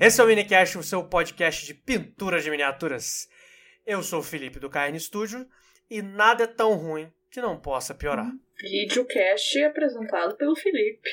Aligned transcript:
Esse 0.00 0.18
é 0.18 0.24
o 0.24 0.26
Minicast, 0.26 0.78
o 0.78 0.82
seu 0.82 1.04
podcast 1.04 1.66
de 1.66 1.74
pinturas 1.74 2.42
de 2.42 2.50
miniaturas. 2.50 3.28
Eu 3.86 4.02
sou 4.02 4.20
o 4.20 4.22
Felipe 4.22 4.58
do 4.58 4.70
KN 4.70 4.98
Studio 4.98 5.46
e 5.90 6.00
nada 6.00 6.44
é 6.44 6.46
tão 6.46 6.74
ruim 6.74 7.12
que 7.30 7.38
não 7.38 7.60
possa 7.60 7.94
piorar. 7.94 8.32
Videocast 8.58 9.62
apresentado 9.62 10.36
pelo 10.36 10.56
Felipe. 10.56 11.10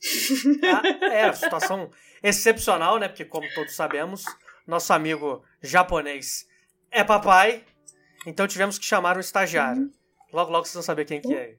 Ah, 0.64 1.06
é, 1.06 1.32
situação 1.34 1.90
excepcional, 2.22 2.98
né? 2.98 3.08
Porque, 3.08 3.26
como 3.26 3.46
todos 3.54 3.74
sabemos, 3.74 4.24
nosso 4.66 4.92
amigo 4.94 5.44
japonês 5.62 6.48
é 6.90 7.04
papai, 7.04 7.62
então 8.26 8.46
tivemos 8.46 8.78
que 8.78 8.86
chamar 8.86 9.18
um 9.18 9.20
estagiário. 9.20 9.90
Logo, 10.32 10.50
logo 10.50 10.64
vocês 10.64 10.74
vão 10.74 10.82
saber 10.82 11.04
quem 11.04 11.20
que 11.20 11.34
é. 11.34 11.56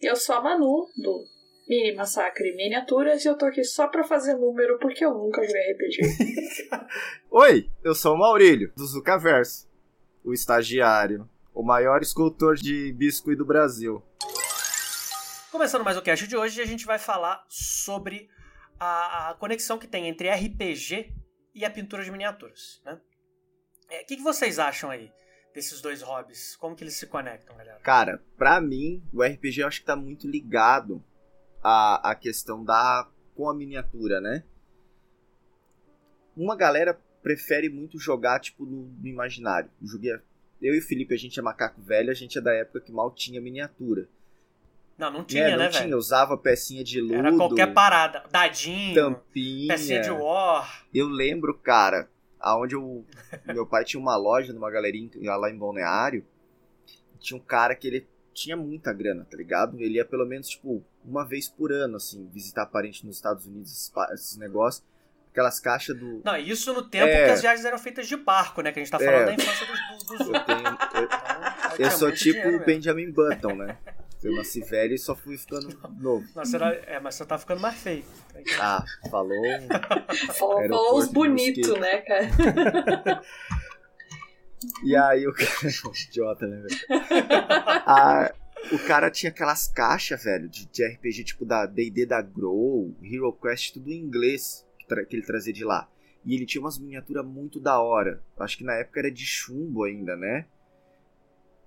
Eu 0.00 0.16
sou 0.16 0.36
a 0.36 0.42
Manu, 0.42 0.88
do 0.96 1.26
Mini 1.72 1.94
Massacre 1.94 2.54
Miniaturas, 2.54 3.24
e 3.24 3.28
eu 3.28 3.38
tô 3.38 3.46
aqui 3.46 3.64
só 3.64 3.88
pra 3.88 4.04
fazer 4.04 4.34
número, 4.34 4.78
porque 4.78 5.02
eu 5.02 5.14
nunca 5.14 5.42
joguei 5.42 5.72
RPG. 5.72 6.00
Oi, 7.30 7.70
eu 7.82 7.94
sou 7.94 8.14
o 8.14 8.18
Maurílio, 8.18 8.70
do 8.76 8.84
Zucaverso, 8.84 9.66
o 10.22 10.34
estagiário, 10.34 11.26
o 11.54 11.62
maior 11.62 12.02
escultor 12.02 12.56
de 12.56 12.92
biscuit 12.92 13.38
do 13.38 13.46
Brasil. 13.46 14.02
Começando 15.50 15.82
mais 15.82 15.96
o 15.96 16.02
cast 16.02 16.26
de 16.26 16.36
hoje, 16.36 16.60
a 16.60 16.66
gente 16.66 16.84
vai 16.84 16.98
falar 16.98 17.42
sobre 17.48 18.28
a, 18.78 19.30
a 19.30 19.34
conexão 19.36 19.78
que 19.78 19.86
tem 19.86 20.08
entre 20.08 20.28
RPG 20.28 21.10
e 21.54 21.64
a 21.64 21.70
pintura 21.70 22.04
de 22.04 22.10
miniaturas, 22.10 22.82
né? 22.84 23.00
É, 23.88 24.02
O 24.02 24.06
que, 24.06 24.16
que 24.16 24.22
vocês 24.22 24.58
acham 24.58 24.90
aí 24.90 25.10
desses 25.54 25.80
dois 25.80 26.02
hobbies? 26.02 26.54
Como 26.54 26.76
que 26.76 26.84
eles 26.84 26.96
se 26.98 27.06
conectam, 27.06 27.56
galera? 27.56 27.80
Cara, 27.80 28.22
pra 28.36 28.60
mim, 28.60 29.02
o 29.10 29.22
RPG 29.22 29.62
eu 29.62 29.68
acho 29.68 29.80
que 29.80 29.86
tá 29.86 29.96
muito 29.96 30.28
ligado 30.28 31.02
à, 31.62 32.10
à 32.10 32.14
questão 32.14 32.64
da 32.64 33.08
com 33.34 33.48
a 33.48 33.54
miniatura, 33.54 34.20
né? 34.20 34.42
Uma 36.36 36.56
galera 36.56 36.98
prefere 37.22 37.68
muito 37.68 37.98
jogar, 37.98 38.40
tipo, 38.40 38.64
no, 38.64 38.84
no 39.00 39.06
imaginário. 39.06 39.70
Eu 39.80 39.86
joguei- 39.88 40.18
Eu 40.60 40.74
e 40.74 40.78
o 40.78 40.82
Felipe, 40.82 41.14
a 41.14 41.18
gente 41.18 41.38
é 41.38 41.42
macaco 41.42 41.80
velho, 41.82 42.10
a 42.10 42.14
gente 42.14 42.38
é 42.38 42.40
da 42.40 42.52
época 42.54 42.80
que 42.80 42.92
mal 42.92 43.10
tinha 43.10 43.40
miniatura. 43.40 44.08
Não, 44.96 45.10
não 45.10 45.24
tinha, 45.24 45.44
É, 45.44 45.50
não 45.52 45.58
né, 45.58 45.68
tinha, 45.68 45.82
velho? 45.84 45.96
usava 45.98 46.36
pecinha 46.36 46.84
de 46.84 47.00
ludo, 47.00 47.14
Era 47.14 47.36
qualquer 47.36 47.72
parada. 47.72 48.24
Dadinho, 48.30 48.94
tampinha. 48.94 49.68
pecinha 49.74 50.00
de 50.00 50.10
war. 50.10 50.86
Eu 50.94 51.08
lembro, 51.08 51.54
cara, 51.58 52.08
aonde 52.38 52.74
eu, 52.74 53.04
meu 53.46 53.66
pai 53.66 53.84
tinha 53.84 54.00
uma 54.00 54.16
loja 54.16 54.52
numa 54.52 54.70
galerinha 54.70 55.10
lá 55.36 55.50
em 55.50 55.58
Balneário. 55.58 56.24
Tinha 57.18 57.36
um 57.38 57.42
cara 57.42 57.74
que 57.74 57.86
ele 57.86 58.06
tinha 58.32 58.56
muita 58.56 58.92
grana, 58.92 59.26
tá 59.30 59.36
ligado? 59.36 59.78
Ele 59.80 59.94
ia 59.94 60.04
pelo 60.04 60.26
menos, 60.26 60.48
tipo, 60.48 60.82
uma 61.04 61.24
vez 61.26 61.48
por 61.48 61.72
ano, 61.72 61.96
assim, 61.96 62.28
visitar 62.32 62.66
parente 62.66 63.04
nos 63.06 63.16
Estados 63.16 63.46
Unidos, 63.46 63.90
esses, 64.12 64.36
negócios. 64.36 64.84
Aquelas 65.30 65.58
caixas 65.58 65.96
do. 65.98 66.20
Não, 66.22 66.36
isso 66.36 66.74
no 66.74 66.82
tempo 66.82 67.06
É. 67.06 67.24
que 67.24 67.30
as 67.30 67.40
viagens 67.40 67.64
eram 67.64 67.78
feitas 67.78 68.06
de 68.06 68.16
barco, 68.18 68.60
né? 68.60 68.70
Que 68.70 68.80
a 68.80 68.82
gente 68.82 68.92
tá 68.92 68.98
falando 68.98 69.14
É. 69.22 69.24
da 69.24 69.32
infância 69.34 69.66
dos, 69.66 70.04
dos, 70.04 70.20
Eu, 70.28 70.44
tenho, 70.44 70.58
eu, 70.58 71.04
Então, 71.04 71.76
eu 71.78 71.90
sou 71.90 72.12
tipo 72.12 72.40
o 72.40 72.52
mesmo. 72.52 72.66
Benjamin 72.66 73.10
Button, 73.10 73.54
né? 73.54 73.78
Eu 74.22 74.36
nasci 74.36 74.60
velho 74.60 74.94
e 74.94 74.98
só 74.98 75.16
fui 75.16 75.36
ficando 75.38 75.68
novo. 75.98 76.24
Nossa, 76.36 76.56
era- 76.56 76.74
é, 76.86 77.00
mas 77.00 77.14
você 77.14 77.24
tá 77.24 77.38
ficando 77.38 77.60
mais 77.62 77.76
feio. 77.76 78.04
Ah, 78.60 78.84
falou. 79.10 79.34
Falou, 80.38 80.98
os 80.98 81.08
bonitos, 81.08 81.76
né, 81.80 81.96
cara? 82.02 82.28
E 84.84 84.96
aí 84.96 85.26
o 85.26 85.32
cara. 85.32 85.50
Idiota, 86.08 86.46
né, 86.46 86.62
velho? 86.62 86.80
Ah, 87.84 88.32
o 88.70 88.78
cara 88.86 89.10
tinha 89.10 89.30
aquelas 89.30 89.68
caixas, 89.68 90.22
velho, 90.22 90.48
de, 90.48 90.66
de 90.66 90.86
RPG 90.86 91.24
tipo 91.24 91.44
da 91.44 91.66
DD 91.66 92.06
da 92.06 92.22
Grow, 92.22 92.94
Hero 93.02 93.32
Quest, 93.32 93.74
tudo 93.74 93.90
em 93.90 93.98
inglês 93.98 94.66
que, 94.78 94.86
que 95.04 95.16
ele 95.16 95.26
trazia 95.26 95.52
de 95.52 95.64
lá. 95.64 95.88
E 96.24 96.34
ele 96.34 96.46
tinha 96.46 96.60
umas 96.60 96.78
miniaturas 96.78 97.24
muito 97.24 97.58
da 97.58 97.80
hora. 97.80 98.22
Acho 98.38 98.56
que 98.56 98.64
na 98.64 98.74
época 98.74 99.00
era 99.00 99.10
de 99.10 99.26
chumbo 99.26 99.84
ainda, 99.84 100.16
né? 100.16 100.46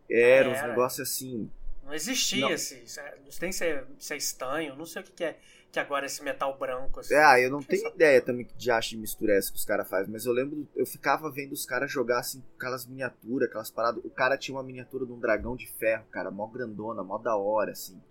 Era 0.09 0.49
uns 0.49 0.57
Era. 0.57 0.67
negócios 0.69 1.07
assim. 1.07 1.49
Não 1.83 1.93
existia 1.93 2.41
Não. 2.41 2.49
Não 2.49 3.39
tem 3.39 3.51
se 3.51 3.83
se 3.99 4.13
é 4.13 4.17
estanho, 4.17 4.75
não 4.75 4.85
sei 4.85 5.01
o 5.01 5.05
que, 5.05 5.11
que 5.11 5.23
é 5.23 5.37
que 5.75 5.79
agora 5.79 6.05
é 6.05 6.07
esse 6.07 6.23
metal 6.23 6.57
branco. 6.57 7.01
Assim. 7.01 7.13
É, 7.13 7.23
ah, 7.23 7.39
eu 7.39 7.51
não 7.51 7.59
tenho 7.61 7.87
ideia 7.89 8.21
também 8.21 8.47
de 8.55 8.71
arte 8.71 8.91
de 8.91 8.97
mistura 8.97 9.33
essa 9.35 9.51
que 9.51 9.57
os 9.57 9.65
caras 9.65 9.89
fazem, 9.89 10.11
mas 10.11 10.25
eu 10.25 10.31
lembro, 10.31 10.65
eu 10.75 10.85
ficava 10.85 11.29
vendo 11.29 11.51
os 11.51 11.65
caras 11.65 11.91
jogar 11.91 12.19
assim, 12.19 12.39
com 12.41 12.55
aquelas 12.55 12.85
miniaturas, 12.85 13.49
aquelas 13.49 13.69
paradas. 13.69 14.03
O 14.05 14.09
cara 14.09 14.37
tinha 14.37 14.55
uma 14.55 14.63
miniatura 14.63 15.05
de 15.05 15.11
um 15.11 15.19
dragão 15.19 15.55
de 15.55 15.67
ferro, 15.67 16.05
cara, 16.09 16.31
mó 16.31 16.47
grandona, 16.47 17.03
mó 17.03 17.17
da 17.17 17.35
hora, 17.35 17.71
assim. 17.73 18.01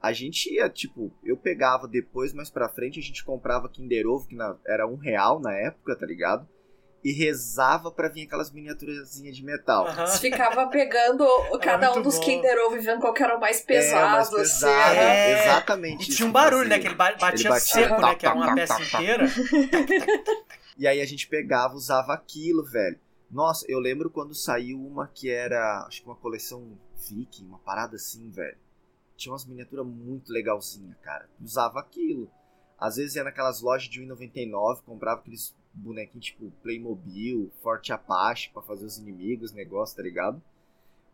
A 0.00 0.12
gente 0.12 0.54
ia, 0.54 0.68
tipo, 0.68 1.10
eu 1.24 1.36
pegava 1.36 1.88
depois, 1.88 2.32
mais 2.32 2.50
pra 2.50 2.68
frente, 2.68 3.00
a 3.00 3.02
gente 3.02 3.24
comprava 3.24 3.68
Kinder 3.68 4.06
Ovo, 4.06 4.28
que 4.28 4.36
na- 4.36 4.56
era 4.64 4.86
um 4.86 4.94
real 4.94 5.40
na 5.40 5.52
época, 5.52 5.96
tá 5.96 6.06
ligado? 6.06 6.48
E 7.06 7.12
rezava 7.12 7.92
pra 7.92 8.08
vir 8.08 8.26
aquelas 8.26 8.50
miniaturazinhas 8.50 9.36
de 9.36 9.44
metal. 9.44 9.86
Você 9.94 10.18
ficava 10.30 10.66
pegando 10.66 11.24
cada 11.62 11.92
um 11.92 12.02
dos 12.02 12.16
bom. 12.16 12.22
Kinder 12.24 12.58
Ovo 12.66 12.76
e 12.76 12.80
vendo 12.80 13.00
qual 13.00 13.14
que 13.14 13.22
era 13.22 13.36
o 13.36 13.40
mais 13.40 13.60
É, 13.60 13.64
pesado, 13.64 14.10
mais 14.10 14.26
assim. 14.28 14.36
pesado, 14.38 14.96
É. 14.96 15.42
exatamente. 15.44 16.00
E 16.00 16.08
isso 16.08 16.16
tinha 16.16 16.28
um 16.28 16.32
barulho, 16.32 16.68
né? 16.68 16.80
Que 16.80 16.88
ele 16.88 16.96
ba- 16.96 17.12
batia, 17.12 17.50
batia, 17.50 17.60
seco, 17.60 18.00
tá, 18.00 18.08
né? 18.08 18.14
Que 18.16 18.26
era 18.26 18.34
uma 18.34 18.46
tá, 18.48 18.54
peça 18.56 18.82
inteira. 18.82 19.24
E 20.78 20.86
aí 20.86 21.00
a 21.00 21.06
gente 21.06 21.26
pegava, 21.26 21.74
usava 21.74 22.12
aquilo, 22.12 22.62
velho. 22.64 22.98
Nossa, 23.30 23.64
eu 23.68 23.78
lembro 23.78 24.10
quando 24.10 24.34
saiu 24.34 24.78
uma 24.78 25.06
que 25.08 25.30
era, 25.30 25.84
acho 25.86 26.02
que 26.02 26.06
uma 26.08 26.16
coleção 26.16 26.78
Viking, 27.08 27.46
uma 27.46 27.58
parada 27.58 27.96
assim, 27.96 28.28
velho. 28.30 28.58
Tinha 29.16 29.32
umas 29.32 29.46
miniaturas 29.46 29.86
muito 29.86 30.30
legalzinha, 30.32 30.94
cara. 31.02 31.28
Usava 31.42 31.80
aquilo. 31.80 32.30
Às 32.78 32.96
vezes 32.96 33.16
ia 33.16 33.24
naquelas 33.24 33.62
lojas 33.62 33.88
de 33.88 34.02
1,99, 34.02 34.82
comprava 34.84 35.20
aqueles 35.20 35.54
bonequinhos 35.76 36.26
tipo 36.26 36.50
Playmobil, 36.62 37.50
Forte 37.62 37.92
Apache 37.92 38.50
pra 38.50 38.62
fazer 38.62 38.84
os 38.84 38.98
inimigos, 38.98 39.52
negócio, 39.52 39.96
tá 39.96 40.02
ligado? 40.02 40.42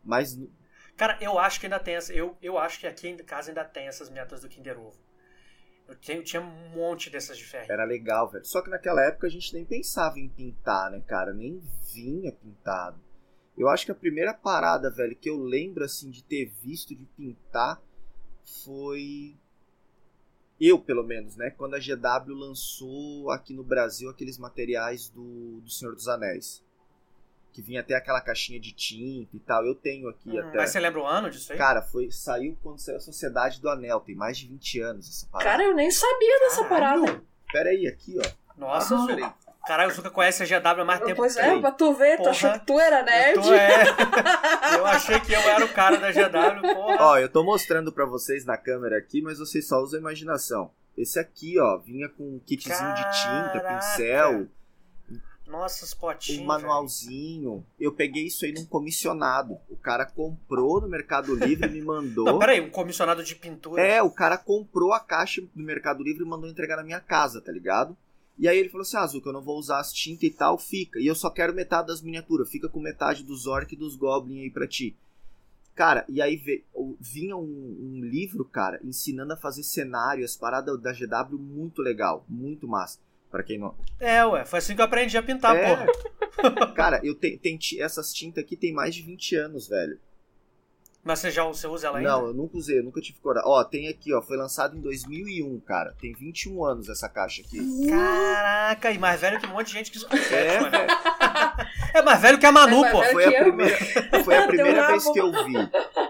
Mas 0.03 0.37
Cara, 0.95 1.17
eu 1.21 1.39
acho 1.39 1.59
que 1.59 1.65
ainda 1.65 1.79
tem 1.79 1.95
essa. 1.95 2.13
Eu, 2.13 2.37
eu 2.41 2.57
acho 2.57 2.79
que 2.79 2.87
aqui 2.87 3.07
em 3.07 3.17
casa 3.17 3.49
ainda 3.49 3.65
tem 3.65 3.87
essas 3.87 4.09
miniaturas 4.09 4.43
do 4.43 4.49
Kinder 4.49 4.79
Ovo. 4.79 4.99
Eu, 5.87 5.95
tenho, 5.95 6.19
eu 6.19 6.23
tinha 6.23 6.41
um 6.41 6.69
monte 6.69 7.09
dessas 7.09 7.37
de 7.37 7.43
ferro. 7.43 7.71
era 7.71 7.83
legal, 7.83 8.29
velho. 8.29 8.45
Só 8.45 8.61
que 8.61 8.69
naquela 8.69 9.03
época 9.05 9.27
a 9.27 9.29
gente 9.29 9.53
nem 9.53 9.65
pensava 9.65 10.19
em 10.19 10.29
pintar, 10.29 10.91
né, 10.91 11.01
cara? 11.01 11.33
Nem 11.33 11.59
vinha 11.93 12.31
pintado. 12.31 12.99
Eu 13.57 13.69
acho 13.69 13.85
que 13.85 13.91
a 13.91 13.95
primeira 13.95 14.33
parada, 14.33 14.89
velho, 14.89 15.15
que 15.15 15.29
eu 15.29 15.37
lembro, 15.37 15.83
assim, 15.83 16.09
de 16.09 16.23
ter 16.23 16.45
visto 16.45 16.95
de 16.95 17.05
pintar 17.05 17.81
foi. 18.63 19.37
Eu, 20.59 20.79
pelo 20.79 21.03
menos, 21.03 21.35
né? 21.35 21.49
Quando 21.49 21.75
a 21.75 21.79
GW 21.79 22.33
lançou 22.33 23.29
aqui 23.31 23.53
no 23.53 23.63
Brasil 23.63 24.09
aqueles 24.09 24.37
materiais 24.37 25.09
do, 25.09 25.59
do 25.61 25.69
Senhor 25.69 25.93
dos 25.95 26.07
Anéis. 26.07 26.63
Que 27.51 27.61
vinha 27.61 27.81
até 27.81 27.93
aquela 27.95 28.19
caixinha 28.21 28.59
de 28.59 28.71
tinta 28.71 29.35
e 29.35 29.39
tal. 29.39 29.63
Eu 29.65 29.75
tenho 29.75 30.09
aqui 30.09 30.29
Hum, 30.31 30.39
até. 30.39 30.57
Mas 30.57 30.71
você 30.71 30.79
lembra 30.79 31.01
o 31.01 31.05
ano 31.05 31.29
disso 31.29 31.51
aí? 31.51 31.57
Cara, 31.57 31.81
foi, 31.83 32.09
saiu 32.11 32.57
quando 32.63 32.79
saiu 32.79 32.97
a 32.97 32.99
Sociedade 32.99 33.61
do 33.61 33.69
Anel. 33.69 33.99
Tem 33.99 34.15
mais 34.15 34.37
de 34.37 34.47
20 34.47 34.79
anos 34.79 35.07
essa 35.07 35.27
parada. 35.27 35.49
Cara, 35.51 35.63
eu 35.63 35.75
nem 35.75 35.91
sabia 35.91 36.39
dessa 36.39 36.63
Caralho. 36.67 37.03
parada. 37.05 37.23
Pera 37.51 37.69
aí, 37.69 37.85
aqui, 37.87 38.15
ó. 38.17 38.31
Nossa, 38.57 38.95
Ah, 38.95 39.05
peraí. 39.05 39.31
Caralho, 39.65 39.91
o 39.91 39.93
Zuka 39.93 40.09
conhece 40.09 40.43
a 40.43 40.45
GW 40.45 40.81
há 40.81 40.85
mais 40.85 40.99
tempo 40.99 41.15
Pois 41.15 41.35
que 41.35 41.41
é, 41.41 41.53
eu. 41.53 41.61
pra 41.61 41.71
tu 41.71 41.93
ver, 41.93 42.15
tu 42.17 42.17
Porra. 42.17 42.29
achou 42.31 42.51
que 42.51 42.59
tu 42.65 42.79
era 42.79 43.01
nerd? 43.03 43.37
Eu, 43.37 43.41
tô, 43.43 43.53
é. 43.53 43.85
eu 44.77 44.85
achei 44.85 45.19
que 45.21 45.31
eu 45.33 45.39
era 45.39 45.63
o 45.65 45.69
cara 45.69 45.97
da 45.97 46.11
GW, 46.11 46.73
porra. 46.73 46.97
Ó, 46.99 47.17
eu 47.17 47.29
tô 47.29 47.43
mostrando 47.43 47.91
pra 47.91 48.05
vocês 48.05 48.43
na 48.45 48.57
câmera 48.57 48.97
aqui, 48.97 49.21
mas 49.21 49.39
vocês 49.39 49.65
só 49.67 49.77
usam 49.81 49.99
a 49.99 50.01
imaginação. 50.01 50.69
Esse 50.97 51.17
aqui, 51.17 51.57
ó, 51.59 51.77
vinha 51.77 52.09
com 52.09 52.23
um 52.35 52.39
kitzinho 52.45 52.93
de 52.93 53.01
tinta, 53.03 53.51
Caraca. 53.53 53.75
pincel, 53.79 54.47
Nossa, 55.47 55.85
os 55.85 55.93
potinhos. 55.93 56.41
um 56.41 56.45
manualzinho. 56.45 57.65
Eu 57.79 57.91
peguei 57.93 58.27
isso 58.27 58.45
aí 58.45 58.51
num 58.53 58.65
comissionado. 58.65 59.57
O 59.69 59.75
cara 59.77 60.05
comprou 60.05 60.81
no 60.81 60.87
Mercado 60.89 61.33
Livre 61.35 61.67
e 61.67 61.69
me 61.69 61.75
velho. 61.75 61.85
mandou. 61.87 62.25
Não, 62.25 62.37
peraí, 62.37 62.59
um 62.61 62.69
comissionado 62.69 63.23
de 63.23 63.33
pintura. 63.35 63.81
É, 63.81 64.01
o 64.03 64.11
cara 64.11 64.37
comprou 64.37 64.93
a 64.93 64.99
caixa 64.99 65.41
do 65.41 65.63
Mercado 65.63 66.03
Livre 66.03 66.23
e 66.23 66.27
mandou 66.27 66.49
entregar 66.49 66.75
na 66.75 66.83
minha 66.83 66.99
casa, 66.99 67.39
tá 67.41 67.51
ligado? 67.51 67.95
E 68.37 68.47
aí 68.47 68.57
ele 68.57 68.69
falou 68.69 68.81
assim, 68.81 68.97
ah, 68.97 69.05
Zuka, 69.05 69.29
eu 69.29 69.33
não 69.33 69.41
vou 69.43 69.57
usar 69.59 69.79
as 69.79 69.93
tintas 69.93 70.23
e 70.23 70.31
tal, 70.31 70.57
fica. 70.57 70.99
E 70.99 71.05
eu 71.07 71.15
só 71.15 71.29
quero 71.29 71.53
metade 71.53 71.87
das 71.87 72.01
miniaturas, 72.01 72.49
fica 72.49 72.67
com 72.67 72.79
metade 72.79 73.23
dos 73.23 73.45
orc 73.45 73.71
e 73.71 73.77
dos 73.77 73.95
goblin 73.95 74.41
aí 74.41 74.49
pra 74.49 74.67
ti. 74.67 74.95
Cara, 75.75 76.05
e 76.07 76.21
aí 76.21 76.39
vinha 76.99 77.35
um, 77.35 77.41
um 77.41 77.99
livro, 78.03 78.45
cara, 78.45 78.79
ensinando 78.83 79.33
a 79.33 79.37
fazer 79.37 79.63
cenário, 79.63 80.23
as 80.25 80.35
paradas 80.35 80.79
da 80.81 80.91
GW, 80.93 81.37
muito 81.37 81.81
legal, 81.81 82.25
muito 82.29 82.67
massa. 82.67 82.99
Pra 83.31 83.41
quem 83.43 83.57
não... 83.57 83.73
É, 83.99 84.23
ué, 84.25 84.45
foi 84.45 84.59
assim 84.59 84.75
que 84.75 84.81
eu 84.81 84.85
aprendi 84.85 85.17
a 85.17 85.23
pintar, 85.23 85.55
É. 85.55 85.67
porra. 85.75 86.73
Cara, 86.73 86.99
eu 87.03 87.15
tenho, 87.15 87.57
ti- 87.57 87.81
essas 87.81 88.13
tintas 88.13 88.43
aqui 88.43 88.55
tem 88.55 88.71
mais 88.73 88.93
de 88.93 89.01
20 89.01 89.35
anos, 89.35 89.67
velho. 89.67 89.99
Mas 91.03 91.19
você 91.19 91.29
já 91.31 91.43
você 91.43 91.67
usa 91.67 91.87
ela 91.87 91.97
ainda? 91.97 92.11
Não, 92.11 92.27
eu 92.27 92.33
nunca 92.33 92.55
usei, 92.57 92.79
eu 92.79 92.83
nunca 92.83 93.01
tive 93.01 93.19
coragem. 93.19 93.49
Ó, 93.49 93.61
tem 93.63 93.89
aqui, 93.89 94.13
ó, 94.13 94.21
foi 94.21 94.37
lançado 94.37 94.77
em 94.77 94.81
2001, 94.81 95.59
cara. 95.59 95.93
Tem 95.99 96.13
21 96.13 96.63
anos 96.63 96.87
essa 96.87 97.09
caixa 97.09 97.41
aqui. 97.41 97.59
Caraca, 97.87 98.89
e 98.91 98.97
mais 98.97 99.19
velho 99.19 99.39
que 99.39 99.45
um 99.45 99.49
monte 99.49 99.67
de 99.67 99.73
gente 99.73 99.91
que 99.91 99.97
escuta. 99.97 100.15
É, 100.33 100.59
mano. 100.61 100.71
velho. 100.71 100.87
É 101.93 102.01
mais 102.01 102.19
velho 102.21 102.39
que 102.39 102.45
a 102.47 102.51
Manu, 102.51 102.83
É 102.83 102.91
pô. 102.91 103.03
Foi 103.03 103.23
a 103.23 103.43
primeira, 103.43 103.77
foi 104.23 104.35
a 104.35 104.47
primeira 104.47 104.87
vez 104.87 105.03
que 105.11 105.19
eu 105.19 105.31
vi. 105.31 105.53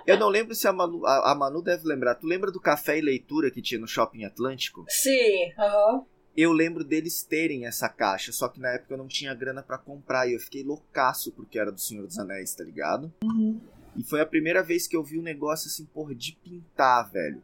Eu 0.07 0.17
não 0.17 0.29
lembro 0.29 0.55
se 0.55 0.65
a 0.65 0.71
Manu, 0.71 1.05
a, 1.05 1.31
a 1.31 1.35
Manu 1.35 1.61
deve 1.61 1.85
lembrar. 1.85 2.15
Tu 2.15 2.25
lembra 2.25 2.49
do 2.51 2.59
café 2.61 2.97
e 2.97 3.01
leitura 3.01 3.51
que 3.51 3.61
tinha 3.61 3.81
no 3.81 3.87
Shopping 3.87 4.23
Atlântico? 4.23 4.85
Sim, 4.87 5.51
aham. 5.59 6.05
eu 6.37 6.53
lembro 6.53 6.85
deles 6.85 7.21
terem 7.23 7.65
essa 7.65 7.89
caixa, 7.89 8.31
só 8.31 8.47
que 8.47 8.61
na 8.61 8.69
época 8.69 8.93
eu 8.93 8.97
não 8.97 9.07
tinha 9.07 9.33
grana 9.33 9.61
para 9.61 9.77
comprar 9.77 10.25
e 10.25 10.33
eu 10.35 10.39
fiquei 10.39 10.63
loucaço 10.63 11.33
porque 11.33 11.59
era 11.59 11.69
do 11.71 11.81
Senhor 11.81 12.07
dos 12.07 12.17
Anéis, 12.17 12.55
tá 12.55 12.63
ligado? 12.63 13.11
Uhum. 13.23 13.59
E 13.95 14.03
foi 14.03 14.21
a 14.21 14.25
primeira 14.25 14.63
vez 14.63 14.87
que 14.87 14.95
eu 14.95 15.03
vi 15.03 15.19
um 15.19 15.23
negócio 15.23 15.67
assim, 15.67 15.85
porra, 15.85 16.15
de 16.15 16.33
pintar, 16.35 17.11
velho, 17.11 17.43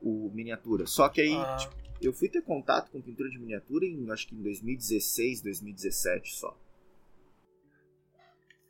o 0.00 0.30
miniatura. 0.34 0.86
Só 0.86 1.08
que 1.08 1.20
aí, 1.20 1.34
Ah. 1.34 1.56
tipo, 1.56 1.74
eu 2.00 2.12
fui 2.12 2.28
ter 2.28 2.42
contato 2.42 2.90
com 2.90 3.00
pintura 3.00 3.28
de 3.30 3.38
miniatura 3.38 3.84
em, 3.84 4.10
acho 4.10 4.26
que 4.26 4.34
em 4.34 4.42
2016, 4.42 5.42
2017 5.42 6.34
só. 6.34 6.56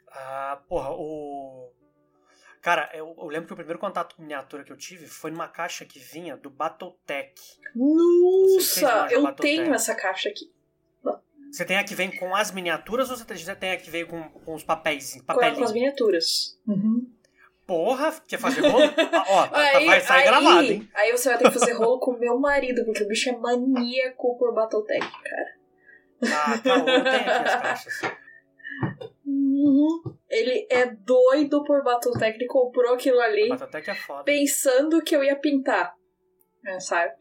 Ah, 0.08 0.60
porra, 0.68 0.90
o. 0.90 1.70
Cara, 2.60 2.88
eu, 2.94 3.14
eu 3.18 3.26
lembro 3.26 3.46
que 3.48 3.52
o 3.54 3.56
primeiro 3.56 3.78
contato 3.78 4.14
com 4.14 4.22
miniatura 4.22 4.62
que 4.62 4.70
eu 4.70 4.76
tive 4.76 5.06
foi 5.06 5.30
numa 5.30 5.48
caixa 5.48 5.84
que 5.84 5.98
vinha 5.98 6.36
do 6.36 6.48
Battletech. 6.50 7.34
Nossa, 7.74 8.92
mais 9.00 9.12
eu 9.12 9.22
Battletech? 9.22 9.56
tenho 9.62 9.74
essa 9.74 9.94
caixa 9.94 10.28
aqui. 10.28 10.52
Você 11.52 11.64
tem 11.66 11.76
a 11.76 11.84
que 11.84 11.94
vem 11.94 12.10
com 12.16 12.34
as 12.34 12.50
miniaturas 12.50 13.10
ou 13.10 13.16
você 13.16 13.54
tem 13.54 13.72
a 13.72 13.76
que 13.76 13.90
vem 13.90 14.06
com, 14.06 14.22
com 14.22 14.54
os 14.54 14.64
papéis? 14.64 15.12
Com, 15.12 15.18
com 15.20 15.24
Papelinho? 15.26 15.64
as 15.64 15.72
miniaturas. 15.72 16.58
Uhum. 16.66 17.06
Porra, 17.66 18.10
quer 18.26 18.38
fazer 18.38 18.62
rolo? 18.66 18.84
Ó, 19.28 19.46
tá- 19.46 19.48
tá- 19.50 19.76
Aí, 19.78 19.86
vai 19.86 20.00
sair 20.00 20.20
aí, 20.22 20.26
gravado, 20.26 20.62
hein? 20.66 20.88
aí 20.94 21.12
você 21.12 21.28
vai 21.28 21.38
ter 21.38 21.44
que 21.44 21.58
fazer 21.58 21.72
rolo 21.74 22.00
com 22.00 22.12
o 22.12 22.18
meu 22.18 22.38
marido, 22.38 22.84
porque 22.84 23.02
o 23.04 23.08
bicho 23.08 23.28
é 23.28 23.36
maníaco 23.36 24.36
por 24.38 24.54
Battletech, 24.54 25.00
cara. 25.22 25.62
Ah, 26.24 26.58
caô, 26.58 26.88
eu 26.88 27.04
tenho 27.04 27.16
aqui 27.16 27.28
as 27.48 27.62
caixas. 27.62 28.00
Uhum. 29.24 30.16
Ele 30.28 30.66
é 30.70 30.86
doido 30.86 31.62
por 31.64 31.84
Battletech, 31.84 32.36
ele 32.36 32.46
comprou 32.46 32.94
aquilo 32.94 33.20
ali 33.20 33.48
Battletech 33.50 33.90
é 33.90 33.94
foda. 33.94 34.24
pensando 34.24 35.02
que 35.02 35.14
eu 35.14 35.22
ia 35.22 35.36
pintar. 35.36 35.94
né, 36.64 36.80
sabe? 36.80 37.12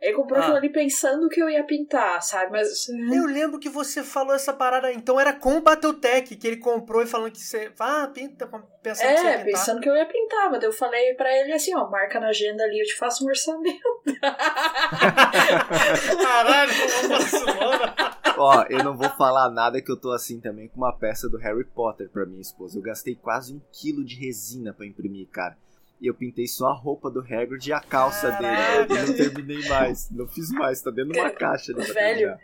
Ele 0.00 0.14
comprou 0.14 0.38
Ah. 0.38 0.42
aquilo 0.42 0.56
ali 0.56 0.68
pensando 0.70 1.28
que 1.28 1.40
eu 1.42 1.50
ia 1.50 1.64
pintar, 1.64 2.22
sabe? 2.22 2.52
Mas. 2.52 2.88
Eu 2.88 3.26
lembro 3.26 3.58
que 3.58 3.68
você 3.68 4.02
falou 4.04 4.32
essa 4.34 4.52
parada, 4.52 4.92
então 4.92 5.18
era 5.18 5.32
com 5.32 5.56
o 5.56 5.60
Battletech 5.60 6.36
que 6.36 6.46
ele 6.46 6.58
comprou 6.58 7.02
e 7.02 7.06
falando 7.06 7.32
que 7.32 7.40
você. 7.40 7.72
Ah, 7.80 8.08
pinta, 8.12 8.46
pensando 8.82 9.08
que 9.08 9.16
você 9.18 9.24
ia 9.24 9.30
É, 9.30 9.38
pintar. 9.38 9.44
pensando 9.44 9.80
que 9.80 9.88
eu 9.88 9.96
ia 9.96 10.06
pintar, 10.06 10.50
mas 10.52 10.62
eu 10.62 10.72
falei 10.72 11.14
pra 11.14 11.32
ele 11.36 11.52
assim, 11.52 11.74
ó, 11.74 11.88
marca 11.90 12.20
na 12.20 12.28
agenda 12.28 12.62
ali, 12.62 12.78
eu 12.80 12.86
te 12.86 12.96
faço 12.96 13.24
um 13.24 13.28
orçamento. 13.28 13.80
Caralho, 16.22 16.72
como. 17.00 18.18
Ó, 18.40 18.62
eu 18.70 18.84
não 18.84 18.96
vou 18.96 19.08
falar 19.10 19.50
nada 19.50 19.82
que 19.82 19.90
eu 19.90 19.96
tô 20.00 20.12
assim 20.12 20.40
também 20.40 20.68
com 20.68 20.76
uma 20.76 20.96
peça 20.96 21.28
do 21.28 21.38
Harry 21.38 21.64
Potter 21.64 22.08
pra 22.08 22.24
minha 22.24 22.40
esposa. 22.40 22.78
Eu 22.78 22.82
gastei 22.82 23.16
quase 23.16 23.52
um 23.52 23.60
quilo 23.72 24.04
de 24.04 24.14
resina 24.14 24.72
pra 24.72 24.86
imprimir, 24.86 25.26
cara. 25.28 25.56
E 26.00 26.06
eu 26.08 26.14
pintei 26.14 26.46
só 26.46 26.68
a 26.68 26.74
roupa 26.74 27.10
do 27.10 27.20
Hagrid 27.20 27.66
e 27.68 27.72
a 27.72 27.80
calça 27.80 28.30
Caraca. 28.30 28.86
dele. 28.86 29.00
E 29.00 29.06
não 29.06 29.14
terminei 29.16 29.68
mais. 29.68 30.08
Não 30.10 30.28
fiz 30.28 30.50
mais, 30.50 30.80
tá 30.80 30.90
dentro 30.90 31.12
de 31.12 31.18
uma 31.18 31.30
caixa 31.30 31.74
pra 31.74 31.84
Velho. 31.84 32.38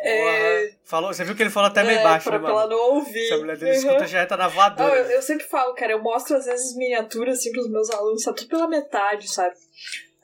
É. 0.00 0.70
Falou, 0.84 1.12
você 1.12 1.24
viu 1.24 1.34
que 1.34 1.42
ele 1.42 1.50
falou 1.50 1.68
até 1.70 1.82
meio 1.82 1.98
é, 1.98 2.02
baixo, 2.04 2.28
pra, 2.28 2.38
né, 2.38 2.44
pra 2.44 2.52
ela 2.52 2.62
mano? 2.68 2.76
não 2.76 2.94
ouvir. 2.96 3.26
Se 3.26 3.34
a 3.34 3.38
mulher 3.38 3.56
dele 3.56 3.72
Uhum. 3.72 3.78
escuta, 3.78 4.06
já 4.06 4.22
entra 4.22 4.36
na 4.36 4.44
Ah, 4.44 4.48
voadora. 4.48 4.94
eu, 4.96 5.04
eu 5.10 5.22
sempre 5.22 5.44
falo, 5.46 5.74
cara, 5.74 5.92
eu 5.92 6.00
mostro 6.02 6.36
às 6.36 6.44
vezes 6.46 6.76
miniaturas 6.76 7.38
assim 7.38 7.50
pros 7.50 7.68
meus 7.68 7.90
alunos, 7.90 8.22
tá 8.22 8.32
tudo 8.32 8.48
pela 8.48 8.68
metade, 8.68 9.28
sabe? 9.28 9.54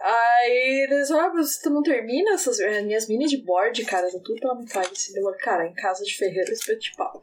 Aí 0.01 0.87
eles, 0.89 1.11
ah, 1.11 1.31
mas 1.35 1.59
tu 1.59 1.71
não 1.71 1.83
termina 1.83 2.35
essas 2.35 2.61
as 2.61 2.85
minhas 2.85 3.09
minis 3.09 3.31
de 3.31 3.39
board, 3.39 3.85
cara, 3.85 4.07
tá 4.11 4.19
tudo 4.25 4.41
pela 4.41 4.55
metade. 4.55 4.91
Assim, 4.93 5.19
eu, 5.19 5.25
cara, 5.39 5.67
em 5.67 5.75
casa 5.75 6.05
de 6.05 6.15
ferreiro, 6.17 6.53
espeto 6.53 6.81
de 6.81 6.93
pau. 6.97 7.21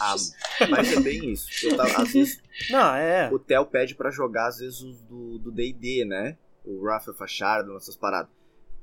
Ah, 0.00 0.14
mas 0.70 0.92
é 0.92 1.00
bem 1.00 1.30
isso. 1.32 1.48
Eu 1.66 1.76
tava- 1.76 2.02
às 2.02 2.12
vezes 2.12 2.40
Não, 2.70 2.94
é. 2.94 3.30
o 3.32 3.38
Theo 3.38 3.64
pede 3.66 3.94
pra 3.94 4.10
jogar, 4.10 4.48
às 4.48 4.58
vezes, 4.58 4.80
os 4.80 5.00
do 5.38 5.50
D&D, 5.50 6.04
né? 6.04 6.36
O 6.64 6.84
Rafael 6.86 7.16
Fachardo, 7.16 7.76
essas 7.76 7.96
paradas. 7.96 8.30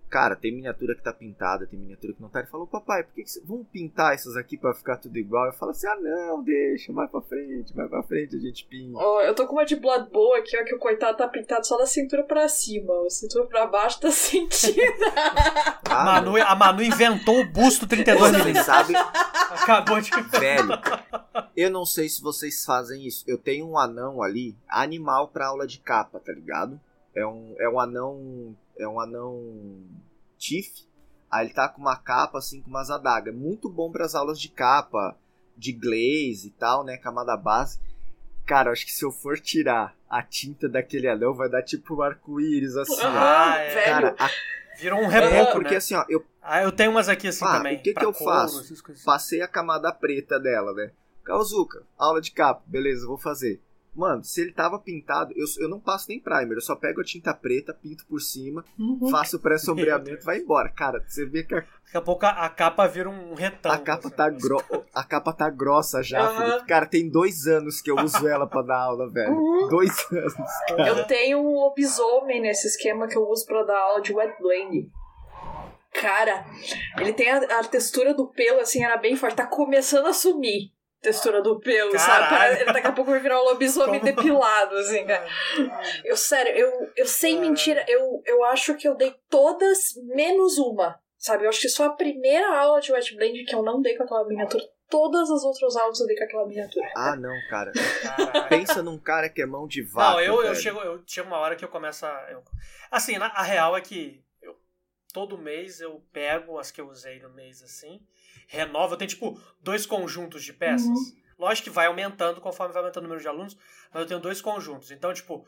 Cara, 0.09 0.35
tem 0.35 0.51
miniatura 0.51 0.95
que 0.95 1.03
tá 1.03 1.13
pintada, 1.13 1.67
tem 1.67 1.77
miniatura 1.79 2.13
que 2.13 2.21
não 2.21 2.29
tá. 2.29 2.39
Ele 2.39 2.47
falou, 2.47 2.65
papai, 2.65 3.03
por 3.03 3.13
que, 3.13 3.23
que 3.23 3.29
cê... 3.29 3.41
vamos 3.45 3.67
pintar 3.71 4.13
essas 4.15 4.35
aqui 4.35 4.57
pra 4.57 4.73
ficar 4.73 4.97
tudo 4.97 5.15
igual? 5.17 5.45
Eu 5.45 5.53
falo 5.53 5.69
assim, 5.71 5.85
ah 5.87 5.95
não, 5.95 6.41
deixa, 6.43 6.91
vai 6.91 7.07
pra 7.07 7.21
frente, 7.21 7.73
vai 7.75 7.87
pra 7.87 8.01
frente, 8.01 8.35
a 8.35 8.39
gente 8.39 8.65
pinta. 8.65 8.97
Ó, 8.97 9.21
eu 9.21 9.35
tô 9.35 9.45
com 9.45 9.53
uma 9.53 9.65
de 9.65 9.75
Blood 9.75 10.09
Bowl 10.09 10.33
aqui, 10.35 10.57
ó, 10.59 10.63
que 10.63 10.73
o 10.73 10.79
coitado 10.79 11.15
tá 11.17 11.27
pintado 11.27 11.67
só 11.67 11.77
da 11.77 11.85
cintura 11.85 12.23
pra 12.23 12.47
cima. 12.49 12.91
A 13.05 13.09
cintura 13.11 13.45
pra 13.45 13.67
baixo 13.67 13.99
tá 14.01 14.09
sentindo. 14.11 14.81
A 15.87 16.01
Ah, 16.01 16.05
Manu, 16.05 16.37
a 16.37 16.55
Manu 16.55 16.81
inventou 16.81 17.39
o 17.41 17.45
busto 17.47 17.85
32 17.87 18.19
Vocês 18.31 18.37
milímetros. 18.45 18.65
sabem, 18.65 18.95
Acabou 18.95 20.01
de. 20.01 20.09
velho, 20.39 20.69
eu 21.55 21.69
não 21.69 21.85
sei 21.85 22.09
se 22.09 22.21
vocês 22.21 22.65
fazem 22.65 23.05
isso. 23.05 23.23
Eu 23.27 23.37
tenho 23.37 23.67
um 23.67 23.77
anão 23.77 24.21
ali, 24.23 24.55
animal 24.67 25.27
pra 25.27 25.47
aula 25.47 25.67
de 25.67 25.79
capa, 25.79 26.19
tá 26.19 26.31
ligado? 26.33 26.79
É 27.15 27.25
um, 27.25 27.55
é 27.59 27.69
um 27.69 27.79
anão. 27.79 28.55
É 28.79 28.87
um 28.87 28.99
anão. 28.99 29.83
Tiff. 30.37 30.87
Aí 31.29 31.45
ele 31.45 31.53
tá 31.53 31.67
com 31.69 31.81
uma 31.81 31.95
capa 31.97 32.37
assim, 32.39 32.61
com 32.61 32.69
umas 32.69 32.89
adagas. 32.89 33.35
Muito 33.35 33.69
bom 33.69 33.91
pras 33.91 34.15
aulas 34.15 34.39
de 34.39 34.49
capa, 34.49 35.15
de 35.55 35.71
glaze 35.73 36.47
e 36.47 36.51
tal, 36.57 36.83
né? 36.83 36.97
Camada 36.97 37.35
base. 37.37 37.79
Cara, 38.45 38.69
eu 38.69 38.73
acho 38.73 38.85
que 38.85 38.91
se 38.91 39.05
eu 39.05 39.11
for 39.11 39.39
tirar 39.39 39.95
a 40.09 40.23
tinta 40.23 40.67
daquele 40.67 41.07
anão, 41.07 41.35
vai 41.35 41.47
dar 41.49 41.61
tipo 41.61 41.95
um 41.95 42.01
arco-íris 42.01 42.75
assim, 42.75 42.93
ó. 42.93 43.09
Ah, 43.09 43.51
Aham, 43.51 43.59
é. 43.59 43.73
velho. 43.73 43.85
Cara, 43.85 44.15
a- 44.17 44.31
Virou 44.79 44.99
um 45.01 45.11
é 45.11 45.19
reboco, 45.19 45.51
porque 45.53 45.71
né? 45.73 45.77
assim, 45.77 45.93
ó, 45.93 46.05
eu 46.09 46.25
Ah, 46.41 46.63
eu 46.63 46.71
tenho 46.71 46.89
umas 46.89 47.09
aqui 47.09 47.27
assim 47.27 47.45
Ah, 47.45 47.57
também. 47.57 47.77
o 47.77 47.81
que 47.81 47.93
que 47.93 48.03
eu 48.05 48.13
couro, 48.13 48.31
faço? 48.33 48.81
coisas. 48.81 49.03
passei 49.03 49.41
a 49.41 49.47
camada 49.47 49.91
preta 49.91 50.39
dela, 50.39 50.73
né? 50.73 50.91
Kauzuka, 51.23 51.83
aula 51.97 52.21
de 52.21 52.31
capa, 52.31 52.63
beleza, 52.65 53.05
vou 53.05 53.17
fazer. 53.17 53.61
Mano, 53.95 54.23
se 54.23 54.41
ele 54.41 54.51
tava 54.53 54.79
pintado, 54.79 55.33
eu, 55.35 55.45
eu 55.59 55.67
não 55.67 55.79
passo 55.79 56.05
nem 56.09 56.19
primer, 56.19 56.55
eu 56.55 56.61
só 56.61 56.75
pego 56.75 57.01
a 57.01 57.03
tinta 57.03 57.33
preta, 57.33 57.73
pinto 57.73 58.05
por 58.07 58.19
cima, 58.21 58.63
Uhum. 58.77 59.09
faço 59.09 59.37
o 59.37 59.39
pré-sombreamento, 59.39 60.23
vai 60.23 60.37
embora. 60.37 60.69
Cara, 60.69 61.03
você 61.05 61.25
vê 61.25 61.43
que 61.43 61.53
a, 61.55 61.59
Daqui 61.59 61.97
a 61.97 62.01
pouco 62.01 62.25
a, 62.25 62.29
a 62.29 62.49
capa 62.49 62.85
vira 62.87 63.09
um 63.09 63.33
retângulo. 63.33 63.81
a 63.81 63.83
capa 63.83 64.07
assim. 64.07 64.15
tá 64.15 64.29
gro 64.29 64.63
a 64.93 65.03
capa 65.03 65.33
tá 65.33 65.49
grossa 65.49 66.03
já. 66.03 66.37
Felipe. 66.37 66.67
Cara, 66.67 66.85
tem 66.85 67.09
dois 67.09 67.47
anos 67.47 67.81
que 67.81 67.89
eu 67.89 67.95
uso 67.97 68.27
ela 68.27 68.45
pra 68.47 68.61
dar 68.61 68.77
aula, 68.79 69.09
velho. 69.09 69.33
Uhum. 69.33 69.67
Dois 69.69 69.91
anos. 70.11 70.33
Eu 70.87 71.05
tenho 71.07 71.39
um 71.39 71.55
lobisomem 71.55 72.39
nesse 72.41 72.67
esquema 72.67 73.07
que 73.07 73.17
eu 73.17 73.27
uso 73.27 73.45
pra 73.47 73.63
dar 73.63 73.77
aula 73.79 74.01
de 74.01 74.13
wet 74.13 74.39
blend. 74.39 74.89
Cara, 75.93 76.45
ele 76.99 77.11
tem 77.13 77.29
a, 77.31 77.37
a 77.59 77.63
textura 77.63 78.13
do 78.13 78.27
pelo, 78.27 78.59
assim, 78.59 78.83
era 78.83 78.95
bem 78.97 79.15
forte. 79.15 79.35
Tá 79.35 79.47
começando 79.47 80.05
a 80.05 80.13
sumir 80.13 80.71
textura 81.01 81.41
do 81.41 81.59
pelo, 81.59 81.97
sabe? 81.97 82.29
Caralho. 82.29 82.55
Ele 82.61 82.73
daqui 82.73 82.87
a 82.87 82.91
pouco 82.91 83.11
vai 83.11 83.19
virar 83.19 83.39
um 83.41 83.45
lobisomem 83.45 83.99
Como? 83.99 84.13
depilado, 84.15 84.75
assim, 84.77 85.05
cara. 85.05 85.27
Eu, 86.03 86.17
sério, 86.17 86.51
eu, 86.55 86.91
eu 86.95 87.05
sem 87.05 87.39
mentira, 87.39 87.83
eu, 87.87 88.21
eu 88.25 88.43
acho 88.45 88.75
que 88.75 88.87
eu 88.87 88.95
dei 88.95 89.15
todas 89.29 89.93
menos 90.03 90.57
uma, 90.57 90.99
sabe? 91.17 91.45
Eu 91.45 91.49
acho 91.49 91.61
que 91.61 91.69
só 91.69 91.85
a 91.85 91.93
primeira 91.93 92.47
aula 92.59 92.81
de 92.81 92.91
wet 92.91 93.15
blend 93.15 93.45
que 93.45 93.55
eu 93.55 93.63
não 93.63 93.81
dei 93.81 93.95
com 93.95 94.03
aquela 94.03 94.25
miniatura. 94.27 94.63
Todas 94.89 95.29
as 95.29 95.43
outras 95.43 95.75
aulas 95.75 95.99
eu 95.99 96.07
dei 96.07 96.17
com 96.17 96.23
aquela 96.23 96.47
miniatura. 96.47 96.91
Ah, 96.95 97.15
não, 97.15 97.35
cara. 97.47 97.71
Caralho. 98.01 98.49
Pensa 98.49 98.81
num 98.81 98.97
cara 98.97 99.29
que 99.29 99.39
é 99.41 99.45
mão 99.45 99.67
de 99.67 99.83
vaca. 99.83 100.13
Não, 100.13 100.19
eu, 100.19 100.43
eu, 100.43 100.55
chego, 100.55 100.79
eu 100.79 101.03
chego 101.05 101.27
uma 101.27 101.37
hora 101.37 101.55
que 101.55 101.63
eu 101.63 101.69
começo 101.69 102.05
a. 102.07 102.27
eu- 102.31 102.43
Assim, 102.89 103.17
na- 103.19 103.27
a 103.27 103.43
real 103.43 103.77
é 103.77 103.81
que 103.81 104.19
eu- 104.41 104.55
todo 105.13 105.37
mês 105.37 105.79
eu 105.79 106.03
pego 106.11 106.57
as 106.57 106.71
que 106.71 106.81
eu 106.81 106.87
usei 106.87 107.19
no 107.19 107.29
mês 107.29 107.61
assim, 107.61 108.01
renovo. 108.47 108.93
Eu 108.93 108.97
tenho 108.97 109.09
tipo 109.09 109.39
dois 109.61 109.85
conjuntos 109.85 110.43
de 110.43 110.53
peças. 110.53 110.87
Uhum. 110.87 111.19
Lógico 111.37 111.65
que 111.69 111.73
vai 111.73 111.85
aumentando 111.87 112.41
conforme 112.41 112.73
vai 112.73 112.81
aumentando 112.81 113.03
o 113.05 113.07
número 113.07 113.21
de 113.21 113.27
alunos, 113.27 113.57
mas 113.93 114.01
eu 114.01 114.07
tenho 114.07 114.19
dois 114.19 114.41
conjuntos. 114.41 114.91
Então, 114.91 115.13
tipo, 115.13 115.45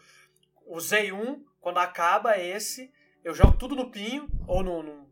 usei 0.66 1.12
um, 1.12 1.44
quando 1.60 1.80
acaba 1.80 2.38
esse, 2.38 2.92
eu 3.24 3.34
jogo 3.34 3.58
tudo 3.58 3.76
no 3.76 3.92
pinho 3.92 4.28
ou 4.48 4.64
no, 4.64 4.82
no, 4.82 5.10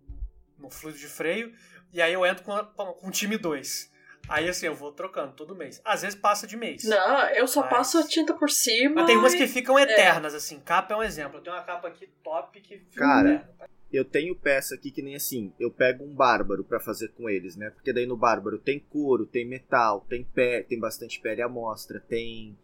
no 0.58 0.70
fluido 0.70 0.98
de 0.98 1.08
freio, 1.08 1.54
e 1.92 2.02
aí 2.02 2.14
eu 2.14 2.26
entro 2.26 2.44
com, 2.44 2.56
com, 2.76 2.94
com 2.94 3.08
o 3.08 3.12
time 3.12 3.38
2. 3.38 3.92
Aí 4.28 4.48
assim, 4.48 4.68
eu 4.68 4.76
vou 4.76 4.92
trocando 4.92 5.34
todo 5.34 5.56
mês. 5.56 5.82
Às 5.84 6.04
vezes 6.04 6.18
passa 6.20 6.46
de 6.46 6.56
mês. 6.56 6.84
Não, 6.84 7.22
eu 7.30 7.48
só 7.48 7.62
Mas- 7.62 7.70
passo 7.70 7.98
a 7.98 8.08
tinta 8.08 8.34
por 8.34 8.50
cima. 8.50 8.96
Mas 8.96 9.06
tem 9.08 9.18
umas 9.18 9.34
que 9.34 9.44
e- 9.44 9.48
ficam 9.48 9.78
eternas, 9.80 10.34
assim. 10.36 10.60
Capa 10.60 10.94
é 10.94 10.98
um 10.98 11.04
exemplo. 11.04 11.40
Eu 11.40 11.44
tenho 11.44 11.56
uma 11.56 11.64
capa 11.64 11.88
aqui 11.88 12.08
top 12.24 12.62
que 12.62 12.78
fica 12.78 13.00
Cara, 13.00 13.30
eterna. 13.34 13.70
Eu 13.92 14.06
tenho 14.06 14.36
peça 14.36 14.76
aqui 14.76 14.92
que 14.92 15.02
nem 15.02 15.16
assim, 15.16 15.52
eu 15.60 15.72
pego 15.72 16.04
um 16.04 16.14
bárbaro 16.14 16.64
pra 16.64 16.80
fazer 16.80 17.10
com 17.10 17.28
eles, 17.30 17.56
né? 17.56 17.72
Porque 17.72 17.92
daí 17.92 18.06
no 18.06 18.16
bárbaro 18.16 18.60
tem 18.60 18.80
couro, 18.80 19.26
tem 19.26 19.46
metal, 19.48 20.06
tem 20.08 20.24
pé, 20.24 20.62
tem 20.62 20.80
bastante 20.80 21.20
pele 21.20 21.42
à 21.42 21.50
mostra, 21.50 22.00
tem 22.00 22.56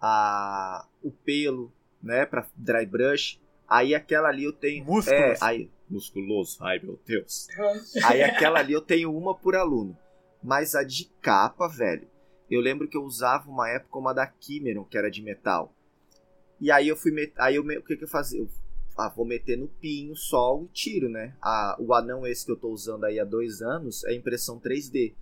a 0.00 0.86
o 1.02 1.10
pelo, 1.10 1.72
né, 2.02 2.24
Pra 2.26 2.48
dry 2.56 2.86
brush. 2.86 3.38
Aí 3.68 3.94
aquela 3.94 4.28
ali 4.28 4.44
eu 4.44 4.52
tenho 4.52 4.84
Músculos. 4.84 5.20
É, 5.20 5.36
aí 5.40 5.70
musculoso. 5.88 6.56
Ai, 6.62 6.78
meu 6.82 6.98
Deus. 7.06 7.48
Aí 8.04 8.22
aquela 8.22 8.58
ali 8.60 8.72
eu 8.72 8.80
tenho 8.80 9.14
uma 9.14 9.34
por 9.34 9.54
aluno. 9.54 9.96
Mas 10.42 10.74
a 10.74 10.82
de 10.82 11.04
capa, 11.20 11.68
velho, 11.68 12.08
eu 12.50 12.60
lembro 12.62 12.88
que 12.88 12.96
eu 12.96 13.02
usava 13.04 13.48
uma 13.50 13.68
época 13.68 13.98
uma 13.98 14.12
da 14.14 14.26
Kimeron, 14.26 14.84
que 14.84 14.96
era 14.96 15.10
de 15.10 15.22
metal. 15.22 15.74
E 16.60 16.70
aí 16.70 16.88
eu 16.88 16.96
fui 16.96 17.12
met... 17.12 17.32
aí 17.36 17.56
eu 17.56 17.64
me- 17.64 17.76
o 17.76 17.82
que 17.82 17.96
que 17.96 18.04
eu 18.04 18.08
fazia? 18.08 18.40
Eu 18.40 18.48
ah, 18.96 19.08
vou 19.14 19.24
meter 19.24 19.56
no 19.58 19.68
pinho, 19.68 20.14
sol 20.16 20.64
e 20.64 20.68
tiro, 20.68 21.08
né? 21.08 21.34
A, 21.40 21.76
o 21.78 21.94
anão 21.94 22.26
esse 22.26 22.44
que 22.44 22.52
eu 22.52 22.56
tô 22.56 22.68
usando 22.68 23.04
aí 23.04 23.18
há 23.18 23.24
dois 23.24 23.62
anos 23.62 24.04
é 24.04 24.14
impressão 24.14 24.58
3D. 24.60 25.14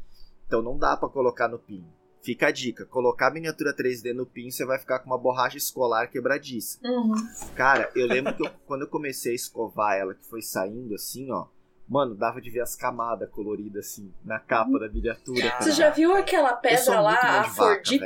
Então 0.47 0.63
não 0.63 0.77
dá 0.77 0.97
pra 0.97 1.09
colocar 1.09 1.49
no 1.49 1.59
pinho. 1.59 1.89
Fica 2.23 2.49
a 2.49 2.51
dica, 2.51 2.85
colocar 2.85 3.29
a 3.29 3.31
miniatura 3.31 3.75
3D 3.75 4.13
no 4.13 4.27
pinho, 4.27 4.53
você 4.53 4.67
vai 4.67 4.79
ficar 4.79 4.99
com 4.99 5.07
uma 5.07 5.17
borracha 5.19 5.57
escolar 5.57 6.07
quebradiça. 6.11 6.79
Uhum. 6.85 7.15
Cara, 7.55 7.91
eu 7.95 8.07
lembro 8.07 8.35
que 8.37 8.45
eu- 8.47 8.51
quando 8.67 8.83
eu 8.83 8.89
comecei 8.89 9.33
a 9.33 9.35
escovar 9.35 9.97
ela, 9.97 10.15
que 10.15 10.27
foi 10.27 10.43
saindo 10.43 10.95
assim, 10.95 11.31
ó, 11.31 11.47
Mano, 11.89 12.15
dava 12.15 12.41
de 12.41 12.49
ver 12.51 12.61
as 12.61 12.77
camadas 12.77 13.29
coloridas 13.31 13.87
assim 13.87 14.13
na 14.25 14.39
capa 14.39 14.79
da 14.79 14.89
miniatura. 14.89 15.57
Você 15.61 15.73
já 15.73 15.91
viu 15.91 16.15
aquela 16.15 16.53
pedra 16.53 17.01
lá, 17.01 17.41
a 17.41 17.43
vaca, 17.43 17.83
viu 17.91 18.01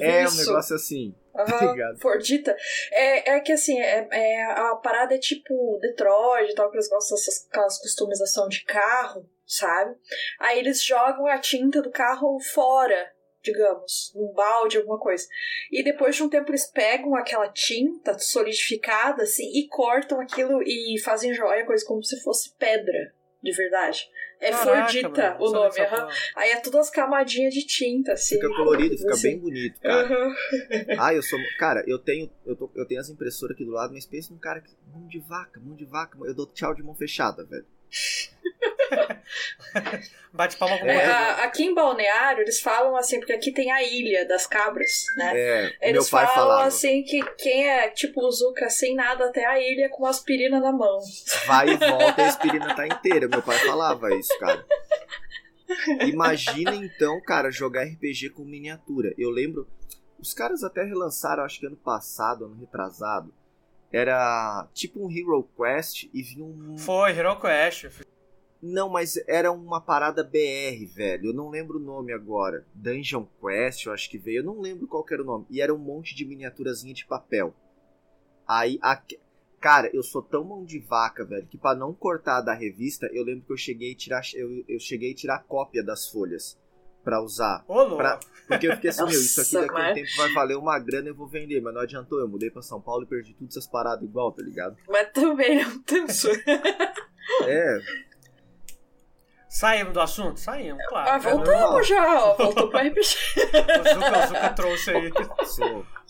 É 0.00 0.28
um 0.28 0.34
negócio 0.46 0.76
assim, 0.76 1.12
ligado? 1.72 2.00
Fordita. 2.00 2.56
É, 2.92 3.32
é 3.32 3.40
que 3.40 3.52
assim, 3.52 3.80
é, 3.80 4.06
é- 4.10 4.44
a 4.44 4.76
parada 4.76 5.14
é 5.14 5.18
tipo 5.18 5.78
Detroit 5.80 6.50
e 6.50 6.54
tal, 6.54 6.70
que 6.70 6.76
eles 6.76 6.88
gostam 6.88 7.16
dessas 7.16 7.48
customização 7.80 8.48
de 8.48 8.64
carro, 8.64 9.28
sabe? 9.46 9.96
Aí 10.38 10.58
eles 10.58 10.82
jogam 10.82 11.26
a 11.26 11.38
tinta 11.38 11.82
do 11.82 11.90
carro 11.90 12.38
fora, 12.40 13.12
digamos, 13.42 14.12
num 14.14 14.32
balde, 14.32 14.78
alguma 14.78 14.98
coisa. 14.98 15.26
E 15.70 15.82
depois 15.82 16.16
de 16.16 16.22
um 16.22 16.28
tempo 16.28 16.50
eles 16.50 16.70
pegam 16.70 17.14
aquela 17.14 17.48
tinta 17.48 18.18
solidificada, 18.18 19.24
assim, 19.24 19.50
e 19.54 19.68
cortam 19.68 20.20
aquilo 20.20 20.62
e 20.62 20.98
fazem 21.02 21.34
joia, 21.34 21.66
coisa 21.66 21.84
como 21.84 22.02
se 22.02 22.22
fosse 22.22 22.54
pedra, 22.56 23.12
de 23.42 23.52
verdade. 23.52 24.08
É 24.44 24.50
Caraca, 24.50 24.82
Fordita 24.92 25.36
o 25.40 25.50
nome, 25.52 25.74
porra. 25.74 26.08
Aí 26.36 26.50
é 26.50 26.60
todas 26.60 26.80
as 26.80 26.90
camadinhas 26.90 27.54
de 27.54 27.64
tinta, 27.66 28.12
assim. 28.12 28.34
Fica 28.34 28.48
colorido, 28.48 28.96
fica 28.96 29.12
assim. 29.12 29.28
bem 29.30 29.38
bonito, 29.38 29.80
cara. 29.80 30.06
Aham. 30.06 30.34
Ah, 30.98 31.14
eu 31.14 31.22
sou. 31.22 31.38
Cara, 31.58 31.82
eu 31.86 31.98
tenho. 31.98 32.30
Eu, 32.44 32.54
tô- 32.56 32.70
eu 32.74 32.86
tenho 32.86 33.00
as 33.00 33.08
impressoras 33.08 33.54
aqui 33.54 33.64
do 33.64 33.70
lado, 33.72 33.92
mas 33.94 34.04
pensa 34.06 34.32
num 34.32 34.38
cara 34.38 34.60
que. 34.60 34.70
Mão 34.92 35.06
de 35.08 35.18
vaca, 35.18 35.60
mão 35.60 35.74
de 35.74 35.84
vaca. 35.84 36.18
Eu 36.22 36.34
dou 36.34 36.46
tchau 36.46 36.74
de 36.74 36.82
mão 36.82 36.94
fechada, 36.94 37.44
velho. 37.44 37.64
Bate 40.32 40.56
palma 40.56 40.78
com 40.78 40.86
É. 40.86 41.04
A- 41.06 41.44
Aqui 41.44 41.64
em 41.64 41.74
Balneário, 41.74 42.42
eles 42.42 42.60
falam 42.60 42.96
assim, 42.96 43.18
porque 43.20 43.32
aqui 43.32 43.52
tem 43.52 43.70
a 43.70 43.82
ilha 43.84 44.26
das 44.26 44.46
cabras, 44.46 45.04
né? 45.16 45.32
É, 45.34 45.76
Eles 45.80 45.92
meu 46.02 46.10
pai 46.10 46.26
falam 46.26 46.34
falava. 46.34 46.64
assim 46.66 47.02
que 47.04 47.22
quem 47.36 47.68
é 47.68 47.88
tipo 47.90 48.20
o 48.24 48.30
Zuka 48.32 48.68
sem 48.68 48.94
nada 48.96 49.26
até 49.26 49.46
a 49.46 49.60
ilha 49.60 49.88
com 49.90 50.04
aspirina 50.06 50.58
na 50.58 50.72
mão. 50.72 50.98
Vai 51.46 51.68
e 51.70 51.76
volta 51.78 52.20
e 52.20 52.24
a 52.24 52.28
aspirina 52.28 52.74
tá 52.74 52.86
inteira. 52.86 53.28
Meu 53.28 53.42
pai 53.42 53.58
falava 53.58 54.12
isso, 54.16 54.36
cara. 54.40 54.64
Imagina 56.06 56.74
então, 56.74 57.20
cara, 57.20 57.50
jogar 57.50 57.84
RPG 57.84 58.30
com 58.30 58.42
miniatura. 58.44 59.14
Eu 59.16 59.30
lembro. 59.30 59.68
Os 60.18 60.32
caras 60.32 60.62
até 60.64 60.82
relançaram, 60.82 61.44
acho 61.44 61.60
que 61.60 61.66
ano 61.66 61.76
passado, 61.76 62.46
ano 62.46 62.56
retrasado. 62.58 63.32
Era 63.92 64.66
tipo 64.74 65.04
um 65.06 65.10
Hero 65.10 65.48
Quest 65.56 66.04
e 66.12 66.22
vinha 66.22 66.44
um. 66.44 66.76
Foi, 66.78 67.12
Hero 67.16 67.38
Quest. 67.40 67.86
Não, 68.66 68.88
mas 68.88 69.16
era 69.28 69.52
uma 69.52 69.78
parada 69.78 70.24
BR, 70.24 70.86
velho. 70.94 71.26
Eu 71.26 71.34
não 71.34 71.50
lembro 71.50 71.76
o 71.78 71.82
nome 71.82 72.12
agora. 72.14 72.64
Dungeon 72.74 73.26
Quest, 73.40 73.84
eu 73.84 73.92
acho 73.92 74.08
que 74.08 74.16
veio. 74.16 74.38
Eu 74.38 74.44
não 74.44 74.58
lembro 74.58 74.86
qual 74.86 75.04
que 75.04 75.12
era 75.12 75.22
o 75.22 75.26
nome. 75.26 75.44
E 75.50 75.60
era 75.60 75.74
um 75.74 75.78
monte 75.78 76.14
de 76.14 76.24
miniaturazinha 76.24 76.94
de 76.94 77.04
papel. 77.04 77.54
Aí, 78.48 78.78
a... 78.80 78.98
cara, 79.60 79.90
eu 79.92 80.02
sou 80.02 80.22
tão 80.22 80.44
mão 80.44 80.64
de 80.64 80.78
vaca, 80.78 81.24
velho, 81.26 81.46
que 81.46 81.58
pra 81.58 81.74
não 81.74 81.92
cortar 81.92 82.40
da 82.40 82.54
revista, 82.54 83.06
eu 83.12 83.22
lembro 83.22 83.44
que 83.44 83.52
eu 83.52 83.56
cheguei 83.56 83.92
a 83.92 83.96
tirar, 83.96 84.22
eu, 84.34 84.64
eu 84.66 84.78
cheguei 84.80 85.12
a 85.12 85.14
tirar 85.14 85.44
cópia 85.44 85.82
das 85.84 86.08
folhas 86.08 86.58
pra 87.02 87.22
usar. 87.22 87.62
Ô. 87.68 87.96
Pra- 87.96 88.18
Porque 88.48 88.66
eu 88.66 88.74
fiquei 88.76 88.88
assim, 88.90 89.02
meu, 89.02 89.10
isso 89.10 89.40
aqui 89.42 89.52
daqui 89.52 89.78
a 89.80 89.90
um 89.90 89.94
tempo 89.94 90.08
vai 90.16 90.32
valer 90.32 90.56
uma 90.56 90.78
grana 90.78 91.08
e 91.08 91.10
eu 91.10 91.14
vou 91.14 91.26
vender. 91.28 91.60
Mas 91.60 91.74
não 91.74 91.82
adiantou, 91.82 92.18
eu 92.18 92.28
mudei 92.28 92.50
pra 92.50 92.62
São 92.62 92.80
Paulo 92.80 93.02
e 93.04 93.06
perdi 93.06 93.34
todas 93.34 93.54
essas 93.56 93.66
paradas 93.70 94.02
igual, 94.08 94.32
tá 94.32 94.42
ligado? 94.42 94.74
Mas 94.88 95.10
também 95.12 95.62
não 95.62 95.82
tanto. 95.82 96.12
É, 97.46 97.78
Saímos 99.54 99.92
do 99.94 100.00
assunto? 100.00 100.40
Saímos, 100.40 100.84
claro. 100.88 101.08
É 101.08 101.12
normal. 101.32 101.44
voltamos 101.44 101.86
já, 101.86 102.24
ó. 102.24 102.34
Voltou 102.34 102.68
pro 102.70 102.78
RPG. 102.80 102.98
O 103.54 103.94
Zuka, 103.94 104.18
o 104.18 104.26
Zuka 104.26 104.50
trouxe 104.52 104.90
aí. 104.90 105.12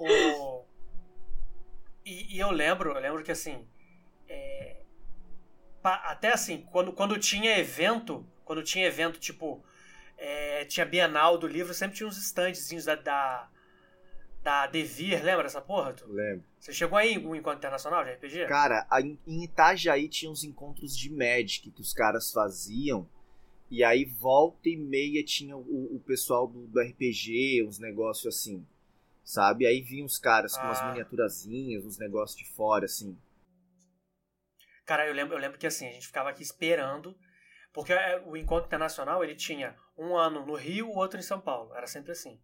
O... 0.00 0.64
E, 2.06 2.36
e 2.36 2.40
eu 2.40 2.50
lembro, 2.50 2.92
eu 2.92 3.00
lembro 3.00 3.22
que 3.22 3.30
assim. 3.32 3.66
é, 4.26 4.76
pa- 5.82 6.02
Até 6.06 6.32
assim, 6.32 6.62
quando, 6.72 6.92
quando 6.94 7.18
tinha 7.18 7.58
evento, 7.58 8.26
quando 8.46 8.62
tinha 8.62 8.86
evento, 8.86 9.18
tipo, 9.20 9.62
é, 10.16 10.64
tinha 10.64 10.86
Bienal 10.86 11.36
do 11.36 11.46
livro, 11.46 11.74
sempre 11.74 11.96
tinha 11.98 12.06
uns 12.08 12.16
standzinhos 12.16 12.86
da, 12.86 12.94
da, 12.94 13.48
da 14.42 14.66
Devir, 14.66 15.22
lembra 15.22 15.42
dessa 15.42 15.60
porra? 15.60 15.92
Tu? 15.92 16.06
Lembro. 16.10 16.44
Você 16.58 16.72
chegou 16.72 16.96
aí 16.96 17.12
em 17.12 17.26
um 17.26 17.34
encontro 17.36 17.58
internacional 17.58 18.04
de 18.04 18.12
RPG? 18.12 18.46
Cara, 18.46 18.86
em 19.26 19.44
Itajaí 19.44 20.08
tinha 20.08 20.30
uns 20.30 20.44
encontros 20.44 20.96
de 20.96 21.10
Magic 21.10 21.70
que 21.70 21.80
os 21.82 21.92
caras 21.92 22.32
faziam. 22.32 23.06
E 23.70 23.82
aí, 23.82 24.04
volta 24.04 24.68
e 24.68 24.76
meia, 24.76 25.24
tinha 25.24 25.56
o, 25.56 25.96
o 25.96 26.00
pessoal 26.00 26.46
do, 26.46 26.66
do 26.66 26.80
RPG, 26.80 27.64
uns 27.66 27.78
negócios 27.78 28.34
assim. 28.36 28.66
Sabe? 29.24 29.66
Aí 29.66 29.80
vinham 29.80 30.06
os 30.06 30.18
caras 30.18 30.54
com 30.56 30.62
umas 30.62 30.80
Ah. 30.80 30.90
miniaturazinhas, 30.90 31.84
uns 31.84 31.98
negócios 31.98 32.38
de 32.38 32.44
fora, 32.44 32.84
assim. 32.84 33.18
Cara, 34.84 35.06
eu 35.06 35.14
lembro, 35.14 35.34
eu 35.34 35.40
lembro 35.40 35.58
que 35.58 35.66
assim, 35.66 35.88
a 35.88 35.92
gente 35.92 36.06
ficava 36.06 36.28
aqui 36.28 36.42
esperando, 36.42 37.16
porque 37.72 37.92
é, 37.92 38.22
o 38.26 38.36
encontro 38.36 38.66
internacional 38.66 39.24
ele 39.24 39.34
tinha 39.34 39.74
um 39.96 40.14
ano 40.14 40.44
no 40.44 40.54
Rio, 40.54 40.88
o 40.90 40.96
outro 40.96 41.18
em 41.18 41.22
São 41.22 41.40
Paulo. 41.40 41.74
Era 41.74 41.86
sempre 41.86 42.12
assim. 42.12 42.38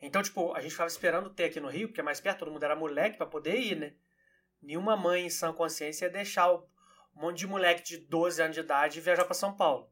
Então, 0.00 0.20
tipo, 0.20 0.52
a 0.54 0.60
gente 0.60 0.72
ficava 0.72 0.88
esperando 0.88 1.30
ter 1.30 1.44
aqui 1.44 1.60
no 1.60 1.68
Rio, 1.68 1.86
porque 1.88 2.00
é 2.00 2.04
mais 2.04 2.20
perto, 2.20 2.40
todo 2.40 2.50
mundo 2.50 2.64
era 2.64 2.74
moleque 2.74 3.16
pra 3.16 3.26
poder 3.26 3.56
ir, 3.60 3.76
né? 3.76 3.94
Nenhuma 4.60 4.96
mãe 4.96 5.26
em 5.26 5.30
sã 5.30 5.52
consciência 5.52 6.06
ia 6.06 6.10
deixar 6.10 6.52
um 6.52 6.64
monte 7.14 7.38
de 7.38 7.46
moleque 7.46 7.84
de 7.84 7.98
12 7.98 8.42
anos 8.42 8.54
de 8.56 8.60
idade 8.60 9.00
viajar 9.00 9.24
pra 9.24 9.34
São 9.34 9.56
Paulo. 9.56 9.91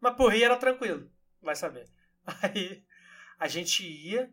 Mas 0.00 0.14
pro 0.16 0.30
era 0.30 0.56
tranquilo, 0.56 1.10
vai 1.42 1.54
saber. 1.54 1.86
Aí 2.42 2.84
a 3.38 3.46
gente 3.48 3.86
ia, 3.86 4.32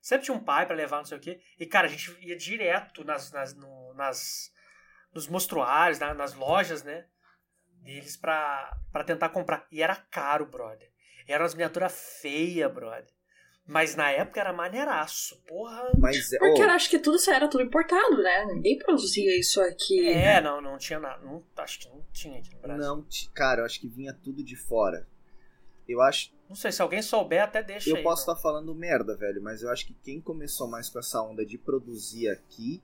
sempre 0.00 0.24
tinha 0.24 0.36
um 0.36 0.42
pai 0.44 0.66
pra 0.66 0.74
levar, 0.76 0.98
não 0.98 1.04
sei 1.04 1.18
o 1.18 1.20
quê, 1.20 1.40
e 1.58 1.66
cara, 1.66 1.86
a 1.86 1.90
gente 1.90 2.10
ia 2.20 2.36
direto 2.36 3.04
nas, 3.04 3.30
nas, 3.32 3.54
no- 3.54 3.94
nas 3.94 4.52
nos 5.14 5.28
mostruários, 5.28 5.98
na- 5.98 6.14
nas 6.14 6.32
lojas, 6.34 6.82
né? 6.82 7.06
Deles 7.66 8.16
pra, 8.16 8.74
pra 8.90 9.04
tentar 9.04 9.28
comprar. 9.28 9.66
E 9.70 9.82
era 9.82 9.96
caro, 9.96 10.46
brother. 10.46 10.90
Era 11.26 11.42
umas 11.42 11.54
miniaturas 11.54 11.92
feias, 12.20 12.72
brother. 12.72 13.12
Mas 13.66 13.94
na 13.94 14.10
época 14.10 14.40
era 14.40 14.52
maneiraço, 14.52 15.40
porra. 15.46 15.92
Mas. 15.98 16.30
Porque 16.30 16.62
ô, 16.62 16.64
eu 16.64 16.70
acho 16.70 16.90
que 16.90 16.98
tudo 16.98 17.16
isso 17.16 17.30
era 17.30 17.48
tudo 17.48 17.62
importado, 17.62 18.20
né? 18.22 18.46
Ninguém 18.46 18.76
produzia 18.78 19.38
isso 19.38 19.60
aqui. 19.60 20.08
É, 20.08 20.40
não, 20.40 20.60
não 20.60 20.76
tinha 20.76 20.98
nada. 20.98 21.24
Não, 21.24 21.42
acho 21.56 21.78
que 21.78 21.88
não 21.88 22.04
tinha 22.12 22.38
aqui 22.38 22.52
no 22.54 22.60
Brasil. 22.60 22.82
Não. 22.82 22.96
não, 22.96 23.06
cara, 23.32 23.60
eu 23.60 23.64
acho 23.64 23.80
que 23.80 23.88
vinha 23.88 24.12
tudo 24.12 24.42
de 24.42 24.56
fora. 24.56 25.06
Eu 25.88 26.00
acho. 26.00 26.32
sei, 26.54 26.72
se 26.72 26.82
alguém 26.82 27.02
souber, 27.02 27.42
até 27.42 27.62
deixa 27.62 27.90
Eu 27.90 27.96
aí. 27.96 28.02
posso 28.02 28.22
estar 28.22 28.36
falando 28.36 28.74
merda, 28.74 29.16
velho, 29.16 29.40
mas 29.42 29.62
eu 29.62 29.70
acho 29.70 29.86
que 29.86 29.94
quem 29.94 30.20
começou 30.20 30.68
mais 30.68 30.88
com 30.88 30.98
essa 30.98 31.22
onda 31.22 31.44
de 31.46 31.56
produzir 31.56 32.28
aqui, 32.28 32.82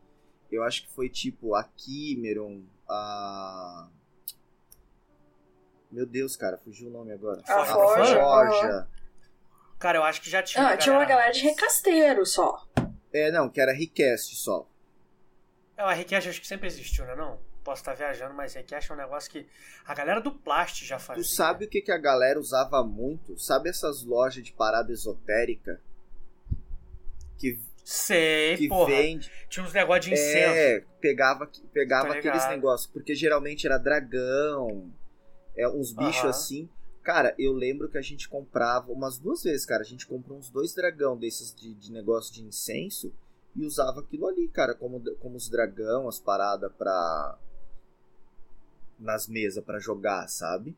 eu 0.51 0.63
acho 0.63 0.87
que 0.87 0.93
foi 0.95 1.09
tipo 1.09 1.55
a 1.55 1.65
Kimeron, 1.65 2.63
a. 2.89 3.89
Meu 5.91 6.07
Deus, 6.07 6.37
cara, 6.37 6.59
fugiu 6.59 6.89
o 6.89 6.93
nome 6.93 7.13
agora. 7.13 7.43
A 7.47 7.65
Forja, 7.65 8.21
Forja. 8.21 8.89
Cara, 9.79 9.99
eu 9.99 10.03
acho 10.03 10.21
que 10.21 10.29
já 10.29 10.43
tinha. 10.43 10.69
Ah, 10.69 10.77
tinha 10.77 10.95
uma 10.95 11.05
galera 11.05 11.33
de 11.33 11.41
recasteiro 11.41 12.27
só. 12.27 12.67
É, 13.13 13.31
não, 13.31 13.49
que 13.49 13.61
era 13.61 13.73
Request 13.73 14.37
só. 14.37 14.69
É, 15.77 15.83
a 15.83 15.93
Request 15.93 16.29
acho 16.29 16.41
que 16.41 16.47
sempre 16.47 16.67
existiu, 16.67 17.05
né? 17.07 17.15
Não? 17.15 17.39
Posso 17.63 17.83
estar 17.83 17.95
viajando, 17.95 18.35
mas 18.35 18.55
Request 18.55 18.91
é 18.91 18.95
um 18.95 18.99
negócio 18.99 19.31
que 19.31 19.47
a 19.87 19.95
galera 19.95 20.21
do 20.21 20.33
Plast 20.33 20.85
já 20.85 20.99
fazia. 20.99 21.23
Tu 21.23 21.29
sabe 21.29 21.65
o 21.67 21.69
que, 21.69 21.81
que 21.81 21.93
a 21.93 21.99
galera 21.99 22.39
usava 22.39 22.83
muito? 22.83 23.39
Sabe 23.39 23.69
essas 23.69 24.05
lojas 24.05 24.43
de 24.43 24.53
parada 24.53 24.93
esotérica? 24.93 25.81
Que, 27.37 27.61
Sei, 27.85 28.57
que 28.57 28.69
porra. 28.69 28.97
vende. 28.97 29.31
Tinha 29.49 29.65
uns 29.65 29.73
negócios 29.73 30.07
de 30.07 30.13
incenso. 30.13 30.55
É, 30.55 30.85
pegava, 31.01 31.51
pegava 31.73 32.09
Tô 32.09 32.15
aqueles 32.15 32.49
negócios. 32.49 32.91
Porque 32.91 33.15
geralmente 33.15 33.67
era 33.67 33.79
dragão, 33.79 34.93
é, 35.57 35.69
uns 35.69 35.93
bichos 35.93 36.25
assim. 36.25 36.69
Cara, 37.03 37.35
eu 37.39 37.53
lembro 37.53 37.89
que 37.89 37.97
a 37.97 38.03
gente 38.03 38.29
comprava 38.29 38.93
umas 38.93 39.19
duas 39.19 39.43
vezes, 39.43 39.65
cara. 39.65 39.83
A 39.83 39.87
gente 39.87 40.07
comprou 40.07 40.39
uns 40.39 40.51
dois 40.51 40.75
dragão 40.75 41.17
desses 41.17 41.55
de, 41.55 41.75
de 41.75 41.91
negócio 41.91 42.33
de 42.35 42.43
incenso 42.43 43.13
e 43.57 43.65
usava 43.65 44.01
aquilo 44.01 44.27
ali, 44.27 44.49
cara, 44.49 44.75
como, 44.75 45.03
como 45.17 45.37
os 45.37 45.49
dragão, 45.49 46.09
as 46.09 46.19
paradas 46.19 46.71
pra. 46.77 47.39
nas 48.99 49.27
mesas 49.27 49.65
pra 49.65 49.79
jogar, 49.79 50.29
sabe? 50.29 50.77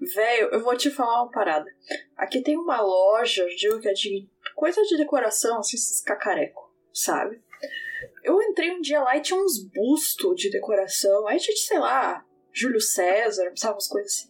Velho, 0.00 0.48
eu 0.50 0.62
vou 0.62 0.76
te 0.76 0.90
falar 0.90 1.22
uma 1.22 1.30
parada. 1.30 1.70
Aqui 2.16 2.40
tem 2.40 2.56
uma 2.56 2.80
loja, 2.80 3.42
eu 3.42 3.56
digo 3.56 3.80
que 3.80 3.88
é 3.88 3.92
de 3.92 4.28
coisa 4.54 4.82
de 4.82 4.96
decoração, 4.96 5.58
assim, 5.58 5.76
esses 5.76 6.00
cacareco, 6.00 6.72
sabe? 6.92 7.42
Eu 8.22 8.40
entrei 8.42 8.70
um 8.70 8.80
dia 8.80 9.02
lá 9.02 9.16
e 9.16 9.22
tinha 9.22 9.38
uns 9.38 9.62
bustos 9.62 10.36
de 10.36 10.50
decoração. 10.50 11.26
Aí 11.26 11.38
tinha, 11.38 11.56
sei 11.56 11.78
lá, 11.78 12.24
Júlio 12.54 12.80
César, 12.80 13.52
sabe, 13.56 13.74
umas 13.74 13.88
coisas 13.88 14.12
assim. 14.12 14.28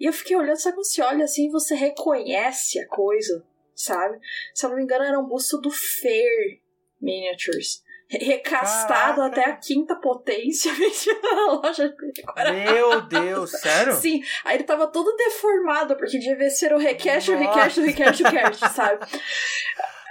E 0.00 0.06
eu 0.06 0.12
fiquei 0.12 0.36
olhando, 0.36 0.56
sabe 0.56 0.76
quando 0.76 0.86
você 0.86 1.02
olha 1.02 1.24
assim 1.24 1.50
você 1.50 1.74
reconhece 1.74 2.80
a 2.80 2.88
coisa, 2.88 3.44
sabe? 3.74 4.18
Se 4.54 4.64
eu 4.64 4.70
não 4.70 4.76
me 4.76 4.82
engano, 4.82 5.04
era 5.04 5.20
um 5.20 5.26
busto 5.26 5.58
do 5.58 5.70
Fair 5.70 6.60
Miniatures. 7.00 7.84
Recastado 8.08 9.16
Caraca. 9.16 9.40
até 9.40 9.50
a 9.50 9.56
quinta 9.56 9.96
potência, 9.96 10.72
na 11.22 11.54
loja 11.54 11.88
de. 11.88 12.22
Meu 12.52 13.00
Deus, 13.02 13.50
sério? 13.50 13.94
Sim, 13.94 14.22
aí 14.44 14.56
ele 14.56 14.64
tava 14.64 14.86
todo 14.86 15.16
deformado, 15.16 15.96
porque 15.96 16.16
devia 16.16 16.48
ser 16.48 16.72
o 16.72 16.78
request, 16.78 17.32
o 17.32 17.36
request, 17.36 17.80
o 17.80 17.82
request, 17.84 18.22
o 18.22 18.26
request, 18.26 18.68
sabe? 18.72 19.04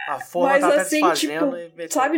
A 0.10 0.19
forma 0.19 0.60
Mas 0.60 0.75
tá 0.75 0.81
assim, 0.81 1.13
tipo, 1.13 1.55
e 1.55 1.89
Sabe? 1.89 2.17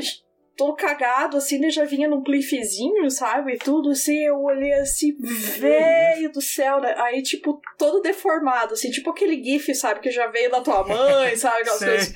Todo 0.57 0.75
cagado, 0.75 1.37
assim, 1.37 1.57
ele 1.57 1.69
já 1.69 1.85
vinha 1.85 2.09
num 2.09 2.23
cliffzinho, 2.23 3.09
sabe? 3.11 3.53
E 3.53 3.57
tudo 3.59 3.91
assim, 3.91 4.17
eu 4.23 4.41
olhei 4.41 4.73
assim, 4.73 5.15
velho 5.19 6.31
do 6.31 6.41
céu, 6.41 6.81
né? 6.81 6.95
Aí, 6.97 7.21
tipo, 7.21 7.61
todo 7.77 8.01
deformado, 8.01 8.73
assim, 8.73 8.89
tipo 8.89 9.11
aquele 9.11 9.41
GIF, 9.41 9.73
sabe? 9.75 9.99
Que 9.99 10.09
já 10.09 10.25
veio 10.27 10.49
da 10.49 10.59
tua 10.59 10.85
mãe, 10.85 11.35
sabe? 11.37 11.61
Aquelas 11.61 11.79
coisas. 11.79 12.13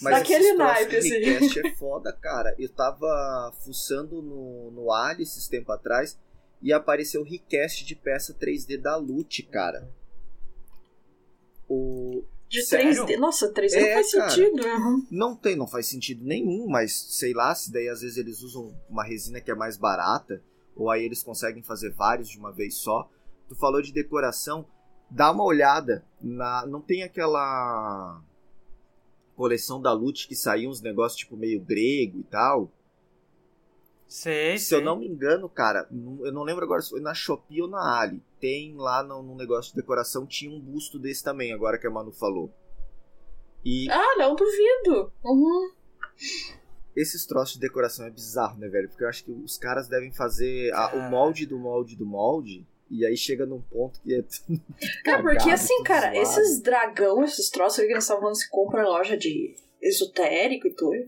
Mas 0.00 0.14
Daquele 0.14 0.54
naipe, 0.54 0.96
assim. 0.96 1.10
request 1.10 1.60
é 1.60 1.70
foda, 1.76 2.10
cara. 2.10 2.54
Eu 2.58 2.70
tava 2.70 3.52
fuçando 3.62 4.22
no, 4.22 4.70
no 4.70 4.90
Ali 4.90 5.22
esses 5.22 5.46
tempo 5.46 5.70
atrás 5.70 6.18
e 6.62 6.72
apareceu 6.72 7.20
o 7.20 7.24
request 7.24 7.84
de 7.84 7.94
peça 7.94 8.34
3D 8.34 8.80
da 8.80 8.96
Lute, 8.96 9.42
cara. 9.42 9.86
O... 11.68 12.24
De 12.54 12.62
Sério? 12.66 13.04
3D. 13.04 13.16
Nossa, 13.18 13.52
3D 13.52 13.74
É, 13.74 13.80
não 13.80 13.92
faz 13.94 14.12
cara. 14.12 14.30
sentido. 14.30 14.66
uhum. 14.66 15.06
Não 15.10 15.36
tem, 15.36 15.56
não 15.56 15.66
faz 15.66 15.86
sentido 15.86 16.24
nenhum, 16.24 16.66
mas 16.68 16.92
sei 17.18 17.32
lá, 17.34 17.54
se 17.54 17.72
daí 17.72 17.88
às 17.88 18.00
vezes 18.00 18.16
eles 18.16 18.42
usam 18.42 18.72
uma 18.88 19.02
resina 19.04 19.40
que 19.40 19.50
é 19.50 19.54
mais 19.54 19.76
barata, 19.76 20.40
ou 20.76 20.90
aí 20.90 21.04
eles 21.04 21.22
conseguem 21.22 21.62
fazer 21.62 21.90
vários 21.90 22.28
de 22.28 22.38
uma 22.38 22.52
vez 22.52 22.76
só. 22.76 23.08
Tu 23.48 23.56
falou 23.56 23.82
de 23.82 23.92
decoração, 23.92 24.64
dá 25.10 25.30
uma 25.32 25.44
olhada 25.44 26.04
na. 26.22 26.64
Não 26.66 26.80
tem 26.80 27.02
aquela 27.02 28.20
coleção 29.36 29.80
da 29.80 29.92
Lute 29.92 30.28
que 30.28 30.36
saiu 30.36 30.70
uns 30.70 30.80
negócios 30.80 31.18
tipo 31.18 31.36
meio 31.36 31.60
grego 31.60 32.20
e 32.20 32.24
tal. 32.24 32.70
Sei, 34.16 34.56
Se 34.58 34.72
eu 34.72 34.78
sei. 34.78 34.84
não 34.84 34.96
me 34.96 35.08
engano, 35.08 35.48
cara, 35.48 35.88
eu 35.90 36.32
não 36.32 36.44
lembro 36.44 36.64
agora 36.64 36.80
se 36.80 36.90
foi 36.90 37.00
na 37.00 37.12
Shopee 37.12 37.62
ou 37.62 37.66
na 37.68 38.00
Ali. 38.00 38.22
Tem 38.40 38.72
lá 38.76 39.02
no, 39.02 39.20
no 39.24 39.34
negócio 39.34 39.72
de 39.72 39.80
decoração, 39.80 40.24
tinha 40.24 40.54
um 40.54 40.60
busto 40.60 41.00
desse 41.00 41.24
também, 41.24 41.52
agora 41.52 41.76
que 41.78 41.86
a 41.86 41.90
Manu 41.90 42.12
falou. 42.12 42.48
E 43.64 43.90
Ah, 43.90 44.14
não 44.16 44.36
duvido. 44.36 45.12
Uhum. 45.24 45.72
esses 46.94 47.26
troços 47.26 47.54
de 47.54 47.60
decoração 47.60 48.06
é 48.06 48.10
bizarro, 48.10 48.56
né, 48.56 48.68
velho? 48.68 48.88
Porque 48.88 49.02
eu 49.02 49.08
acho 49.08 49.24
que 49.24 49.32
os 49.32 49.58
caras 49.58 49.88
devem 49.88 50.12
fazer 50.12 50.72
a- 50.72 50.86
o 50.86 50.90
Cara. 50.92 51.10
molde 51.10 51.44
do 51.44 51.58
molde 51.58 51.96
do 51.96 52.06
molde, 52.06 52.64
e 52.88 53.04
aí 53.04 53.16
chega 53.16 53.44
num 53.44 53.60
ponto 53.62 54.00
que 54.00 54.14
é. 54.14 54.22
tudo 54.46 54.62
Cara, 55.04 55.22
porque 55.22 55.50
assim, 55.50 55.74
tudo 55.78 55.86
cara, 55.86 56.12
zoado. 56.12 56.18
esses 56.18 56.62
dragão, 56.62 57.24
esses 57.24 57.50
troços 57.50 57.78
que 57.84 57.90
eles 57.90 58.04
estavam 58.04 58.20
falando, 58.22 58.36
se 58.36 58.48
compra 58.48 58.82
em 58.82 58.86
loja 58.86 59.16
de 59.16 59.56
esotérico 59.82 60.68
e 60.68 60.72
tudo, 60.72 61.04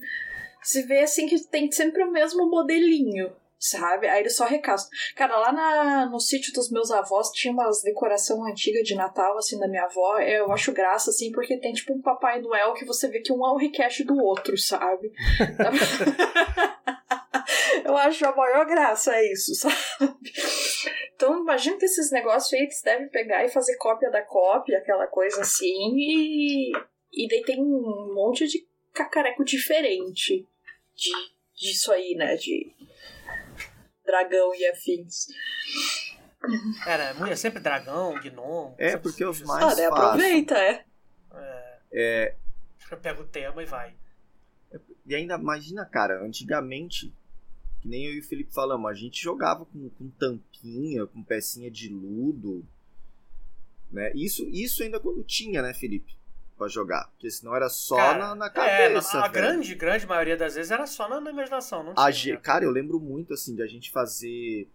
se 0.66 0.82
vê 0.82 1.00
assim 1.00 1.28
que 1.28 1.46
tem 1.46 1.70
sempre 1.70 2.02
o 2.02 2.10
mesmo 2.10 2.50
modelinho, 2.50 3.32
sabe? 3.56 4.08
Aí 4.08 4.20
eles 4.20 4.34
só 4.34 4.46
recastam. 4.46 4.90
Cara, 5.14 5.38
lá 5.38 5.52
na, 5.52 6.06
no 6.06 6.18
sítio 6.18 6.52
dos 6.52 6.70
meus 6.72 6.90
avós 6.90 7.30
tinha 7.30 7.54
umas 7.54 7.82
decoração 7.82 8.44
antiga 8.44 8.82
de 8.82 8.96
Natal, 8.96 9.38
assim, 9.38 9.58
da 9.60 9.68
minha 9.68 9.84
avó. 9.84 10.18
Eu 10.18 10.50
acho 10.50 10.72
graça, 10.72 11.10
assim, 11.10 11.30
porque 11.30 11.56
tem 11.58 11.72
tipo 11.72 11.94
um 11.94 12.02
Papai 12.02 12.40
Noel 12.40 12.74
que 12.74 12.84
você 12.84 13.06
vê 13.06 13.20
que 13.20 13.32
um 13.32 13.46
é 13.46 13.52
o 13.52 13.56
request 13.56 14.02
do 14.02 14.18
outro, 14.18 14.58
sabe? 14.58 15.12
Eu 17.84 17.96
acho 17.96 18.26
a 18.26 18.34
maior 18.34 18.66
graça 18.66 19.14
é 19.14 19.32
isso, 19.32 19.54
sabe? 19.54 19.76
Então 21.14 21.40
imagina 21.40 21.78
que 21.78 21.84
esses 21.84 22.10
negócios 22.10 22.52
aí 22.52 22.60
eles 22.60 22.82
devem 22.82 23.08
pegar 23.08 23.44
e 23.44 23.48
fazer 23.48 23.76
cópia 23.76 24.10
da 24.10 24.22
cópia, 24.22 24.78
aquela 24.78 25.06
coisa 25.06 25.42
assim, 25.42 25.94
e, 25.94 26.72
e 27.12 27.28
daí 27.28 27.42
tem 27.42 27.62
um 27.62 28.12
monte 28.14 28.46
de 28.48 28.66
cacareco 28.92 29.44
diferente 29.44 30.46
de, 30.96 31.10
disso 31.54 31.92
aí, 31.92 32.14
né? 32.14 32.36
De 32.36 32.74
dragão 34.04 34.54
e 34.54 34.66
afins. 34.68 35.26
Era 36.86 37.14
é 37.28 37.36
sempre 37.36 37.60
dragão, 37.60 38.14
gnomo. 38.20 38.74
É, 38.78 38.96
porque 38.96 39.24
os 39.24 39.42
mais 39.42 39.64
Ah, 39.64 39.74
daí 39.74 39.88
fácil. 39.88 40.04
aproveita, 40.04 40.54
é. 40.56 40.84
É, 41.92 42.34
Eu 42.90 42.98
pego 42.98 43.22
o 43.22 43.26
tema 43.26 43.62
e 43.62 43.66
vai. 43.66 43.94
e 45.04 45.14
ainda 45.14 45.34
imagina, 45.36 45.84
cara, 45.84 46.22
antigamente, 46.24 47.12
que 47.80 47.88
nem 47.88 48.06
eu 48.06 48.14
e 48.14 48.20
o 48.20 48.24
Felipe 48.24 48.52
falamos, 48.52 48.90
a 48.90 48.94
gente 48.94 49.20
jogava 49.22 49.64
com, 49.66 49.88
com 49.90 50.10
tampinha, 50.10 51.06
com 51.06 51.22
pecinha 51.22 51.70
de 51.70 51.88
ludo. 51.88 52.64
Né? 53.90 54.12
Isso, 54.14 54.44
isso 54.48 54.82
ainda 54.82 55.00
quando 55.00 55.22
tinha, 55.24 55.62
né, 55.62 55.72
Felipe? 55.74 56.16
Pra 56.56 56.68
jogar. 56.68 57.08
Porque 57.10 57.30
senão 57.30 57.54
era 57.54 57.68
só 57.68 57.96
Cara, 57.96 58.18
na, 58.18 58.34
na 58.34 58.46
é, 58.46 58.50
cabeça. 58.50 59.18
a 59.18 59.22
velho. 59.22 59.32
grande, 59.32 59.74
grande 59.74 60.06
maioria 60.06 60.36
das 60.36 60.54
vezes 60.54 60.70
era 60.70 60.86
só 60.86 61.08
na, 61.08 61.20
na 61.20 61.30
imaginação, 61.30 61.82
não 61.82 61.92
A 61.96 62.10
tinha. 62.10 62.36
Cara, 62.38 62.64
eu 62.64 62.70
lembro 62.70 62.98
muito 62.98 63.34
assim 63.34 63.54
de 63.54 63.62
a 63.62 63.66
gente 63.66 63.90
fazer 63.90 64.68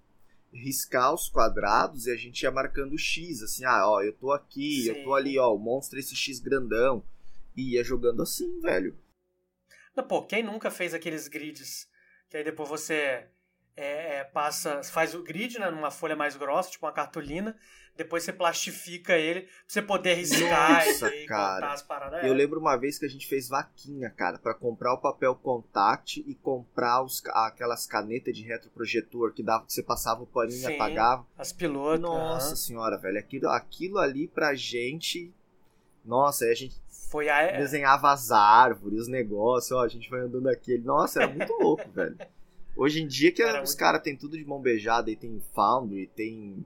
riscar 0.54 1.14
os 1.14 1.30
quadrados 1.30 2.06
e 2.06 2.12
a 2.12 2.16
gente 2.16 2.44
ia 2.44 2.52
marcando 2.52 2.98
X, 2.98 3.42
assim, 3.42 3.64
ah, 3.66 3.90
ó, 3.90 4.02
eu 4.02 4.14
tô 4.14 4.32
aqui, 4.32 4.88
eu 4.88 4.96
tô 5.04 5.12
Sim. 5.12 5.16
ali, 5.16 5.40
ó, 5.40 5.54
o 5.56 5.58
monstro 5.58 5.98
é 5.98 6.02
esse 6.02 6.16
X 6.16 6.40
grandão. 6.40 7.04
E 7.56 7.74
ia 7.76 7.84
jogando 7.84 8.22
assim, 8.22 8.60
velho. 8.62 8.98
Não, 9.96 10.08
Pô, 10.08 10.24
quem 10.24 10.42
nunca 10.44 10.70
fez 10.72 10.94
aqueles 10.94 11.28
grids 11.28 11.90
que 12.32 12.38
aí 12.38 12.46
depois 12.46 12.70
você 12.70 13.28
é, 13.76 14.20
é, 14.20 14.24
passa, 14.24 14.82
faz 14.84 15.14
o 15.14 15.22
grid 15.22 15.60
né, 15.60 15.70
numa 15.70 15.92
folha 15.92 16.16
mais 16.16 16.38
grossa, 16.38 16.72
tipo 16.72 16.86
uma 16.86 16.94
cartolina, 16.94 17.58
depois 18.04 18.24
você 18.24 18.34
plastifica 18.34 19.18
ele 19.18 19.42
pra 19.42 19.50
você 19.68 19.82
poder 19.82 20.14
riscar 20.16 20.86
Nossa, 20.86 21.14
e, 21.16 21.24
e 21.24 21.26
cara. 21.26 21.72
as 21.74 21.82
paradas. 21.82 22.24
Eu 22.24 22.34
É. 22.34 22.36
lembro 22.36 22.60
uma 22.60 22.76
vez 22.76 22.98
que 23.00 23.06
a 23.06 23.10
gente 23.10 23.28
fez 23.28 23.48
vaquinha, 23.50 24.10
cara, 24.10 24.38
pra 24.38 24.54
comprar 24.54 24.94
o 24.94 24.98
papel 24.98 25.36
contact 25.36 26.24
e 26.28 26.34
comprar 26.36 27.04
os, 27.04 27.22
aquelas 27.28 27.86
canetas 27.86 28.36
de 28.36 28.44
retroprojetor 28.44 29.34
que 29.34 29.44
dava 29.44 29.66
que 29.66 29.74
você 29.74 29.84
passava 29.84 30.24
o 30.24 30.28
paninho 30.28 30.58
e 30.58 30.62
Sim, 30.66 30.76
apagava. 30.76 31.26
As 31.38 31.52
pilotos. 31.54 32.02
Nossa 32.02 32.48
aham. 32.48 32.56
senhora, 32.56 32.98
velho, 32.98 33.20
aquilo, 33.20 33.48
aquilo 33.50 33.98
ali 33.98 34.28
pra 34.28 34.54
gente. 34.56 35.34
Nossa, 36.04 36.46
aí 36.46 36.52
a 36.52 36.56
gente 36.56 36.76
Foi 37.12 37.30
a. 37.30 37.42
é, 37.44 37.58
desenhava 37.58 38.12
as 38.12 38.32
árvores, 38.32 39.02
os 39.02 39.08
negócios, 39.08 39.72
ó, 39.72 39.84
a 39.84 39.88
gente 39.88 40.10
vai 40.10 40.22
andando 40.22 40.48
aquele. 40.50 40.84
Nossa, 40.84 41.22
era 41.24 41.32
muito 41.32 41.54
louco, 41.62 41.88
velho. 41.92 42.18
Hoje 42.76 43.02
em 43.04 43.08
dia 43.08 43.32
que 43.32 43.44
Era 43.44 43.62
os 43.62 43.70
muito- 43.72 43.80
caras 43.80 44.02
têm 44.02 44.16
tudo 44.18 44.38
de 44.38 44.46
mão 44.46 44.60
beijada 44.62 45.12
e 45.12 45.16
tem 45.16 45.42
Foundry, 45.54 46.08
tem 46.16 46.66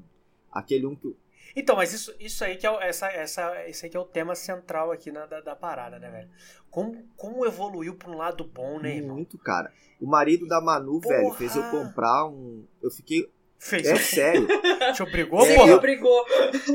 aquele 0.51 0.85
um 0.85 0.95
que. 0.95 1.13
Então, 1.55 1.75
mas 1.77 1.93
isso, 1.93 2.13
isso 2.19 2.43
aí 2.43 2.57
que 2.57 2.65
é 2.67 2.71
o, 2.71 2.79
essa, 2.81 3.07
essa, 3.07 3.67
esse 3.69 3.85
aí 3.85 3.89
que 3.89 3.95
é 3.95 3.99
o 3.99 4.05
tema 4.05 4.35
central 4.35 4.91
aqui 4.91 5.11
na, 5.11 5.25
da, 5.25 5.39
da 5.41 5.55
parada, 5.55 5.97
né, 5.99 6.09
velho? 6.09 6.29
Como, 6.69 7.07
como 7.15 7.45
evoluiu 7.45 7.95
pra 7.95 8.09
um 8.11 8.17
lado 8.17 8.43
bom, 8.43 8.79
né, 8.79 8.97
irmão? 8.97 9.15
Muito, 9.15 9.37
cara. 9.37 9.71
O 10.01 10.05
marido 10.05 10.45
da 10.47 10.59
Manu, 10.59 10.99
Porra! 10.99 11.15
velho, 11.15 11.31
fez 11.33 11.55
eu 11.55 11.63
comprar 11.71 12.25
um. 12.27 12.65
Eu 12.83 12.91
fiquei. 12.91 13.29
Fez. 13.57 13.87
É 13.87 13.95
sério. 13.95 14.45
Te 14.93 15.01
obrigou, 15.01 15.39
É, 15.45 15.55
porra? 15.55 15.71
eu- 15.71 15.79
brigou. 15.79 16.25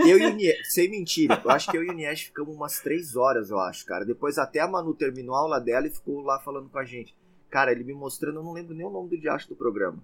Eu 0.06 0.18
e 0.18 0.26
o 0.26 0.34
Nies, 0.34 0.72
sem 0.72 0.90
mentira, 0.90 1.40
eu 1.44 1.50
acho 1.50 1.70
que 1.70 1.76
eu 1.76 1.84
e 1.84 1.90
o 1.90 1.92
Nies 1.92 2.22
ficamos 2.22 2.56
umas 2.56 2.80
três 2.80 3.14
horas, 3.14 3.50
eu 3.50 3.60
acho, 3.60 3.84
cara. 3.84 4.04
Depois 4.06 4.38
até 4.38 4.60
a 4.60 4.66
Manu 4.66 4.94
terminou 4.94 5.34
a 5.36 5.40
aula 5.40 5.60
dela 5.60 5.86
e 5.86 5.90
ficou 5.90 6.22
lá 6.22 6.40
falando 6.40 6.70
com 6.70 6.78
a 6.78 6.84
gente. 6.84 7.14
Cara, 7.50 7.70
ele 7.70 7.84
me 7.84 7.92
mostrando, 7.92 8.36
eu 8.38 8.42
não 8.42 8.52
lembro 8.52 8.74
nem 8.74 8.86
o 8.86 8.90
nome 8.90 9.10
do 9.10 9.18
diacho 9.20 9.48
do 9.48 9.54
programa. 9.56 10.02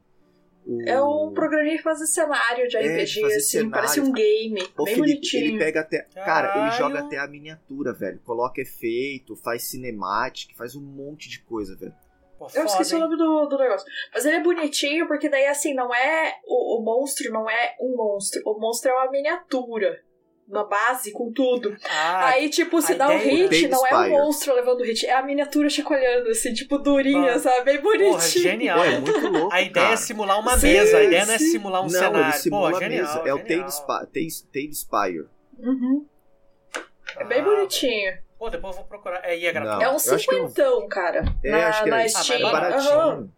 O... 0.67 0.83
É 0.85 1.01
um 1.01 1.33
programinha 1.33 1.77
que 1.77 1.83
faz 1.83 1.99
cenário 2.13 2.67
de 2.67 2.77
É, 2.77 2.81
RPG, 2.81 3.05
de 3.05 3.21
fazer 3.21 3.37
assim, 3.37 3.47
cenário. 3.49 3.71
parece 3.71 4.01
um 4.01 4.13
game. 4.13 4.61
Ô, 4.77 4.85
bem 4.85 4.95
Felipe, 4.97 5.13
bonitinho. 5.15 5.45
ele 5.45 5.59
pega 5.59 5.81
até. 5.81 5.99
Cara, 6.13 6.49
ele 6.49 6.55
Caralho. 6.55 6.73
joga 6.77 6.99
até 7.01 7.19
a 7.19 7.27
miniatura, 7.29 7.93
velho. 7.93 8.19
Coloca 8.25 8.61
efeito, 8.61 9.37
faz 9.37 9.63
cinemática, 9.71 10.55
faz 10.57 10.75
um 10.75 10.83
monte 10.83 11.29
de 11.29 11.41
coisa, 11.43 11.77
velho. 11.77 11.95
Pô, 12.37 12.49
Eu 12.55 12.65
esqueci 12.67 12.95
o 12.95 12.99
nome 12.99 13.17
do, 13.17 13.47
do 13.47 13.57
negócio. 13.57 13.87
Mas 14.13 14.27
ele 14.27 14.37
é 14.37 14.43
bonitinho 14.43 15.07
porque 15.07 15.29
daí, 15.29 15.47
assim, 15.47 15.73
não 15.73 15.95
é. 15.95 16.35
O, 16.47 16.81
o 16.81 16.85
monstro 16.85 17.33
não 17.33 17.49
é 17.49 17.77
um 17.81 17.97
monstro. 17.97 18.43
O 18.45 18.59
monstro 18.59 18.91
é 18.91 18.95
uma 18.95 19.11
miniatura. 19.11 20.03
Uma 20.49 20.63
base 20.65 21.11
com 21.13 21.33
tudo. 21.33 21.77
Ah, 21.91 22.27
Aí, 22.29 22.49
tipo, 22.49 22.81
se 22.81 22.95
dá 22.95 23.09
um 23.09 23.17
ideia- 23.19 23.49
hit, 23.49 23.67
não 23.69 23.85
é 23.85 23.91
o 23.93 23.97
Spire. 23.97 24.11
monstro 24.13 24.55
levando 24.55 24.81
o 24.81 24.85
hit, 24.85 25.05
é 25.05 25.13
a 25.13 25.23
miniatura 25.23 25.69
chacoalhando, 25.69 26.31
assim, 26.31 26.55
tipo, 26.55 26.79
durinha, 26.79 27.37
sabe? 27.41 27.65
Bem 27.65 27.83
porra, 27.83 27.99
bonitinho. 27.99 28.43
genial. 28.45 28.79
Pô, 28.79 28.85
é 28.85 29.01
muito 29.01 29.29
louco. 29.29 29.53
A 29.53 29.61
ideia 29.61 29.85
é 29.85 29.87
cara. 29.89 29.97
simular 29.97 30.39
uma 30.39 30.57
Sim, 30.57 30.69
mesa, 30.69 30.99
a 30.99 31.03
ideia 31.03 31.27
não 31.27 31.35
é 31.35 31.39
sim. 31.39 31.51
simular 31.51 31.81
um 31.81 31.85
Não, 31.85 31.91
cenário. 31.91 32.21
ele 32.21 32.33
simula 32.35 32.71
Pô, 32.71 32.77
a 32.77 32.81
genial, 32.81 33.03
mesa. 33.07 33.19
É 33.29 33.35
o 33.35 33.39
genial. 33.39 33.59
Tale 33.61 33.73
Spa- 33.73 34.07
Tale- 34.07 34.43
Tale 34.53 34.73
Spire. 34.75 35.27
Uhum. 35.59 36.07
É 37.19 37.25
bem 37.25 37.41
Ah, 37.41 37.45
bonitinho. 37.45 38.19
Pô, 38.39 38.49
depois 38.51 38.77
eu 38.77 38.83
vou 38.83 38.89
procurar. 38.89 39.25
É, 39.25 39.37
e 39.37 39.47
é 39.47 39.53
gratuito. 39.53 39.83
É 39.83 39.89
um 39.89 39.97
que 39.97 40.09
eu- 40.11 40.19
cinquentão, 40.19 40.87
cara. 40.89 41.25
É, 41.43 41.51
na, 41.51 41.69
acho 41.69 41.83
que 41.85 41.91
na 41.91 42.03
é, 42.03 42.09
Steam. 42.09 42.37
Ah, 42.37 42.39
é 42.39 42.43
mas 42.43 42.53
baratinho. 42.53 42.93
Aham. 42.93 43.29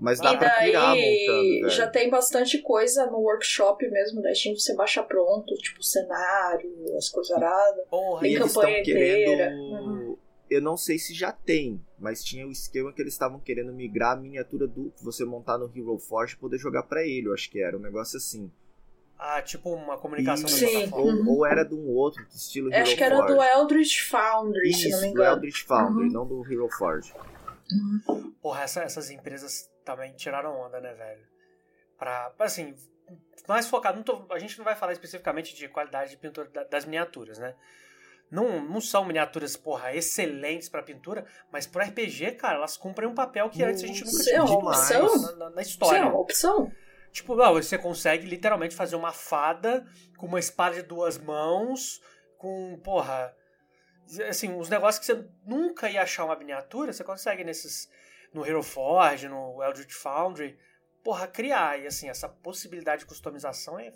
Mas 0.00 0.18
dá 0.18 0.32
E 0.32 0.38
pra 0.38 0.50
pirar 0.60 0.88
montando, 0.96 1.00
daí 1.02 1.26
velho. 1.60 1.70
já 1.70 1.86
tem 1.86 2.08
bastante 2.08 2.58
coisa 2.62 3.04
no 3.06 3.18
workshop 3.18 3.86
mesmo 3.90 4.22
da 4.22 4.34
Steam, 4.34 4.56
você 4.56 4.74
baixa 4.74 5.02
pronto, 5.02 5.54
tipo 5.56 5.82
cenário, 5.82 6.72
as 6.96 7.08
coisas 7.10 7.30
aradas. 7.36 7.84
Porra, 7.90 8.20
Tem 8.22 8.34
eles 8.34 8.52
campanha 8.54 8.78
estão 8.78 8.84
querendo. 8.94 9.52
Uhum. 9.52 10.16
Eu 10.48 10.62
não 10.62 10.76
sei 10.76 10.98
se 10.98 11.12
já 11.14 11.30
tem, 11.30 11.80
mas 11.98 12.24
tinha 12.24 12.46
o 12.46 12.50
esquema 12.50 12.92
que 12.92 13.00
eles 13.00 13.12
estavam 13.12 13.38
querendo 13.38 13.72
migrar 13.72 14.16
a 14.16 14.20
miniatura 14.20 14.66
do 14.66 14.90
que 14.96 15.04
você 15.04 15.24
montar 15.24 15.58
no 15.58 15.70
Hero 15.76 15.96
Forge 15.98 16.34
e 16.34 16.38
poder 16.38 16.58
jogar 16.58 16.82
pra 16.84 17.02
ele, 17.06 17.28
eu 17.28 17.34
acho 17.34 17.48
que 17.50 17.62
era 17.62 17.76
um 17.76 17.80
negócio 17.80 18.16
assim. 18.16 18.50
Ah, 19.18 19.42
tipo 19.42 19.68
uma 19.70 19.98
comunicação 19.98 20.46
Isso. 20.46 20.56
Sim. 20.58 20.72
plataforma. 20.88 20.96
Ou, 21.04 21.12
Uhum. 21.12 21.28
ou 21.28 21.46
era 21.46 21.62
de 21.62 21.74
um 21.74 21.86
outro 21.90 22.26
que 22.26 22.34
estilo 22.36 22.72
Hero 22.72 22.82
acho 22.82 22.96
que 22.96 23.04
era 23.04 23.16
Forge. 23.18 23.34
do 23.34 23.42
Eldritch 23.42 24.00
Foundry, 24.08 24.72
se 24.72 24.88
não 24.88 24.88
Isso, 24.88 25.00
me 25.02 25.06
do 25.08 25.10
engano. 25.12 25.34
Eldritch 25.36 25.62
Foundry, 25.66 26.06
Uhum. 26.06 26.12
não 26.12 26.26
do 26.26 26.44
Hero 26.52 26.68
Forge. 26.70 27.12
Porra, 28.42 28.62
essa- 28.62 28.82
essas 28.82 29.10
empresas 29.10 29.70
também 29.90 30.12
tiraram 30.14 30.58
onda, 30.60 30.80
né, 30.80 30.94
velho? 30.94 31.26
Pra, 31.98 32.32
assim, 32.38 32.74
mais 33.48 33.68
focado. 33.68 34.02
tô- 34.02 34.26
a 34.30 34.38
gente 34.38 34.56
não 34.58 34.64
vai 34.64 34.76
falar 34.76 34.92
especificamente 34.92 35.54
de 35.54 35.68
qualidade 35.68 36.10
de 36.10 36.16
pintura 36.16 36.48
da- 36.48 36.64
das 36.64 36.84
miniaturas, 36.84 37.38
né? 37.38 37.54
não, 38.30 38.62
não 38.62 38.80
são 38.80 39.04
miniaturas, 39.04 39.56
porra, 39.56 39.92
excelentes 39.92 40.68
para 40.68 40.82
pintura, 40.82 41.26
mas 41.50 41.66
pro 41.66 41.82
RPG, 41.82 42.32
cara, 42.32 42.54
elas 42.54 42.76
cumprem 42.76 43.08
um 43.08 43.14
papel 43.14 43.50
que 43.50 43.62
antes 43.62 43.82
a 43.82 43.86
gente 43.88 44.04
nunca 44.04 44.22
tinha 44.22 44.42
visto 44.42 44.62
na, 44.62 45.32
na, 45.32 45.50
na, 45.50 45.62
história. 45.62 45.98
Isso 45.98 46.06
é 46.06 46.08
uma 46.08 46.20
opção. 46.20 46.72
Tipo, 47.10 47.34
não, 47.34 47.54
você 47.54 47.76
consegue 47.76 48.26
literalmente 48.26 48.76
fazer 48.76 48.94
uma 48.94 49.12
fada 49.12 49.84
com 50.16 50.26
uma 50.26 50.38
espada 50.38 50.76
de 50.76 50.82
duas 50.82 51.18
mãos, 51.18 52.00
com, 52.38 52.78
porra, 52.84 53.34
assim, 54.28 54.56
os 54.56 54.68
negócios 54.68 55.04
que 55.04 55.12
você 55.12 55.28
nunca 55.44 55.90
ia 55.90 56.02
achar 56.02 56.24
uma 56.24 56.36
miniatura, 56.36 56.92
você 56.92 57.02
consegue 57.02 57.42
nesses, 57.42 57.90
no 58.32 58.46
Hero 58.46 58.62
Forge, 58.62 59.28
no 59.28 59.62
Eldritch 59.62 59.92
Foundry, 59.94 60.56
porra, 61.02 61.26
criar. 61.26 61.78
E 61.78 61.86
assim, 61.86 62.08
essa 62.08 62.28
possibilidade 62.28 63.00
de 63.00 63.06
customização 63.06 63.78
é 63.78 63.92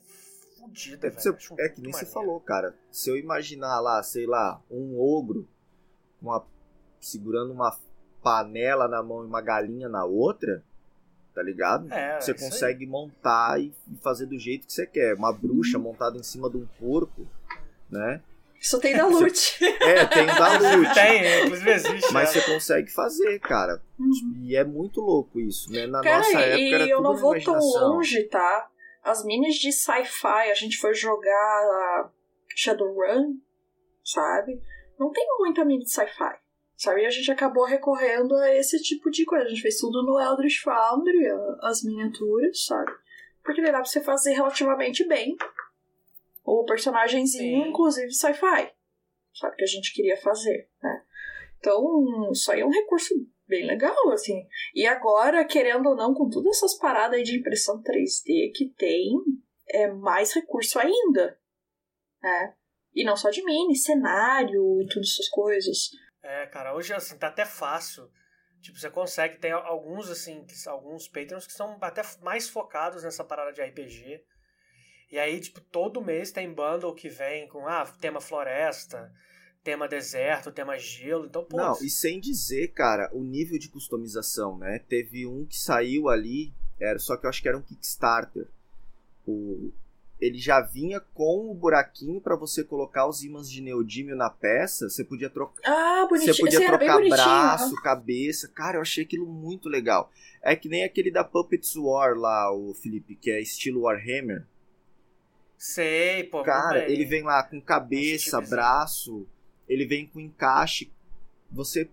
fodida, 0.59 1.07
é, 1.07 1.11
velho. 1.11 1.23
Você, 1.39 1.55
é 1.59 1.69
que 1.69 1.81
nem 1.81 1.93
você 1.93 2.07
falou, 2.07 2.41
cara. 2.41 2.75
Se 2.91 3.11
eu 3.11 3.17
imaginar 3.17 3.81
lá, 3.81 4.03
sei 4.03 4.27
lá, 4.27 4.61
um 4.71 4.99
ogro 4.99 5.49
uma, 6.21 6.45
segurando 7.01 7.53
uma 7.53 7.77
panela 8.23 8.89
na 8.89 9.03
mão 9.03 9.23
e 9.23 9.27
uma 9.27 9.43
galinha 9.43 9.89
na 9.89 10.05
outra, 10.05 10.65
tá 11.35 11.43
ligado? 11.43 11.93
É, 11.93 12.21
você 12.21 12.33
consegue 12.33 12.85
aí. 12.85 12.91
montar 12.91 13.61
e 13.61 13.75
fazer 14.01 14.27
do 14.27 14.39
jeito 14.39 14.67
que 14.67 14.73
você 14.73 14.87
quer. 14.87 15.15
Uma 15.15 15.33
bruxa 15.33 15.79
montada 15.79 16.17
em 16.17 16.23
cima 16.23 16.49
de 16.49 16.57
um 16.57 16.67
porco, 16.79 17.27
né? 17.91 18.23
Isso 18.65 18.81
tem 18.81 18.97
da 18.97 19.07
Lute. 19.07 19.59
É, 19.83 20.07
tem 20.07 20.25
da 20.25 20.57
Lute. 20.57 20.95
tem, 20.95 21.45
inclusive 21.45 21.71
existe. 21.71 22.13
Mas 22.15 22.31
é. 22.31 22.41
você 22.41 22.51
consegue 22.51 22.91
fazer, 22.91 23.39
cara. 23.41 23.83
Uhum. 23.99 24.43
E 24.43 24.57
é 24.57 24.65
muito 24.65 25.03
louco 25.03 25.39
isso, 25.39 25.71
né? 25.71 25.87
Na 25.87 26.01
cara, 26.01 26.17
nossa 26.17 26.41
época 26.41 26.75
era 26.75 26.87
e 26.87 26.91
eu 26.91 27.03
não 27.03 27.15
vou 27.15 27.39
tão 27.43 27.59
longe, 27.59 28.25
tá? 28.25 28.71
As 29.03 29.23
minis 29.23 29.57
de 29.57 29.71
sci-fi, 29.71 30.51
a 30.51 30.55
gente 30.55 30.79
foi 30.79 30.95
jogar 30.95 32.11
Shadowrun, 32.57 33.37
sabe? 34.03 34.59
Não 34.99 35.13
tem 35.13 35.27
muita 35.39 35.63
mini 35.63 35.85
de 35.85 35.91
sci-fi. 35.91 36.39
Sabe? 36.75 37.03
E 37.03 37.07
a 37.07 37.11
gente 37.11 37.31
acabou 37.31 37.67
recorrendo 37.67 38.35
a 38.35 38.55
esse 38.55 38.83
tipo 38.83 39.11
de 39.11 39.27
coisa. 39.27 39.45
A 39.45 39.49
gente 39.49 39.61
fez 39.61 39.77
tudo 39.77 40.03
no 40.03 40.19
Eldritch 40.19 40.63
Foundry, 40.63 41.29
as 41.61 41.83
miniaturas, 41.85 42.65
sabe? 42.65 42.93
Porque 43.45 43.61
dá 43.61 43.73
pra 43.73 43.85
você 43.85 44.01
fazer 44.01 44.33
relativamente 44.33 45.07
bem 45.07 45.37
o 46.45 46.65
personagemzinho, 46.65 47.65
Sim. 47.65 47.71
inclusive 47.71 48.13
sci-fi. 48.13 48.73
Sabe? 49.35 49.57
Que 49.57 49.65
a 49.65 49.69
gente 49.69 49.93
queria 49.93 50.17
fazer, 50.17 50.69
né? 50.83 51.03
Então, 51.59 52.31
isso 52.31 52.53
aí 52.53 52.61
é 52.61 52.67
um 52.67 52.71
recurso 52.71 53.15
bem 53.49 53.67
legal, 53.67 54.11
assim. 54.13 54.47
E 54.75 54.87
agora, 54.87 55.45
querendo 55.45 55.89
ou 55.89 55.97
não, 55.97 56.15
com 56.15 56.29
todas 56.29 56.57
essas 56.57 56.79
paradas 56.79 57.19
aí 57.19 57.25
de 57.25 57.39
impressão 57.39 57.83
3D 57.83 58.53
que 58.55 58.73
tem, 58.77 59.11
é 59.69 59.89
mais 59.89 60.33
recurso 60.33 60.79
ainda, 60.79 61.39
né? 62.23 62.55
E 62.95 63.05
não 63.05 63.17
só 63.17 63.31
de 63.31 63.43
mini, 63.45 63.77
cenário 63.77 64.81
e 64.83 64.87
todas 64.87 65.09
essas 65.11 65.29
coisas. 65.29 65.91
É, 66.23 66.47
cara, 66.47 66.75
hoje 66.75 66.93
assim, 66.93 67.19
tá 67.19 67.29
até 67.29 67.45
fácil. 67.45 68.09
Tipo, 68.61 68.79
você 68.79 68.89
consegue, 68.89 69.39
tem 69.39 69.53
alguns, 69.53 70.09
assim, 70.09 70.47
alguns 70.67 71.07
patrons 71.09 71.47
que 71.47 71.53
são 71.53 71.77
até 71.83 72.03
mais 72.23 72.49
focados 72.49 73.03
nessa 73.03 73.25
parada 73.25 73.53
de 73.53 73.63
RPG. 73.63 74.25
E 75.11 75.19
aí, 75.19 75.41
tipo, 75.41 75.61
todo 75.61 76.03
mês 76.03 76.33
tem 76.33 76.53
bundle 76.53 76.95
que 76.95 77.09
vem 77.09 77.47
com, 77.49 77.67
ah, 77.67 77.87
tema 78.01 78.21
floresta, 78.21 79.13
tema 79.63 79.87
deserto, 79.89 80.53
tema 80.53 80.77
gelo, 80.79 81.27
então, 81.27 81.45
pô... 81.45 81.57
Não, 81.57 81.77
e 81.81 81.89
sem 81.89 82.21
dizer, 82.21 82.69
cara, 82.73 83.09
o 83.13 83.23
nível 83.23 83.59
de 83.59 83.69
customização, 83.69 84.59
né? 84.59 84.81
Teve 84.89 85.27
um 85.27 85.45
que 85.45 85.59
saiu 85.59 86.09
ali, 86.09 86.53
era, 86.81 86.99
só 86.99 87.17
que 87.17 87.27
eu 87.27 87.31
acho 87.31 87.41
que 87.41 87.49
era 87.49 87.57
um 87.57 87.63
Kickstarter. 87.63 88.47
O, 89.27 89.73
ele 90.21 90.39
já 90.39 90.61
vinha 90.61 91.01
com 91.01 91.51
o 91.51 91.55
buraquinho 91.55 92.21
para 92.21 92.37
você 92.37 92.65
colocar 92.65 93.07
os 93.07 93.23
ímãs 93.23 93.51
de 93.51 93.61
neodímio 93.61 94.17
na 94.17 94.31
peça. 94.31 94.89
Você 94.89 95.05
podia 95.05 95.29
trocar. 95.29 95.63
Ah, 95.65 96.07
bonitinho. 96.07 96.35
Você 96.35 96.41
podia 96.41 96.59
Esse 96.59 96.67
trocar 96.67 97.01
braço, 97.09 97.83
cabeça. 97.83 98.49
Cara, 98.49 98.79
eu 98.79 98.83
achei 98.83 99.05
aquilo 99.05 99.27
muito 99.27 99.69
legal. 99.69 100.11
É 100.43 100.55
que 100.55 100.69
nem 100.69 100.85
aquele 100.85 101.11
da 101.11 101.25
Puppets 101.25 101.75
War 101.77 102.15
lá, 102.17 102.53
o 102.53 102.75
Felipe, 102.75 103.15
que 103.15 103.31
é 103.31 103.41
estilo 103.41 103.83
Warhammer. 103.83 104.45
Sei, 105.57 106.25
pô. 106.25 106.43
Cara, 106.43 106.91
ele 106.91 107.05
vem 107.05 107.23
lá 107.23 107.43
com 107.43 107.61
cabeça, 107.61 108.39
tipo 108.39 108.51
braço, 108.51 109.27
ele 109.69 109.87
vem 109.87 110.07
com 110.07 110.21
encaixe. 110.21 110.93
Você 111.51 111.89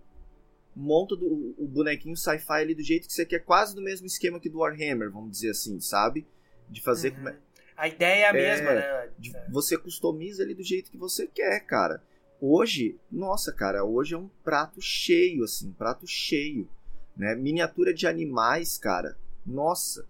monta 0.74 1.14
do, 1.14 1.54
o 1.58 1.68
bonequinho 1.68 2.16
sci-fi 2.16 2.60
ali 2.60 2.74
do 2.74 2.82
jeito 2.82 3.06
que 3.06 3.12
você 3.12 3.26
quer, 3.26 3.40
quase 3.40 3.74
do 3.74 3.82
mesmo 3.82 4.06
esquema 4.06 4.40
que 4.40 4.48
do 4.48 4.58
Warhammer, 4.58 5.10
vamos 5.10 5.30
dizer 5.30 5.50
assim, 5.50 5.78
sabe? 5.80 6.26
De 6.68 6.80
fazer 6.80 7.12
uhum. 7.12 7.34
A 7.76 7.88
ideia 7.88 8.24
é 8.24 8.26
a 8.26 8.30
é, 8.30 8.32
mesma, 8.32 8.72
né? 8.74 9.10
De, 9.18 9.32
você 9.50 9.76
customiza 9.76 10.42
ele 10.42 10.54
do 10.54 10.62
jeito 10.62 10.90
que 10.90 10.96
você 10.96 11.26
quer, 11.26 11.60
cara. 11.60 12.02
Hoje, 12.40 12.98
nossa, 13.10 13.52
cara, 13.52 13.84
hoje 13.84 14.14
é 14.14 14.18
um 14.18 14.28
prato 14.44 14.80
cheio, 14.80 15.44
assim, 15.44 15.68
um 15.68 15.72
prato 15.72 16.06
cheio. 16.06 16.68
Né? 17.16 17.34
Miniatura 17.34 17.92
de 17.92 18.06
animais, 18.06 18.78
cara. 18.78 19.16
Nossa, 19.44 20.06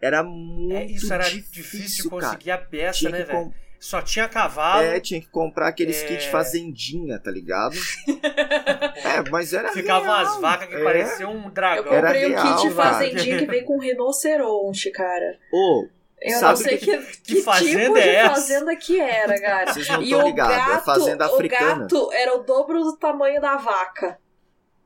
era 0.00 0.22
muito 0.22 0.74
é, 0.74 0.84
isso 0.84 1.12
era 1.12 1.24
difícil, 1.24 1.52
difícil 1.52 2.10
conseguir 2.10 2.50
cara. 2.50 2.62
a 2.62 2.66
peça, 2.66 2.98
tinha 2.98 3.10
né, 3.10 3.24
velho? 3.24 3.38
Com... 3.44 3.52
Só 3.80 4.02
tinha 4.02 4.28
cavalo. 4.28 4.82
É, 4.82 4.98
tinha 4.98 5.20
que 5.20 5.28
comprar 5.28 5.68
aqueles 5.68 6.02
é... 6.02 6.06
kits 6.06 6.24
fazendinha, 6.26 7.18
tá 7.18 7.30
ligado? 7.30 7.76
é, 9.04 9.30
mas 9.30 9.52
era 9.52 9.72
Ficavam 9.72 10.12
real. 10.12 10.26
as 10.26 10.40
vacas 10.40 10.68
que 10.68 10.74
é. 10.74 10.82
pareciam 10.82 11.32
um 11.32 11.50
dragão. 11.50 11.84
Eu 11.84 12.02
comprei 12.02 12.26
o 12.26 12.38
um 12.38 12.56
kit 12.56 12.74
fazendinha 12.74 13.38
que 13.38 13.46
vem 13.46 13.64
com 13.64 13.78
rinoceronte, 13.78 14.90
cara. 14.90 15.38
Ô, 15.52 15.84
oh, 15.84 15.88
eu 16.20 16.38
Sabe 16.38 16.50
não 16.50 16.56
sei 16.56 16.78
que, 16.78 16.98
que, 16.98 17.20
que, 17.22 17.42
fazenda 17.42 17.84
tipo 17.84 17.98
é 17.98 18.14
essa? 18.16 18.34
fazenda 18.34 18.76
que 18.76 19.00
era, 19.00 19.40
cara. 19.40 19.72
Vocês 19.72 19.88
não 19.88 20.02
estão 20.02 20.26
ligados, 20.26 20.76
é 20.76 20.84
fazenda 20.84 21.26
africana. 21.26 21.74
O 21.74 21.78
gato 21.80 22.12
era 22.12 22.36
o 22.36 22.42
dobro 22.42 22.82
do 22.82 22.96
tamanho 22.96 23.40
da 23.40 23.56
vaca. 23.56 24.18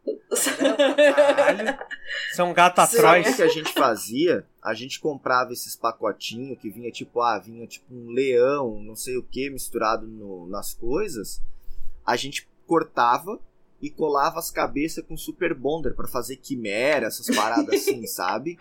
Caralho. 0.05 1.79
Isso 2.31 2.41
é 2.41 2.45
um 2.45 2.53
gato 2.53 2.81
atrás. 2.81 3.25
Sabe 3.27 3.35
o 3.35 3.37
que 3.37 3.43
a 3.43 3.49
gente 3.49 3.73
fazia? 3.73 4.47
A 4.63 4.75
gente 4.75 5.01
comprava 5.01 5.53
esses 5.53 5.77
pacotinhos 5.77 6.59
que 6.59 6.71
vinha 6.71 6.91
tipo, 6.91 7.21
ah, 7.21 7.39
vinha 7.39 7.67
tipo 7.67 7.95
um 7.95 8.11
leão, 8.11 8.81
não 8.81 8.97
sei 8.97 9.17
o 9.17 9.23
que, 9.23 9.51
misturado 9.51 10.07
no, 10.07 10.47
nas 10.49 10.75
coisas. 10.75 11.43
A 12.05 12.17
gente 12.17 12.49
cortava 12.67 13.39
e 13.81 13.91
colava 13.91 14.39
as 14.39 14.51
cabeças 14.51 15.05
com 15.05 15.17
super 15.17 15.55
bonder 15.55 15.95
para 15.95 16.09
fazer 16.09 16.37
quimera, 16.37 17.07
essas 17.07 17.35
paradas 17.35 17.75
assim, 17.75 18.07
sabe? 18.07 18.57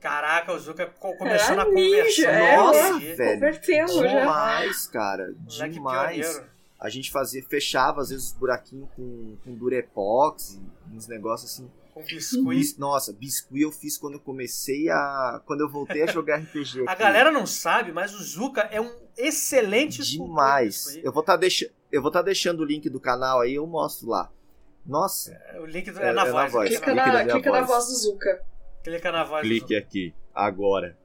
Caraca, 0.00 0.52
o 0.52 0.58
Zuka 0.58 0.86
começou 0.86 1.56
na 1.56 1.64
conversão. 1.64 2.30
É, 2.30 2.56
Nossa, 2.56 2.98
velho. 2.98 3.40
Demais, 3.86 4.86
cara. 4.86 5.34
Demais 5.40 6.42
a 6.80 6.88
gente 6.88 7.10
fazia, 7.10 7.44
fechava 7.44 8.00
às 8.00 8.08
vezes 8.08 8.28
os 8.28 8.32
buraquinhos 8.32 8.88
com, 8.96 9.36
com 9.44 9.54
durepox, 9.54 10.58
uns 10.90 11.06
negócios 11.06 11.52
assim. 11.52 11.70
Com 11.92 12.02
biscuit. 12.02 12.78
Nossa, 12.78 13.12
biscuit 13.12 13.60
eu 13.60 13.70
fiz 13.70 13.98
quando 13.98 14.14
eu 14.14 14.20
comecei 14.20 14.88
a. 14.88 15.42
Quando 15.44 15.60
eu 15.60 15.68
voltei 15.68 16.02
a 16.02 16.06
jogar 16.06 16.38
RPG. 16.38 16.84
a 16.88 16.94
galera 16.94 17.30
não 17.30 17.44
sabe, 17.44 17.92
mas 17.92 18.14
o 18.14 18.22
Zuka 18.22 18.62
é 18.62 18.80
um 18.80 18.90
excelente 19.18 20.02
Demais. 20.02 20.96
Eu 21.02 21.12
vou 21.12 21.20
estar 21.20 21.34
tá 21.34 21.38
deixando. 21.38 21.72
Eu 21.92 22.00
vou 22.00 22.08
estar 22.08 22.20
tá 22.20 22.24
deixando 22.26 22.60
o 22.60 22.64
link 22.64 22.88
do 22.88 23.00
canal 23.00 23.40
aí, 23.40 23.56
eu 23.56 23.66
mostro 23.66 24.08
lá. 24.08 24.32
Nossa. 24.86 25.32
É, 25.32 25.60
o 25.60 25.66
link 25.66 25.90
do, 25.90 26.00
é, 26.00 26.08
é, 26.08 26.12
na, 26.12 26.26
é 26.26 26.30
voz, 26.30 26.44
na 26.44 26.46
voz. 26.46 26.68
Clica, 26.70 26.94
na, 26.94 27.24
clica 27.24 27.50
voz. 27.50 27.60
na 27.60 27.66
voz 27.66 27.86
do 27.88 27.94
Zuka. 27.96 28.42
Clica 28.82 29.12
na 29.12 29.24
voz 29.24 29.42
Clique 29.42 29.76
aqui, 29.76 30.14
agora. 30.34 30.96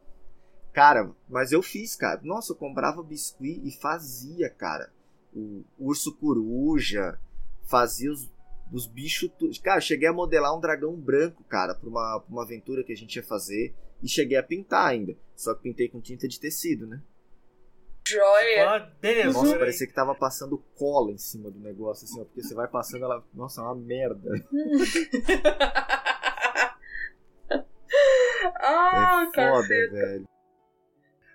Cara, 0.72 1.12
mas 1.28 1.52
eu 1.52 1.62
fiz, 1.62 1.96
cara. 1.96 2.22
Nossa, 2.24 2.54
eu 2.54 2.56
comprava 2.56 3.04
biscuit 3.04 3.60
e 3.66 3.72
fazia, 3.72 4.50
cara 4.50 4.95
o 5.36 5.66
urso 5.78 6.16
coruja, 6.16 7.20
fazia 7.66 8.12
os, 8.12 8.32
os 8.72 8.88
bichos. 8.88 9.30
Cara, 9.62 9.82
cheguei 9.82 10.08
a 10.08 10.14
modelar 10.14 10.56
um 10.56 10.62
dragão 10.62 10.96
branco, 10.96 11.44
cara, 11.44 11.76
pra 11.76 11.90
uma, 11.90 12.22
pra 12.22 12.32
uma 12.32 12.44
aventura 12.44 12.84
que 12.84 12.94
a 12.94 12.98
gente 12.98 13.18
ia 13.18 13.24
fazer. 13.24 13.76
E 14.02 14.08
cheguei 14.08 14.38
a 14.38 14.44
pintar 14.44 14.88
ainda. 14.88 15.16
Só 15.36 15.54
que 15.54 15.64
pintei 15.64 15.90
com 15.90 16.00
tinta 16.00 16.28
de 16.28 16.40
tecido, 16.40 16.88
né? 16.88 17.02
Joia! 18.08 18.92
Nossa, 19.34 19.58
parecia 19.58 19.88
que 19.88 19.94
tava 19.94 20.14
passando 20.14 20.60
cola 20.76 21.12
em 21.12 21.18
cima 21.18 21.50
do 21.50 21.60
negócio, 21.60 22.06
assim, 22.06 22.22
ó, 22.22 22.26
porque 22.26 22.44
você 22.44 22.54
vai 22.54 22.68
passando 22.68 23.04
ela. 23.04 23.26
Nossa, 23.34 23.62
é 23.62 23.64
uma 23.64 23.74
merda. 23.74 24.30
ah, 28.62 29.28
é 29.28 29.36
foda, 29.36 29.68
velho. 29.68 30.30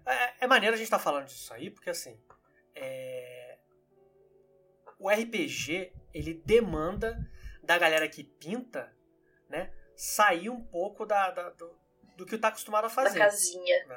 É, 0.06 0.44
é 0.44 0.46
maneiro 0.46 0.76
a 0.76 0.78
gente 0.78 0.90
tá 0.90 0.98
falando 0.98 1.26
disso 1.26 1.52
aí, 1.52 1.70
porque 1.70 1.90
assim. 1.90 2.16
É 2.76 3.39
o 5.00 5.08
RPG 5.08 5.92
ele 6.12 6.34
demanda 6.34 7.18
da 7.62 7.78
galera 7.78 8.08
que 8.08 8.22
pinta, 8.22 8.94
né, 9.48 9.72
sair 9.96 10.50
um 10.50 10.62
pouco 10.62 11.06
da, 11.06 11.30
da 11.30 11.50
do, 11.50 11.74
do, 12.16 12.26
que 12.26 12.38
tá 12.38 12.48
acostumado 12.48 12.84
a 12.84 12.90
fazer. 12.90 13.18
Da 13.18 13.24
casinha. 13.24 13.86
Né? 13.86 13.96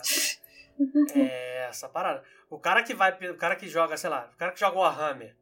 É 1.15 1.65
essa 1.67 1.87
parada. 1.87 2.23
O 2.49 2.57
cara 2.57 2.81
que 2.81 2.93
vai, 2.95 3.11
o 3.29 3.37
cara 3.37 3.55
que 3.55 3.67
joga, 3.67 3.95
sei 3.97 4.09
lá, 4.09 4.31
o 4.33 4.37
cara 4.37 4.51
que 4.53 4.59
joga 4.59 4.79
Warhammer, 4.79 5.37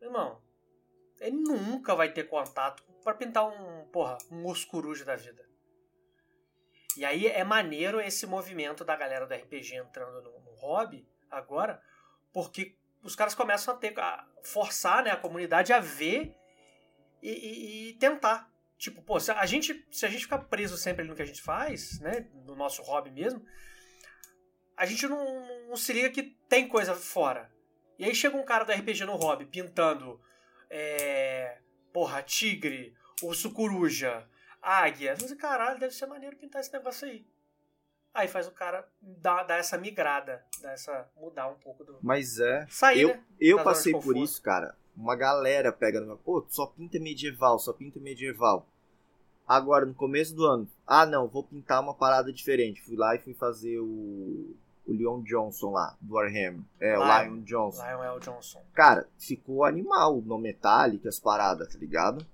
irmão, 0.00 0.40
ele 1.18 1.36
nunca 1.36 1.94
vai 1.94 2.12
ter 2.12 2.24
contato 2.24 2.84
para 3.02 3.14
pintar 3.14 3.46
um, 3.46 3.88
porra, 3.88 4.18
um 4.30 4.44
urso 4.44 4.66
coruja 4.68 5.04
da 5.04 5.16
vida. 5.16 5.44
E 6.96 7.04
aí 7.04 7.26
é 7.26 7.42
maneiro 7.42 8.00
esse 8.00 8.26
movimento 8.26 8.84
da 8.84 8.94
galera 8.94 9.26
do 9.26 9.34
RPG 9.34 9.74
entrando 9.76 10.22
no, 10.22 10.40
no 10.40 10.54
hobby 10.54 11.08
agora, 11.30 11.82
porque 12.32 12.76
os 13.04 13.14
caras 13.14 13.34
começam 13.34 13.74
a 13.74 13.76
ter 13.76 13.98
a 14.00 14.26
forçar 14.42 15.04
né, 15.04 15.10
a 15.10 15.16
comunidade 15.16 15.72
a 15.72 15.78
ver 15.78 16.34
e, 17.22 17.30
e, 17.30 17.88
e, 17.90 17.92
tentar. 17.94 18.50
Tipo, 18.78 19.02
pô, 19.02 19.20
se 19.20 19.30
a 19.30 19.46
gente 19.46 19.86
se 19.90 20.04
a 20.04 20.08
gente 20.08 20.22
ficar 20.22 20.38
preso 20.38 20.76
sempre 20.76 21.04
no 21.04 21.14
que 21.14 21.22
a 21.22 21.26
gente 21.26 21.42
faz, 21.42 22.00
né, 22.00 22.26
no 22.46 22.56
nosso 22.56 22.82
hobby 22.82 23.10
mesmo, 23.10 23.44
a 24.76 24.86
gente 24.86 25.06
não, 25.06 25.68
não 25.68 25.76
se 25.76 25.92
liga 25.92 26.10
que 26.10 26.22
tem 26.48 26.66
coisa 26.66 26.94
fora. 26.94 27.52
E 27.98 28.04
aí 28.04 28.14
chega 28.14 28.36
um 28.36 28.44
cara 28.44 28.64
do 28.64 28.72
RPG 28.72 29.04
no 29.04 29.16
hobby 29.16 29.44
pintando 29.44 30.20
é, 30.68 31.58
porra, 31.92 32.22
tigre, 32.22 32.96
urso 33.22 33.52
coruja, 33.52 34.26
águia. 34.60 35.14
Você, 35.14 35.36
caralho, 35.36 35.78
deve 35.78 35.94
ser 35.94 36.06
maneiro 36.06 36.36
pintar 36.36 36.60
esse 36.60 36.72
negócio 36.72 37.06
aí. 37.06 37.24
Aí 38.14 38.28
faz 38.28 38.46
o 38.46 38.52
cara 38.52 38.86
dar, 39.02 39.42
dar 39.42 39.58
essa 39.58 39.76
migrada, 39.76 40.40
dar 40.62 40.72
essa, 40.72 41.08
mudar 41.20 41.48
um 41.48 41.56
pouco 41.56 41.82
do. 41.82 41.98
Mas 42.00 42.38
é. 42.38 42.64
Sair, 42.70 43.00
eu 43.00 43.08
né? 43.08 43.24
eu 43.40 43.64
passei 43.64 43.92
por 43.92 44.16
isso, 44.16 44.40
cara. 44.40 44.76
Uma 44.96 45.16
galera 45.16 45.72
pega 45.72 46.00
no 46.00 46.06
meu. 46.06 46.16
Pô, 46.16 46.46
só 46.48 46.66
pinta 46.66 47.00
medieval, 47.00 47.58
só 47.58 47.72
pinta 47.72 47.98
medieval. 47.98 48.68
Agora, 49.48 49.84
no 49.84 49.94
começo 49.94 50.32
do 50.32 50.46
ano, 50.46 50.68
ah 50.86 51.04
não, 51.04 51.26
vou 51.26 51.42
pintar 51.42 51.82
uma 51.82 51.92
parada 51.92 52.32
diferente. 52.32 52.80
Fui 52.82 52.96
lá 52.96 53.16
e 53.16 53.18
fui 53.18 53.34
fazer 53.34 53.80
o. 53.80 54.54
O 54.86 54.92
Leon 54.92 55.22
Johnson 55.22 55.70
lá, 55.70 55.96
do 55.98 56.12
Warhammer. 56.12 56.60
É, 56.78 56.98
o 56.98 57.02
Lion. 57.02 57.36
Lion 57.36 57.42
Johnson. 57.42 57.82
Lionel 57.82 58.20
Johnson. 58.20 58.62
Cara, 58.74 59.08
ficou 59.18 59.64
animal 59.64 60.20
no 60.20 60.36
metálico, 60.36 61.08
as 61.08 61.18
paradas, 61.18 61.72
tá 61.72 61.78
ligado? 61.78 62.24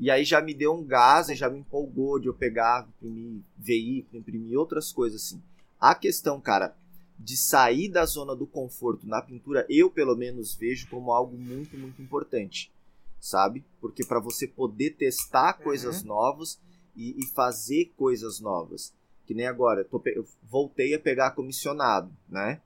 E 0.00 0.10
aí 0.10 0.24
já 0.24 0.40
me 0.40 0.54
deu 0.54 0.72
um 0.74 0.82
gás, 0.82 1.28
e 1.28 1.34
já 1.34 1.50
me 1.50 1.58
empolgou 1.58 2.18
de 2.18 2.26
eu 2.26 2.34
pegar, 2.34 2.88
imprimir 2.88 3.42
veículo, 3.56 4.18
imprimir 4.18 4.58
outras 4.58 4.90
coisas 4.90 5.22
assim. 5.22 5.42
A 5.78 5.94
questão, 5.94 6.40
cara, 6.40 6.74
de 7.18 7.36
sair 7.36 7.88
da 7.88 8.06
zona 8.06 8.34
do 8.34 8.46
conforto 8.46 9.06
na 9.06 9.20
pintura, 9.20 9.66
eu 9.68 9.90
pelo 9.90 10.16
menos 10.16 10.54
vejo 10.54 10.88
como 10.88 11.12
algo 11.12 11.36
muito, 11.36 11.76
muito 11.76 12.00
importante, 12.00 12.72
sabe? 13.20 13.62
Porque 13.78 14.04
para 14.04 14.18
você 14.18 14.48
poder 14.48 14.96
testar 14.96 15.52
coisas 15.54 16.02
novas 16.02 16.58
e, 16.96 17.22
e 17.22 17.26
fazer 17.26 17.92
coisas 17.96 18.40
novas. 18.40 18.94
Que 19.26 19.34
nem 19.34 19.46
agora, 19.46 19.82
eu, 19.82 19.84
tô 19.84 20.02
eu 20.06 20.26
voltei 20.42 20.94
a 20.94 20.98
pegar 20.98 21.32
comissionado, 21.32 22.10
né? 22.28 22.60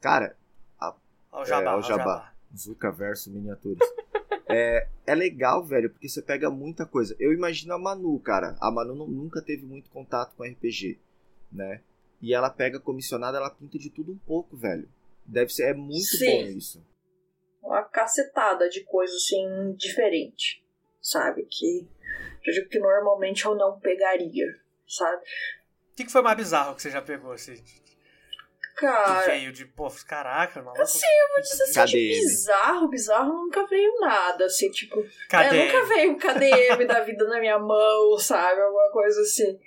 Cara, 0.00 0.36
Ó, 1.34 1.42
o 1.42 1.44
Jabá, 1.44 1.78
É, 1.78 1.82
Jabá. 1.82 1.82
Jabá. 1.82 2.34
Zuka 2.56 2.92
versus 2.92 3.32
miniaturas. 3.32 3.88
é, 4.48 4.88
é 5.06 5.14
legal, 5.14 5.64
velho, 5.64 5.90
porque 5.90 6.08
você 6.08 6.20
pega 6.22 6.50
muita 6.50 6.84
coisa. 6.86 7.16
Eu 7.18 7.32
imagino 7.32 7.74
a 7.74 7.78
Manu, 7.78 8.18
cara. 8.20 8.56
A 8.60 8.70
Manu 8.70 8.94
nu- 8.94 9.08
nunca 9.08 9.40
teve 9.42 9.64
muito 9.64 9.90
contato 9.90 10.34
com 10.36 10.44
RPG, 10.44 10.98
né? 11.52 11.80
E 12.20 12.32
ela 12.34 12.50
pega 12.50 12.80
comissionada, 12.80 13.38
ela 13.38 13.50
pinta 13.50 13.78
de 13.78 13.90
tudo 13.90 14.12
um 14.12 14.18
pouco, 14.18 14.56
velho. 14.56 14.88
Deve 15.26 15.50
ser, 15.52 15.64
é 15.70 15.74
muito 15.74 16.04
Sim. 16.04 16.26
bom 16.26 16.48
isso. 16.48 16.86
Uma 17.62 17.82
cacetada 17.82 18.68
de 18.68 18.82
coisa 18.84 19.14
assim 19.14 19.74
diferente, 19.76 20.62
sabe? 21.00 21.46
Que 21.50 21.86
eu 22.46 22.52
digo 22.52 22.68
que 22.68 22.78
normalmente 22.78 23.44
eu 23.44 23.54
não 23.54 23.78
pegaria, 23.80 24.46
sabe? 24.86 25.22
O 25.92 25.96
que, 25.96 26.04
que 26.04 26.12
foi 26.12 26.22
mais 26.22 26.36
bizarro 26.36 26.74
que 26.74 26.82
você 26.82 26.90
já 26.90 27.00
pegou, 27.00 27.32
assim? 27.32 27.54
Que 28.74 28.80
Cara, 28.80 29.26
veio 29.26 29.52
de, 29.52 29.66
pô, 29.66 29.88
caraca, 30.06 30.60
maluco. 30.60 30.82
Assim, 30.82 31.06
eu 31.06 31.28
vou 31.32 31.40
dizer 31.40 31.62
assim, 31.62 31.84
de 31.84 31.92
KDM. 31.92 32.26
bizarro, 32.26 32.88
bizarro 32.88 33.32
nunca 33.32 33.66
veio 33.66 34.00
nada, 34.00 34.46
assim, 34.46 34.68
tipo. 34.70 35.04
Cadê? 35.28 35.56
É, 35.56 35.64
nunca 35.66 35.84
veio 35.86 36.10
um 36.12 36.18
KDM 36.18 36.84
da 36.86 37.00
vida 37.00 37.24
na 37.26 37.38
minha 37.38 37.58
mão, 37.58 38.18
sabe? 38.18 38.60
Alguma 38.60 38.90
coisa 38.90 39.20
assim. 39.20 39.58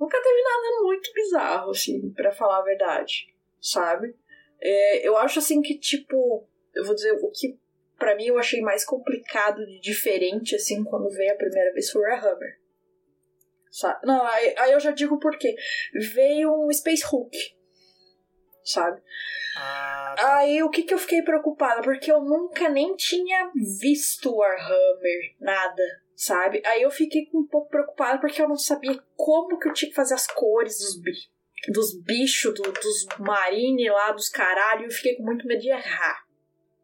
Nunca 0.00 0.20
teve 0.20 0.42
nada 0.42 0.82
muito 0.82 1.12
bizarro, 1.12 1.70
assim, 1.70 2.12
pra 2.12 2.32
falar 2.32 2.58
a 2.58 2.64
verdade, 2.64 3.32
sabe? 3.60 4.14
É, 4.60 5.06
eu 5.06 5.16
acho, 5.16 5.38
assim, 5.38 5.62
que, 5.62 5.78
tipo, 5.78 6.46
eu 6.74 6.84
vou 6.84 6.94
dizer, 6.94 7.12
o 7.12 7.30
que 7.30 7.56
pra 7.96 8.16
mim 8.16 8.26
eu 8.26 8.38
achei 8.38 8.60
mais 8.60 8.84
complicado 8.84 9.64
de 9.64 9.80
diferente, 9.80 10.54
assim, 10.56 10.82
quando 10.84 11.08
veio 11.10 11.32
a 11.32 11.36
primeira 11.36 11.72
vez 11.72 11.90
foi 11.90 12.02
o 12.02 12.04
Warhammer. 12.04 12.58
Sabe? 13.70 14.06
Não, 14.06 14.24
aí, 14.26 14.54
aí 14.58 14.72
eu 14.72 14.80
já 14.80 14.90
digo 14.90 15.18
por 15.18 15.36
quê. 15.38 15.54
Veio 16.14 16.50
um 16.50 16.72
Space 16.72 17.04
Hulk, 17.04 17.55
sabe? 18.66 19.00
Ah, 19.56 20.14
tá. 20.16 20.36
Aí 20.38 20.62
o 20.62 20.68
que 20.68 20.82
que 20.82 20.92
eu 20.92 20.98
fiquei 20.98 21.22
preocupada? 21.22 21.80
Porque 21.82 22.10
eu 22.10 22.20
nunca 22.20 22.68
nem 22.68 22.94
tinha 22.96 23.50
visto 23.80 24.34
Warhammer, 24.34 25.34
nada, 25.40 25.82
sabe? 26.14 26.60
Aí 26.66 26.82
eu 26.82 26.90
fiquei 26.90 27.28
um 27.32 27.46
pouco 27.46 27.70
preocupada 27.70 28.18
porque 28.20 28.42
eu 28.42 28.48
não 28.48 28.56
sabia 28.56 28.98
como 29.16 29.58
que 29.58 29.68
eu 29.68 29.72
tinha 29.72 29.88
que 29.88 29.94
fazer 29.96 30.14
as 30.14 30.26
cores 30.26 30.78
dos 30.78 31.00
bichos. 31.00 31.30
Dos 31.72 31.98
bichos, 32.02 32.54
do- 32.54 32.70
dos 32.72 33.06
marine 33.18 33.88
lá, 33.88 34.12
dos 34.12 34.28
caralho, 34.28 34.82
e 34.82 34.84
eu 34.84 34.90
fiquei 34.90 35.16
com 35.16 35.22
muito 35.24 35.46
medo 35.46 35.60
de 35.60 35.70
errar, 35.70 36.18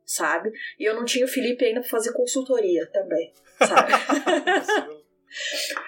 sabe? 0.04 0.50
E 0.78 0.84
eu 0.88 0.94
não 0.94 1.04
tinha 1.04 1.24
o 1.26 1.28
Felipe 1.28 1.64
ainda 1.64 1.80
pra 1.80 1.90
fazer 1.90 2.12
consultoria 2.12 2.88
também, 2.90 3.32
sabe? 3.58 3.92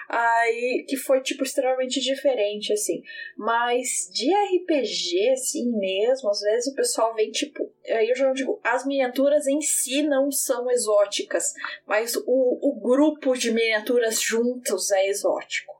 Aí, 0.09 0.85
que 0.87 0.97
foi, 0.97 1.21
tipo, 1.21 1.43
extremamente 1.43 1.99
diferente, 1.99 2.73
assim. 2.73 3.01
Mas 3.37 4.09
de 4.13 4.31
RPG, 4.33 5.29
assim 5.31 5.71
mesmo, 5.77 6.29
às 6.29 6.41
vezes 6.41 6.71
o 6.71 6.75
pessoal 6.75 7.13
vem, 7.15 7.31
tipo. 7.31 7.71
Aí 7.89 8.09
eu 8.09 8.15
já 8.15 8.31
digo, 8.33 8.59
as 8.63 8.85
miniaturas 8.85 9.47
em 9.47 9.61
si 9.61 10.03
não 10.03 10.31
são 10.31 10.69
exóticas, 10.69 11.53
mas 11.85 12.15
o, 12.15 12.23
o 12.25 12.79
grupo 12.79 13.35
de 13.35 13.51
miniaturas 13.51 14.21
juntos 14.21 14.91
é 14.91 15.07
exótico. 15.07 15.75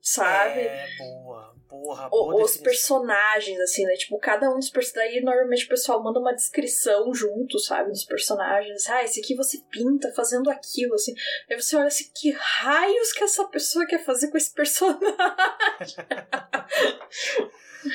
Sabe? 0.00 0.60
É, 0.60 0.88
boa. 0.98 1.51
Porra, 1.72 2.06
O- 2.12 2.42
os 2.42 2.58
personagens, 2.58 3.58
assim, 3.60 3.86
né? 3.86 3.94
Tipo, 3.94 4.18
cada 4.18 4.50
um 4.50 4.58
dos 4.58 4.68
personagens. 4.68 5.14
Daí 5.14 5.24
normalmente 5.24 5.64
o 5.64 5.68
pessoal 5.68 6.02
manda 6.02 6.20
uma 6.20 6.34
descrição 6.34 7.14
junto, 7.14 7.58
sabe? 7.58 7.88
Dos 7.88 8.04
personagens. 8.04 8.86
Ah, 8.90 9.02
esse 9.02 9.20
aqui 9.20 9.34
você 9.34 9.56
pinta 9.70 10.12
fazendo 10.12 10.50
aquilo, 10.50 10.92
assim. 10.94 11.14
Aí 11.50 11.56
você 11.58 11.74
olha 11.74 11.86
assim, 11.86 12.10
que 12.14 12.30
raios 12.30 13.14
que 13.14 13.24
essa 13.24 13.48
pessoa 13.48 13.86
quer 13.86 14.04
fazer 14.04 14.28
com 14.30 14.36
esse 14.36 14.52
personagem? 14.52 15.00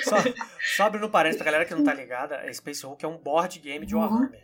Só, 0.04 0.16
só 0.76 0.84
abrindo 0.84 1.10
parênteses 1.10 1.38
pra 1.42 1.46
galera 1.46 1.66
que 1.66 1.74
não 1.74 1.82
tá 1.84 1.94
ligada, 1.94 2.38
a 2.40 2.54
Space 2.54 2.86
Hulk 2.86 3.06
é 3.06 3.08
um 3.08 3.18
board 3.18 3.58
game 3.60 3.86
de 3.86 3.96
Uhum. 3.96 4.02
Warhammer. 4.02 4.44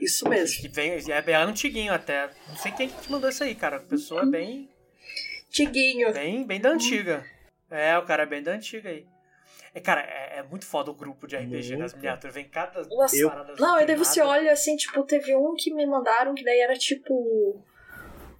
Isso 0.00 0.26
mesmo. 0.26 0.62
Que 0.62 0.68
vem, 0.68 0.92
é 0.92 1.20
bem 1.20 1.34
antiguinho 1.34 1.92
até. 1.92 2.30
Não 2.48 2.56
sei 2.56 2.72
quem 2.72 2.88
que 2.88 3.02
te 3.02 3.12
mandou 3.12 3.28
isso 3.28 3.44
aí, 3.44 3.54
cara. 3.54 3.76
A 3.76 3.80
pessoa 3.80 4.22
é 4.22 4.26
bem, 4.26 4.70
Tiguinho. 5.50 6.10
bem, 6.14 6.46
bem 6.46 6.58
da 6.58 6.70
antiga. 6.70 7.22
É, 7.70 7.96
o 7.98 8.04
cara 8.04 8.24
é 8.24 8.26
bem 8.26 8.42
da 8.42 8.52
antiga 8.52 8.88
aí. 8.88 9.06
É, 9.74 9.80
cara, 9.80 10.00
é, 10.02 10.38
é 10.38 10.42
muito 10.42 10.66
foda 10.66 10.90
o 10.90 10.94
grupo 10.94 11.26
de 11.26 11.36
RPG 11.36 11.76
nas 11.76 11.92
Muito. 11.92 12.02
miniaturas. 12.02 12.34
Vem 12.34 12.48
cada 12.48 12.82
Nossa, 12.88 13.16
Eu- 13.16 13.28
parada 13.30 13.54
Não, 13.58 13.80
e 13.80 13.86
daí 13.86 13.96
você 13.96 14.20
olha 14.20 14.52
assim, 14.52 14.76
tipo, 14.76 15.02
teve 15.04 15.34
um 15.36 15.54
que 15.56 15.72
me 15.72 15.86
mandaram 15.86 16.34
que 16.34 16.42
daí 16.44 16.58
era 16.60 16.74
tipo 16.74 17.62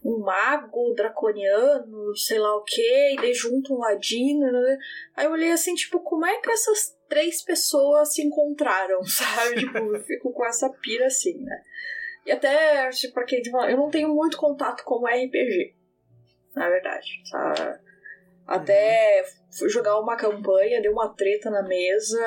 um 0.05 0.19
mago 0.19 0.93
draconiano, 0.95 2.17
sei 2.17 2.39
lá 2.39 2.57
o 2.57 2.65
que, 2.65 3.13
e 3.13 3.17
daí 3.17 3.35
junto 3.35 3.75
um 3.75 3.79
ladino, 3.79 4.51
né? 4.51 4.79
Aí 5.15 5.27
eu 5.27 5.33
olhei 5.33 5.53
assim, 5.53 5.75
tipo, 5.75 6.01
como 6.01 6.25
é 6.27 6.41
que 6.41 6.51
essas 6.51 6.97
três 7.09 7.43
pessoas 7.45 8.15
se 8.15 8.23
encontraram, 8.23 9.03
sabe? 9.05 9.57
tipo, 9.61 9.79
eu 9.95 10.03
fico 10.03 10.33
com 10.33 10.45
essa 10.47 10.69
pira 10.71 11.07
assim, 11.07 11.39
né? 11.45 11.63
E 12.27 12.33
até, 12.33 12.91
tipo, 12.91 13.15
pra 13.15 13.25
quem 13.25 13.43
eu 13.69 13.77
não 13.77 13.91
tenho 13.91 14.09
muito 14.09 14.37
contato 14.37 14.83
com 14.85 15.07
RPG, 15.07 15.75
na 16.57 16.69
verdade, 16.69 17.07
tá? 17.31 17.81
Até 18.51 19.25
fui 19.57 19.69
jogar 19.69 19.99
uma 20.01 20.17
campanha, 20.17 20.83
deu 20.83 20.93
uma 20.93 21.09
treta 21.09 21.51
na 21.51 21.63
mesa, 21.63 22.19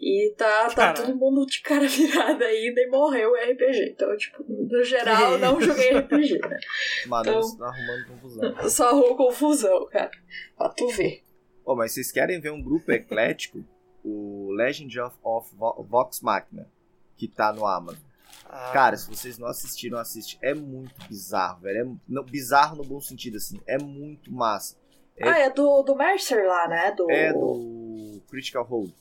e 0.00 0.34
tá, 0.36 0.68
tá 0.70 0.92
todo 0.92 1.14
mundo 1.16 1.46
de 1.46 1.60
cara 1.62 1.86
virada 1.88 2.44
ainda 2.44 2.80
e 2.80 2.86
morreu 2.90 3.30
o 3.30 3.34
RPG. 3.36 3.92
Então, 3.92 4.16
tipo, 4.16 4.44
no 4.48 4.82
geral, 4.82 5.32
Que 5.34 5.38
não 5.46 5.60
joguei 5.60 5.96
RPG, 5.98 6.38
né? 6.40 6.58
Manu 7.06 7.30
Então- 7.30 7.56
tá 7.56 7.66
arrumando 7.68 8.06
confusão. 8.08 8.56
Só 8.68 8.88
arrumou 8.88 9.16
confusão, 9.16 9.86
cara. 9.86 10.10
Pra 10.58 10.68
tu 10.70 10.88
ver. 10.88 11.22
Ô, 11.64 11.74
mas 11.74 11.92
vocês 11.92 12.10
querem 12.12 12.40
ver 12.40 12.50
um 12.50 12.62
grupo 12.62 12.90
eclético? 12.92 13.64
O 14.04 14.52
Legend 14.52 15.00
of, 15.00 15.16
of 15.22 15.56
Vo- 15.56 15.84
Vox 15.88 16.20
Machina, 16.20 16.68
que 17.16 17.26
tá 17.26 17.52
no 17.52 17.66
Amazon. 17.66 18.00
Ah, 18.44 18.70
Cara, 18.72 18.96
se 18.96 19.08
vocês 19.08 19.38
não 19.38 19.48
assistiram, 19.48 19.98
assiste. 19.98 20.38
É 20.42 20.54
muito 20.54 20.94
bizarro, 21.08 21.60
velho. 21.62 21.80
É 21.80 21.96
não, 22.08 22.22
bizarro 22.22 22.76
no 22.76 22.84
bom 22.84 23.00
sentido, 23.00 23.36
assim. 23.38 23.60
É 23.66 23.78
muito 23.78 24.32
massa. 24.32 24.76
É- 25.16 25.28
Ah, 25.28 25.38
é 25.38 25.50
do, 25.50 25.82
do 25.82 25.96
Mercer 25.96 26.46
lá, 26.46 26.68
né? 26.68 26.92
Do... 26.92 27.10
É 27.10 27.32
do 27.32 28.20
Critical 28.28 28.64
Role. 28.64 28.94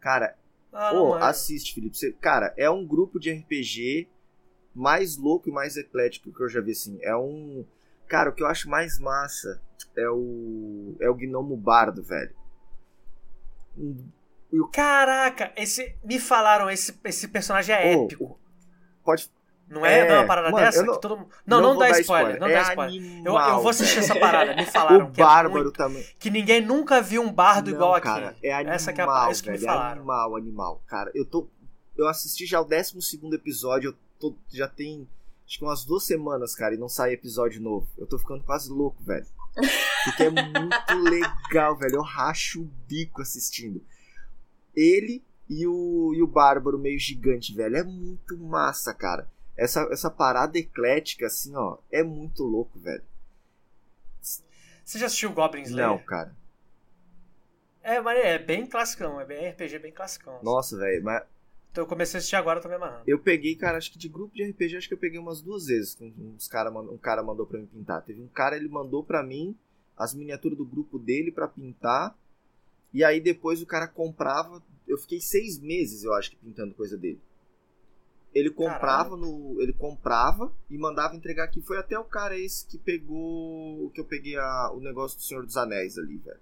Cara, 0.00 0.36
ah, 0.72 0.92
mano. 0.92 1.14
assiste, 1.16 1.74
Felipe. 1.74 1.96
Você- 1.96 2.12
cara, 2.12 2.52
é 2.56 2.68
um 2.70 2.86
grupo 2.86 3.18
de 3.18 3.30
RPG 3.30 4.08
mais 4.74 5.16
louco 5.16 5.48
e 5.48 5.52
mais 5.52 5.76
eclético 5.76 6.32
que 6.32 6.42
eu 6.42 6.48
já 6.48 6.60
vi, 6.60 6.72
assim. 6.72 6.98
É 7.02 7.16
um... 7.16 7.64
Cara, 8.06 8.30
o 8.30 8.32
que 8.32 8.42
eu 8.42 8.46
acho 8.46 8.68
mais 8.68 8.98
massa 8.98 9.60
é 9.96 10.08
o... 10.08 10.96
É 11.00 11.08
o 11.10 11.14
Gnomo 11.14 11.56
Bardo, 11.56 12.02
velho. 12.02 12.34
Caraca, 14.72 15.52
esse, 15.56 15.94
me 16.02 16.18
falaram, 16.18 16.70
esse, 16.70 16.98
esse 17.04 17.28
personagem 17.28 17.74
é 17.74 17.96
Ô, 17.96 18.04
épico. 18.04 18.40
Pode... 19.04 19.30
Não 19.68 19.84
é? 19.84 20.00
é, 20.00 20.08
não 20.08 20.14
é 20.14 20.18
uma 20.20 20.26
parada 20.26 20.50
mano, 20.50 20.64
dessa? 20.64 20.78
eu 20.78 20.86
não- 20.86 20.94
que 20.94 21.00
todo 21.02 21.16
mundo... 21.18 21.28
Não, 21.46 21.60
não, 21.60 21.74
vou 21.74 21.82
dá 21.82 21.90
dar 21.90 22.00
spoiler, 22.00 22.40
não 22.40 22.46
é 22.46 22.52
dá 22.54 22.62
spoiler. 22.70 23.02
Eu, 23.02 23.36
Animal, 23.36 23.50
eu 23.50 23.60
vou 23.60 23.68
assistir 23.70 23.98
essa 23.98 24.14
parada, 24.18 24.54
me 24.56 24.64
falaram 24.70 25.06
O 25.06 25.10
que 25.12 25.20
é 25.20 25.24
Bárbaro 25.24 25.64
muito- 25.64 25.76
também. 25.76 26.04
que 26.18 26.30
ninguém 26.30 26.60
nunca 26.62 27.02
viu 27.02 27.20
um 27.22 27.30
bardo 27.32 27.70
Não, 27.70 27.76
igual 27.76 28.00
cara, 28.00 28.28
aqui. 28.30 28.46
É 28.46 28.54
animal, 28.54 28.74
Essa 28.74 28.92
que 28.92 29.00
é 29.00 29.04
a- 29.04 29.30
isso 29.30 29.42
que 29.42 29.50
me 29.50 29.56
velho. 29.58 29.68
É 29.68 29.72
falaram. 29.72 29.92
animal, 30.00 30.36
animal. 30.36 30.82
Cara, 30.86 31.10
eu 31.14 31.24
tô... 31.26 31.46
eu 31.96 32.08
assisti 32.08 32.46
já 32.46 32.60
o 32.60 32.64
12 32.64 32.96
episódio, 33.34 33.90
eu 33.90 33.94
tô, 34.18 34.34
já 34.52 34.66
tem 34.68 35.06
acho 35.46 35.58
que 35.58 35.64
umas 35.64 35.84
duas 35.84 36.04
semanas, 36.04 36.54
cara, 36.54 36.74
e 36.74 36.78
não 36.78 36.88
sai 36.88 37.12
episódio 37.12 37.60
novo. 37.60 37.86
Eu 37.98 38.06
tô 38.06 38.18
ficando 38.18 38.42
quase 38.44 38.70
louco, 38.70 39.02
velho. 39.02 39.26
Porque 40.04 40.22
é 40.24 40.30
muito 40.30 40.94
legal, 41.10 41.76
velho. 41.76 41.96
Eu 41.96 42.02
racho 42.02 42.62
o 42.62 42.70
bico 42.86 43.20
assistindo. 43.22 43.82
Ele 44.76 45.22
e 45.48 45.66
o, 45.66 46.12
e 46.14 46.22
o 46.22 46.26
Bárbaro 46.26 46.78
meio 46.78 46.98
gigante, 46.98 47.54
velho. 47.54 47.76
É 47.76 47.82
muito 47.82 48.36
massa, 48.38 48.92
cara. 48.94 49.26
Essa, 49.58 49.82
essa 49.90 50.08
parada 50.08 50.56
eclética, 50.56 51.26
assim, 51.26 51.54
ó, 51.56 51.78
é 51.90 52.04
muito 52.04 52.44
louco, 52.44 52.78
velho. 52.78 53.02
Você 54.22 54.98
já 54.98 55.06
assistiu 55.06 55.32
Goblin 55.32 55.62
Slayer? 55.62 55.88
Não, 55.88 55.98
cara. 55.98 56.34
É, 57.82 58.00
mas 58.00 58.24
é 58.24 58.38
bem 58.38 58.66
classicão, 58.66 59.20
é 59.20 59.24
bem 59.24 59.48
RPG 59.50 59.80
bem 59.80 59.92
classicão. 59.92 60.36
assim. 60.36 60.44
Nossa, 60.44 60.76
velho, 60.78 61.02
mas 61.02 61.24
Então 61.72 61.82
eu 61.82 61.88
comecei 61.88 62.16
a 62.16 62.18
assistir 62.18 62.36
agora, 62.36 62.60
tô 62.60 62.68
me 62.68 62.76
amarrando. 62.76 63.02
eu 63.06 63.18
peguei, 63.18 63.56
cara, 63.56 63.78
acho 63.78 63.90
que 63.90 63.98
de 63.98 64.08
grupo 64.08 64.32
de 64.34 64.44
RPG, 64.44 64.76
acho 64.76 64.88
que 64.88 64.94
eu 64.94 64.98
peguei 64.98 65.18
umas 65.18 65.42
duas 65.42 65.66
vezes. 65.66 65.94
que 65.94 66.04
Uns 66.04 66.46
cara, 66.46 66.70
um 66.70 66.96
cara 66.96 67.22
mandou 67.22 67.44
pra 67.44 67.58
mim 67.58 67.66
pintar. 67.66 68.02
Teve 68.02 68.22
um 68.22 68.28
cara, 68.28 68.56
ele 68.56 68.68
mandou 68.68 69.02
pra 69.02 69.22
mim 69.24 69.56
as 69.96 70.14
miniaturas 70.14 70.56
do 70.56 70.64
grupo 70.64 70.98
dele 71.00 71.32
pra 71.32 71.48
pintar. 71.48 72.16
E 72.94 73.02
aí 73.02 73.20
depois 73.20 73.60
o 73.60 73.66
cara 73.66 73.88
comprava. 73.88 74.62
Eu 74.86 74.96
fiquei 74.96 75.20
seis 75.20 75.58
meses, 75.58 76.04
eu 76.04 76.14
acho 76.14 76.30
que, 76.30 76.36
pintando 76.36 76.72
coisa 76.74 76.96
dele. 76.96 77.20
Ele 78.38 78.50
comprava 78.50 79.16
no. 79.16 79.60
Ele 79.60 79.72
comprava 79.72 80.52
e 80.70 80.78
mandava 80.78 81.16
entregar 81.16 81.44
aqui. 81.44 81.60
Foi 81.60 81.78
até 81.78 81.98
o 81.98 82.04
cara 82.04 82.38
esse 82.38 82.66
que 82.66 82.78
pegou. 82.78 83.90
Que 83.90 84.00
eu 84.00 84.04
peguei 84.04 84.36
a- 84.36 84.70
o 84.72 84.80
negócio 84.80 85.18
do 85.18 85.22
Senhor 85.24 85.44
dos 85.44 85.56
Anéis 85.56 85.98
ali, 85.98 86.16
velho. 86.18 86.40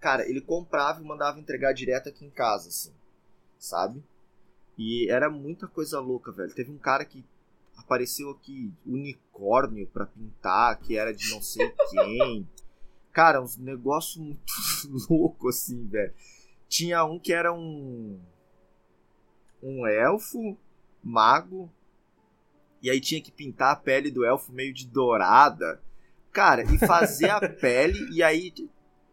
Cara, 0.00 0.28
ele 0.28 0.40
comprava 0.40 1.00
e 1.00 1.04
mandava 1.04 1.40
entregar 1.40 1.72
direto 1.72 2.08
aqui 2.08 2.24
em 2.24 2.30
casa, 2.30 2.68
assim. 2.68 2.92
Sabe? 3.58 4.02
E 4.76 5.10
era 5.10 5.28
muita 5.28 5.66
coisa 5.66 5.98
louca, 5.98 6.30
velho. 6.30 6.54
Teve 6.54 6.70
um 6.70 6.78
cara 6.78 7.04
que 7.04 7.24
apareceu 7.76 8.30
aqui, 8.30 8.72
unicórnio 8.86 9.86
pra 9.88 10.06
pintar, 10.06 10.78
que 10.78 10.96
era 10.96 11.12
de 11.12 11.30
não 11.30 11.42
sei 11.42 11.68
quem. 11.90 12.48
Cara, 13.12 13.42
uns 13.42 13.56
negócios 13.56 14.16
muito 14.16 14.42
loucos, 15.10 15.56
assim, 15.56 15.84
velho. 15.88 16.14
Tinha 16.68 17.04
um 17.04 17.18
que 17.18 17.32
era 17.32 17.52
um. 17.52 18.20
Um 19.62 19.86
elfo, 19.86 20.56
mago. 21.02 21.70
E 22.82 22.90
aí 22.90 23.00
tinha 23.00 23.20
que 23.20 23.32
pintar 23.32 23.72
a 23.72 23.76
pele 23.76 24.10
do 24.10 24.24
elfo 24.24 24.52
meio 24.52 24.72
de 24.72 24.86
dourada. 24.86 25.80
Cara, 26.32 26.62
e 26.62 26.78
fazer 26.78 27.30
a 27.30 27.40
pele 27.48 28.08
e 28.12 28.22
aí 28.22 28.52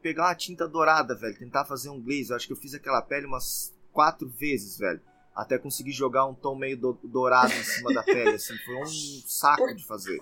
pegar 0.01 0.25
uma 0.27 0.35
tinta 0.35 0.67
dourada, 0.67 1.15
velho. 1.15 1.37
Tentar 1.37 1.65
fazer 1.65 1.89
um 1.89 1.99
glaze. 1.99 2.29
Eu 2.29 2.35
acho 2.35 2.45
que 2.47 2.53
eu 2.53 2.57
fiz 2.57 2.73
aquela 2.75 3.01
pele 3.01 3.25
umas 3.25 3.73
quatro 3.91 4.27
vezes, 4.29 4.77
velho. 4.77 5.01
Até 5.35 5.57
conseguir 5.57 5.91
jogar 5.91 6.25
um 6.27 6.33
tom 6.33 6.55
meio 6.55 6.77
do- 6.77 6.99
dourado 7.03 7.51
em 7.51 7.63
cima 7.63 7.91
da 7.93 8.03
pele, 8.03 8.35
assim. 8.35 8.55
Foi 8.59 8.75
um 8.75 8.85
saco 8.85 9.73
de 9.75 9.85
fazer. 9.85 10.21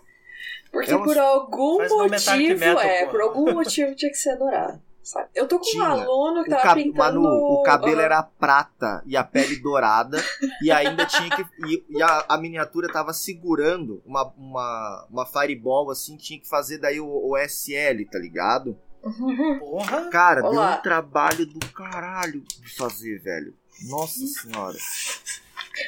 Porque 0.72 0.92
É 0.92 0.96
uma- 0.96 1.06
por 1.06 1.18
algum 1.18 1.78
Faz 1.80 1.92
motivo, 1.92 2.60
Metal, 2.60 2.80
é, 2.82 3.00
porra. 3.02 3.12
por 3.12 3.22
algum 3.22 3.54
motivo 3.54 3.94
tinha 3.96 4.10
que 4.10 4.18
ser 4.18 4.36
dourado. 4.38 4.82
Sabe? 5.04 5.30
Eu 5.36 5.48
tô 5.48 5.60
com 5.60 5.66
Tinha. 5.66 5.84
um 5.84 5.88
aluno 5.88 6.44
que 6.44 6.50
O, 6.50 6.52
tava 6.52 6.64
cab- 6.64 6.78
pintando. 6.78 7.22
Manu, 7.22 7.28
o 7.60 7.62
cabelo 7.64 7.98
Aham. 7.98 8.04
era 8.06 8.24
prata 8.24 9.04
e 9.06 9.18
a 9.18 9.24
pele 9.24 9.58
dourada. 9.58 10.18
e 10.64 10.72
ainda 10.72 11.06
tinha 11.06 11.30
que. 11.36 11.46
E, 11.68 11.84
e 11.90 12.02
a, 12.02 12.26
a 12.30 12.38
miniatura 12.38 12.88
tava 12.92 13.12
segurando 13.14 14.02
uma, 14.06 14.24
uma, 14.38 15.08
uma 15.12 15.26
fireball 15.26 15.92
assim, 15.92 16.16
tinha 16.16 16.40
que 16.40 16.48
fazer 16.48 16.78
daí 16.78 17.00
o, 17.02 17.06
o 17.08 17.38
SL, 17.38 18.06
tá 18.10 18.18
ligado? 18.18 18.80
Uhum. 19.04 19.60
Porra! 19.60 20.10
Cara, 20.10 20.42
deu 20.42 20.52
Olá. 20.52 20.78
um 20.78 20.82
trabalho 20.82 21.46
do 21.46 21.60
caralho 21.74 22.40
de 22.42 22.74
fazer, 22.74 23.20
velho. 23.22 23.54
Nossa 23.90 24.26
senhora. 24.26 24.78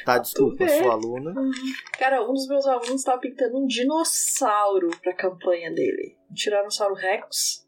Tá, 0.04 0.18
desculpa, 0.18 0.64
vê. 0.66 0.82
sua 0.82 0.92
aluna. 0.92 1.32
Cara, 1.98 2.22
um 2.28 2.32
dos 2.34 2.46
meus 2.48 2.66
alunos 2.66 3.02
tava 3.04 3.18
pintando 3.20 3.56
um 3.56 3.66
dinossauro 3.66 4.90
pra 5.02 5.14
campanha 5.14 5.70
dele. 5.72 6.16
Um 6.30 6.34
Tiranossauro 6.34 6.94
Rex. 6.94 7.65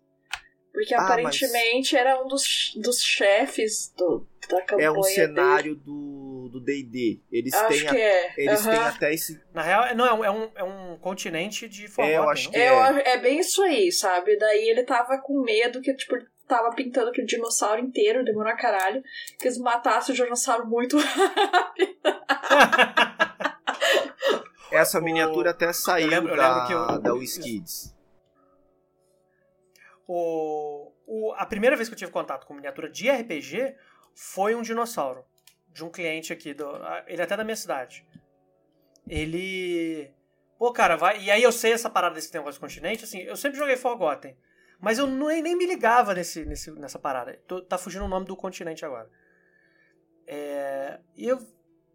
Porque 0.73 0.95
Ah, 0.95 1.03
aparentemente 1.05 1.97
era 1.97 2.23
um 2.23 2.29
dos, 2.29 2.73
dos 2.77 3.01
chefes 3.03 3.93
do, 3.97 4.27
da 4.49 4.63
campanha 4.63 4.87
É 4.87 4.91
um 4.91 5.01
dele. 5.01 5.15
cenário 5.15 5.75
do 5.75 6.29
do 6.51 6.61
D&D. 6.61 7.21
Eles 7.31 7.53
Acho 7.53 7.69
têm, 7.69 7.89
a- 7.89 7.95
é. 7.95 8.33
eles 8.39 8.61
Aham. 8.67 8.71
têm 8.71 8.81
até 8.87 9.13
esse 9.13 9.39
Na 9.53 9.61
real, 9.61 9.85
é- 9.85 9.95
não, 9.95 10.07
é 10.07 10.13
um, 10.15 10.25
é 10.25 10.31
um, 10.31 10.51
é 10.57 10.65
um 10.65 10.97
continente 10.99 11.69
de 11.69 11.87
Forgotten, 11.89 12.17
eu 12.17 12.31
acho 12.31 12.45
não? 12.47 12.53
que- 12.53 12.59
É, 12.59 12.65
É. 12.65 12.69
acho- 12.81 12.99
é 13.01 13.19
bem 13.19 13.39
isso 13.41 13.63
aí, 13.63 13.93
sabe? 13.93 14.35
Daí 14.39 14.67
ele 14.71 14.83
tava 14.83 15.19
com 15.19 15.43
medo 15.43 15.83
que, 15.83 15.93
tipo, 15.95 16.15
tava 16.47 16.71
pintando 16.75 17.11
aquele 17.11 17.27
dinossauro 17.27 17.83
inteiro, 17.83 18.25
demorou 18.25 18.51
a 18.51 18.57
caralho, 18.57 19.03
que 19.39 19.47
eles 19.47 19.59
matassem 19.59 20.15
o 20.15 20.17
dinossauro 20.17 20.67
muito 20.67 20.97
rápido. 20.97 21.93
essa 24.73 24.99
O- 24.99 25.03
miniatura 25.03 25.51
até 25.51 25.71
saiu 25.73 26.09
lembro- 26.09 26.33
eu 26.33 26.37
da 26.37 26.49
lembro 26.49 26.67
que 26.67 26.73
eu- 26.73 26.99
da 27.03 27.13
WizKids. 27.15 27.95
O, 30.11 30.91
o, 31.07 31.33
a 31.35 31.45
primeira 31.45 31.77
vez 31.77 31.87
que 31.87 31.95
eu 31.95 31.99
tive 31.99 32.11
contato 32.11 32.47
com 32.47 32.55
miniatura 32.55 32.89
de 32.89 33.11
RPG 33.11 33.77
foi 34.15 34.55
um 34.55 34.63
dinossauro. 34.63 35.23
De 35.69 35.85
um 35.85 35.91
cliente 35.91 36.33
aqui. 36.33 36.55
Do, 36.55 36.65
ele 37.07 37.21
é 37.21 37.25
até 37.25 37.37
da 37.37 37.45
minha 37.45 37.55
cidade. 37.55 38.07
Ele. 39.07 40.11
Pô, 40.59 40.73
cara, 40.73 40.97
vai. 40.97 41.21
E 41.23 41.31
aí 41.31 41.43
eu 41.43 41.53
sei 41.53 41.73
essa 41.73 41.91
parada 41.91 42.15
desse 42.15 42.33
negócio 42.33 42.55
de 42.55 42.61
continente, 42.61 43.05
assim, 43.05 43.21
eu 43.21 43.37
sempre 43.37 43.59
joguei 43.59 43.77
Forgotten. 43.77 44.35
Mas 44.81 44.99
eu 44.99 45.07
nem, 45.07 45.43
nem 45.43 45.57
me 45.57 45.67
ligava 45.67 46.15
nesse, 46.15 46.45
nesse, 46.47 46.71
nessa 46.73 46.99
parada. 46.99 47.39
Tô- 47.47 47.61
tá 47.61 47.77
fugindo 47.77 48.05
o 48.05 48.09
nome 48.09 48.27
do 48.27 48.37
continente 48.37 48.85
agora. 48.85 49.11
É, 50.27 51.01
e 51.15 51.29
eu. 51.29 51.39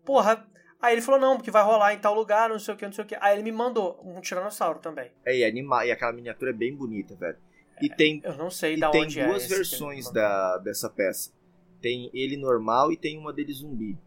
Porra. 0.05 0.47
Aí 0.81 0.93
ele 0.93 1.01
falou, 1.01 1.19
não, 1.19 1.37
porque 1.37 1.49
vai 1.49 1.63
rolar 1.63 1.93
em 1.93 1.99
tal 1.99 2.13
lugar, 2.13 2.49
não 2.49 2.59
sei 2.59 2.73
o 2.73 2.77
que, 2.77 2.85
não 2.85 2.91
sei 2.91 3.05
o 3.05 3.07
que. 3.07 3.15
Aí 3.21 3.35
ele 3.37 3.43
me 3.43 3.53
mandou 3.53 4.01
um 4.03 4.19
tiranossauro 4.19 4.79
também. 4.79 5.13
É, 5.25 5.33
e, 5.33 5.45
anima, 5.45 5.85
e 5.85 5.91
aquela 5.91 6.11
miniatura 6.11 6.51
é 6.51 6.53
bem 6.53 6.75
bonita, 6.75 7.15
velho. 7.15 7.37
E 7.81 7.89
tem, 7.89 8.21
Eu 8.23 8.35
não 8.37 8.49
sei 8.49 8.75
e 8.75 8.79
da 8.79 8.89
tem 8.91 9.03
onde 9.03 9.19
é. 9.19 9.27
duas 9.27 9.43
ele 9.45 9.55
versões 9.55 10.09
da, 10.11 10.57
dessa 10.59 10.89
peça. 10.89 11.31
Tem 11.81 12.09
ele 12.13 12.37
normal 12.37 12.91
e 12.91 12.97
tem 12.97 13.17
uma 13.17 13.33
dele 13.33 13.51
zumbi. 13.53 13.97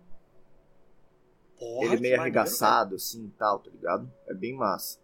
Porra, 1.59 1.77
ele 1.79 1.89
meio 1.89 1.97
maneiro, 2.01 2.21
arregaçado, 2.23 2.95
assim 2.97 3.27
e 3.27 3.31
tal, 3.39 3.59
tá 3.61 3.71
ligado? 3.71 4.11
É 4.29 4.35
bem 4.35 4.55
massa. 4.55 4.99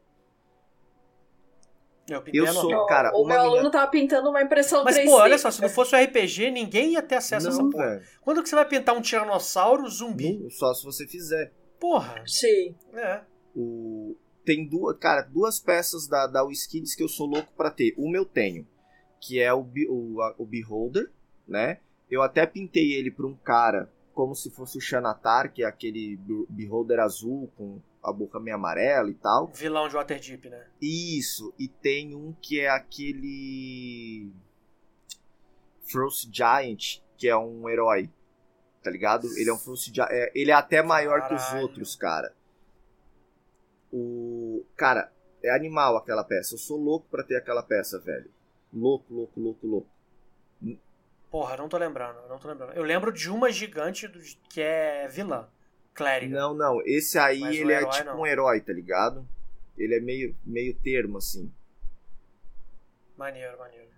cara. 2.08 2.22
Eu, 2.32 2.44
Eu 2.46 2.52
sou- 2.52 2.86
cara, 2.86 3.10
o 3.14 3.22
uma 3.22 3.28
meu 3.34 3.40
aluno 3.42 3.70
tava 3.70 3.90
pintando 3.90 4.28
uma 4.28 4.42
impressão 4.42 4.84
Mas, 4.84 4.96
3D. 4.96 5.04
pô, 5.06 5.16
olha 5.16 5.38
só, 5.38 5.50
se 5.50 5.62
não 5.62 5.68
fosse 5.68 5.94
o 5.94 5.98
RPG, 5.98 6.50
ninguém 6.50 6.92
ia 6.92 7.02
ter 7.02 7.14
acesso 7.16 7.46
a 7.46 7.50
essa 7.50 7.62
Não, 7.62 7.70
porra. 7.70 7.86
velho. 7.90 8.02
Quando 8.20 8.42
que 8.42 8.48
você 8.48 8.54
vai 8.54 8.68
pintar 8.68 8.94
um 8.96 9.00
tiranossauro 9.00 9.88
zumbi? 9.88 10.36
Não, 10.38 10.50
Só 10.50 10.74
se 10.74 10.84
você 10.84 11.06
fizer. 11.06 11.52
Porra. 11.80 12.22
Sim. 12.26 12.74
É. 12.94 13.22
O... 13.54 13.91
Tem 14.44 14.66
duas, 14.66 14.96
cara, 14.98 15.22
duas 15.22 15.60
peças 15.60 16.06
da, 16.08 16.26
da 16.26 16.42
WizKids 16.44 16.94
que 16.94 17.02
eu 17.02 17.08
sou 17.08 17.26
louco 17.26 17.52
pra 17.56 17.70
ter. 17.70 17.94
Uma 17.96 18.16
eu 18.16 18.24
tenho, 18.24 18.66
que 19.20 19.40
é 19.40 19.52
o, 19.54 19.60
o, 19.88 20.16
o 20.38 20.44
Beholder, 20.46 21.10
né? 21.46 21.78
Eu 22.10 22.22
até 22.22 22.44
pintei 22.46 22.92
ele 22.92 23.10
pra 23.10 23.26
um 23.26 23.34
cara 23.34 23.90
como 24.12 24.34
se 24.34 24.50
fosse 24.50 24.76
o 24.76 24.80
Xanatar, 24.80 25.52
que 25.52 25.62
é 25.62 25.66
aquele 25.66 26.16
Be- 26.16 26.46
Beholder 26.50 26.98
azul 27.00 27.50
com 27.56 27.80
a 28.02 28.12
boca 28.12 28.38
meio 28.40 28.56
amarela 28.56 29.08
e 29.08 29.14
tal. 29.14 29.46
Vilão 29.54 29.88
de 29.88 29.94
Waterdeep, 29.94 30.48
né? 30.50 30.66
Isso, 30.80 31.54
e 31.58 31.68
tem 31.68 32.14
um 32.14 32.34
que 32.42 32.60
é 32.60 32.68
aquele 32.68 34.30
Frost 35.84 36.28
Giant, 36.32 37.00
que 37.16 37.28
é 37.28 37.36
um 37.36 37.68
herói. 37.68 38.10
Tá 38.82 38.90
ligado? 38.90 39.26
Ele 39.38 39.48
é 39.48 39.52
um 39.54 39.58
Frost 39.58 39.94
Giant. 39.94 40.08
é, 40.10 40.32
ele 40.34 40.50
é 40.50 40.54
até 40.54 40.82
maior 40.82 41.28
que 41.28 41.34
os 41.34 41.42
Caralho. 41.44 41.62
outros, 41.62 41.94
cara. 41.96 42.34
O. 43.92 44.64
Cara, 44.76 45.12
é 45.42 45.50
animal 45.54 45.96
aquela 45.96 46.24
peça. 46.24 46.54
Eu 46.54 46.58
sou 46.58 46.78
louco 46.78 47.06
pra 47.10 47.22
ter 47.22 47.36
aquela 47.36 47.62
peça, 47.62 47.98
velho. 48.00 48.30
Louco, 48.72 49.12
louco, 49.12 49.38
louco, 49.40 49.66
louco. 49.66 49.88
Porra, 51.30 51.56
não 51.56 51.68
tô 51.68 51.78
lembrando, 51.78 52.18
não 52.28 52.38
tô 52.38 52.48
lembrando. 52.48 52.72
Eu 52.74 52.82
lembro 52.82 53.10
de 53.12 53.30
uma 53.30 53.50
gigante 53.50 54.06
do- 54.06 54.20
que 54.50 54.60
é 54.60 55.08
vilã. 55.08 55.48
Clériga. 55.94 56.34
Não, 56.38 56.54
não. 56.54 56.80
Esse 56.86 57.18
aí, 57.18 57.40
Mas 57.40 57.56
ele 57.56 57.72
é 57.72 57.84
tipo 57.86 58.04
não. 58.06 58.20
um 58.20 58.26
herói, 58.26 58.60
tá 58.60 58.72
ligado? 58.72 59.26
Ele 59.76 59.94
é 59.94 60.00
meio, 60.00 60.34
meio 60.44 60.74
termo, 60.74 61.18
assim. 61.18 61.50
Maneiro, 63.16 63.58
maneiro. 63.58 63.88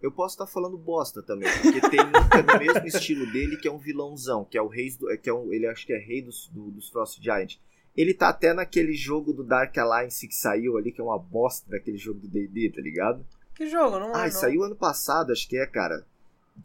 Eu 0.00 0.10
posso 0.10 0.34
estar 0.34 0.46
falando 0.46 0.76
bosta 0.76 1.22
também, 1.22 1.48
porque 1.62 1.80
tem 1.88 2.00
um 2.00 2.12
que 2.12 2.36
é 2.54 2.58
mesmo 2.58 2.86
estilo 2.88 3.30
dele, 3.30 3.56
que 3.56 3.68
é 3.68 3.72
um 3.72 3.78
vilãozão, 3.78 4.44
que 4.44 4.58
é 4.58 4.62
o 4.62 4.66
rei 4.68 4.90
do. 4.96 5.10
é, 5.10 5.16
Que 5.16 5.30
é 5.30 5.34
um, 5.34 5.52
ele 5.52 5.66
acho 5.66 5.86
que 5.86 5.92
é 5.92 5.98
rei 5.98 6.20
dos, 6.22 6.48
do- 6.48 6.70
dos 6.70 6.88
Frost 6.88 7.22
Giant. 7.22 7.56
Ele 7.96 8.14
tá 8.14 8.28
até 8.30 8.52
naquele 8.54 8.94
jogo 8.94 9.32
do 9.32 9.44
Dark 9.44 9.76
Alliance 9.76 10.26
que 10.26 10.34
saiu 10.34 10.76
ali, 10.78 10.90
que 10.92 11.00
é 11.00 11.04
uma 11.04 11.18
bosta 11.18 11.68
daquele 11.70 11.98
jogo 11.98 12.20
do 12.20 12.28
DD, 12.28 12.70
tá 12.74 12.80
ligado? 12.80 13.24
Que 13.54 13.66
jogo? 13.68 13.98
Não, 13.98 14.14
Ah, 14.14 14.24
não. 14.24 14.30
saiu 14.30 14.62
ano 14.64 14.74
passado, 14.76 15.30
acho 15.30 15.46
que 15.48 15.58
é, 15.58 15.66
cara. 15.66 16.04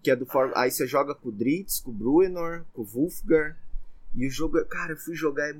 Que 0.03 0.11
é 0.11 0.15
do 0.15 0.25
For... 0.25 0.51
Aí 0.55 0.71
você 0.71 0.87
joga 0.87 1.13
com 1.13 1.29
o 1.29 1.31
Dritz, 1.31 1.79
com 1.81 1.91
o 1.91 1.93
Bruenor, 1.93 2.63
com 2.73 2.81
o 2.81 2.85
Wolfgar. 2.85 3.57
E 4.15 4.25
o 4.25 4.31
jogo. 4.31 4.57
é- 4.59 4.65
Cara, 4.65 4.93
eu 4.93 4.97
fui 4.97 5.15
jogar. 5.15 5.49
é- 5.49 5.55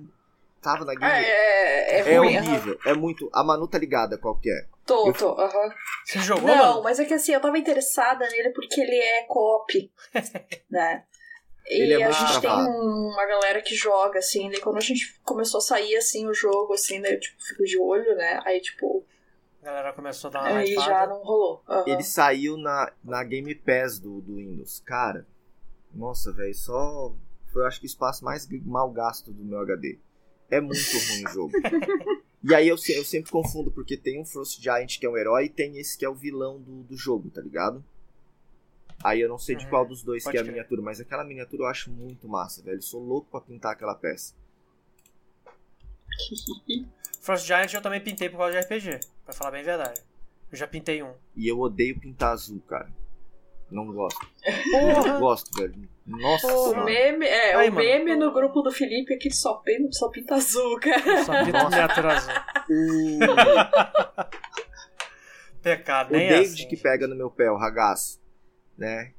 Tava 0.62 0.84
na 0.86 0.94
É, 0.94 0.96
game. 0.96 1.12
é, 1.12 2.00
é, 2.00 2.14
É 2.14 2.18
ruim. 2.18 2.36
aham. 2.38 2.48
horrível. 2.50 2.80
É 2.86 2.94
muito. 2.94 3.30
A 3.34 3.44
Manu 3.44 3.68
tá 3.68 3.78
ligada 3.78 4.18
qual 4.18 4.36
que 4.38 4.50
é. 4.50 4.66
Tô, 4.86 5.08
Eu- 5.08 5.14
tô, 5.14 5.40
aham. 5.40 5.74
Você 6.04 6.20
jogou, 6.20 6.48
Não, 6.48 6.56
mano? 6.74 6.84
mas 6.84 7.00
é 7.00 7.06
que 7.06 7.14
assim, 7.14 7.34
eu 7.34 7.40
tava 7.42 7.58
interessada 7.60 8.28
nele 8.30 8.50
porque 8.52 8.80
ele 8.82 8.96
é 8.96 9.24
co-op, 9.28 9.92
né? 10.70 11.04
Ele 11.70 11.94
E 11.94 12.02
é 12.02 12.04
a 12.04 12.08
muito 12.08 12.20
gente 12.20 12.32
tem 12.32 12.42
travado. 12.42 12.70
uma 12.70 13.26
galera 13.26 13.62
que 13.62 13.76
joga, 13.76 14.20
assim, 14.20 14.50
daí 14.50 14.60
quando 14.62 14.78
a 14.78 14.82
gente 14.82 15.20
começou 15.24 15.58
a 15.58 15.62
sair, 15.62 15.96
assim, 15.98 16.26
o 16.28 16.34
jogo, 16.34 16.74
assim, 16.74 17.02
daí 17.02 17.14
eu, 17.14 17.20
tipo, 17.20 17.44
fico 17.44 17.64
de 17.66 17.78
olho, 17.78 18.16
né? 18.16 18.40
Aí, 18.46 18.62
tipo, 18.62 19.06
A 19.62 19.66
galera 19.66 19.94
começou 19.94 20.30
a 20.30 20.32
dar 20.32 20.40
uma 20.50 20.60
aí 20.60 20.72
hypada. 20.72 20.88
já 20.88 21.08
não 21.08 21.24
rolou. 21.24 21.62
Aham. 21.68 21.84
Ele 21.88 22.04
saiu 22.04 22.58
na, 22.58 22.92
na 23.04 23.24
Game 23.24 23.54
Pass 23.54 24.00
do, 24.00 24.22
do 24.22 24.36
Windows. 24.36 24.82
Cara, 24.86 25.28
nossa, 25.94 26.32
velho, 26.32 26.54
só. 26.56 27.14
Foi, 27.52 27.64
eu 27.64 27.68
acho 27.68 27.80
que 27.80 27.86
o 27.86 27.88
espaço 27.88 28.24
mais 28.24 28.48
mal 28.66 28.90
gasto 28.92 29.32
do 29.32 29.44
meu 29.44 29.60
HD. 29.60 30.00
É 30.50 30.62
muito 30.62 30.80
ruim 30.80 31.26
o 31.26 31.30
jogo. 31.30 31.52
E 32.44 32.54
aí 32.56 32.68
eu, 32.70 32.76
eu 32.90 33.04
sempre 33.04 33.30
confundo, 33.32 33.72
porque 33.72 33.98
tem 33.98 34.22
um 34.22 34.24
Frost 34.24 34.62
Giant 34.62 35.00
que 35.00 35.06
é 35.06 35.10
um 35.10 35.18
herói 35.18 35.46
e 35.46 35.50
tem 35.50 35.80
esse 35.80 35.98
que 35.98 36.06
é 36.06 36.10
o 36.10 36.14
vilão 36.14 36.62
do, 36.62 36.84
do 36.84 36.96
jogo, 36.96 37.30
tá 37.32 37.42
ligado? 37.42 37.84
Aí 39.04 39.22
eu 39.22 39.30
não 39.30 39.38
sei 39.38 39.56
de 39.56 39.64
Uhum, 39.66 39.70
qual 39.70 39.86
dos 39.86 40.02
dois 40.04 40.24
pode 40.24 40.34
que 40.34 40.38
é 40.38 40.42
a 40.42 40.44
crer. 40.44 40.54
miniatura, 40.54 40.82
mas 40.82 41.00
aquela 41.00 41.24
miniatura 41.24 41.64
eu 41.64 41.68
acho 41.68 41.92
muito 41.92 42.28
massa, 42.28 42.62
velho. 42.64 42.78
Eu 42.78 42.82
sou 42.82 43.02
louco 43.02 43.30
pra 43.30 43.42
pintar 43.42 43.74
aquela 43.74 43.94
peça. 43.96 44.34
Frost 47.22 47.46
Giant 47.46 47.74
eu 47.74 47.82
também 47.82 48.02
pintei 48.02 48.30
por 48.30 48.38
causa 48.38 48.54
de 48.54 48.60
RPG, 48.66 49.00
pra 49.26 49.34
falar 49.34 49.52
bem 49.52 49.62
a 49.62 49.66
verdade. 49.66 50.02
Eu 50.52 50.58
já 50.58 50.68
pintei 50.68 51.04
um. 51.04 51.14
E 51.36 51.48
eu 51.48 51.60
odeio 51.60 52.00
pintar 52.00 52.32
azul, 52.32 52.60
cara. 52.62 52.90
Não 53.70 53.86
gosto. 53.92 54.26
Porra! 54.72 55.08
Não 55.08 55.20
gosto, 55.20 55.52
velho. 55.60 55.90
Nossa 56.06 56.48
O 56.48 56.70
senhora. 56.70 56.86
meme, 56.86 57.26
é, 57.26 57.54
Aí, 57.54 57.68
o 57.70 57.74
mano. 57.74 57.86
meme 57.86 58.16
no 58.16 58.32
grupo 58.32 58.62
do 58.62 58.72
Felipe 58.72 59.14
é 59.14 59.18
que 59.18 59.28
ele 59.28 59.36
só 59.36 59.56
pinta, 59.56 59.92
só 59.92 60.08
pinta 60.10 60.36
azul, 60.36 60.80
cara. 60.80 61.24
Só 61.26 61.34
miniatura 61.44 62.14
azul. 62.14 62.34
O, 62.70 63.20
Pecado, 65.62 66.12
o 66.12 66.14
nem 66.18 66.30
David 66.30 66.54
assim. 66.62 66.68
que 66.70 66.78
pega 66.78 67.08
no 67.08 67.16
meu 67.16 67.30
pé, 67.30 67.52
o 67.52 67.58
ragaço, 67.58 68.22
né? 68.78 69.14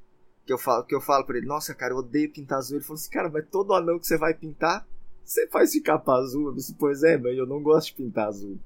Que 0.47 0.53
eu 0.53 0.59
falo, 0.59 0.85
que 0.85 0.95
eu 0.95 1.01
falo 1.01 1.25
pra 1.27 1.37
ele, 1.37 1.47
nossa, 1.47 1.75
cara, 1.75 1.93
eu 1.93 1.99
odeio 1.99 2.33
pintar 2.33 2.59
azul. 2.59 2.77
Ele 2.79 2.85
falou 2.85 2.95
assim, 2.99 3.11
cara, 3.11 3.29
mas 3.29 3.45
todo 3.51 3.75
anão 3.75 3.99
que 3.99 4.07
você 4.07 4.17
vai 4.17 4.33
pintar, 4.35 4.87
você 5.25 5.47
faz 5.49 5.73
de 5.73 5.81
capa 5.81 6.15
azul. 6.15 6.49
Eu 6.49 6.55
disse, 6.55 6.75
pois 6.75 7.03
é, 7.03 7.19
mas 7.19 7.37
eu 7.37 7.47
não 7.47 7.63
gosto 7.63 7.89
de 7.89 7.95
pintar 7.95 8.29
azul. 8.29 8.59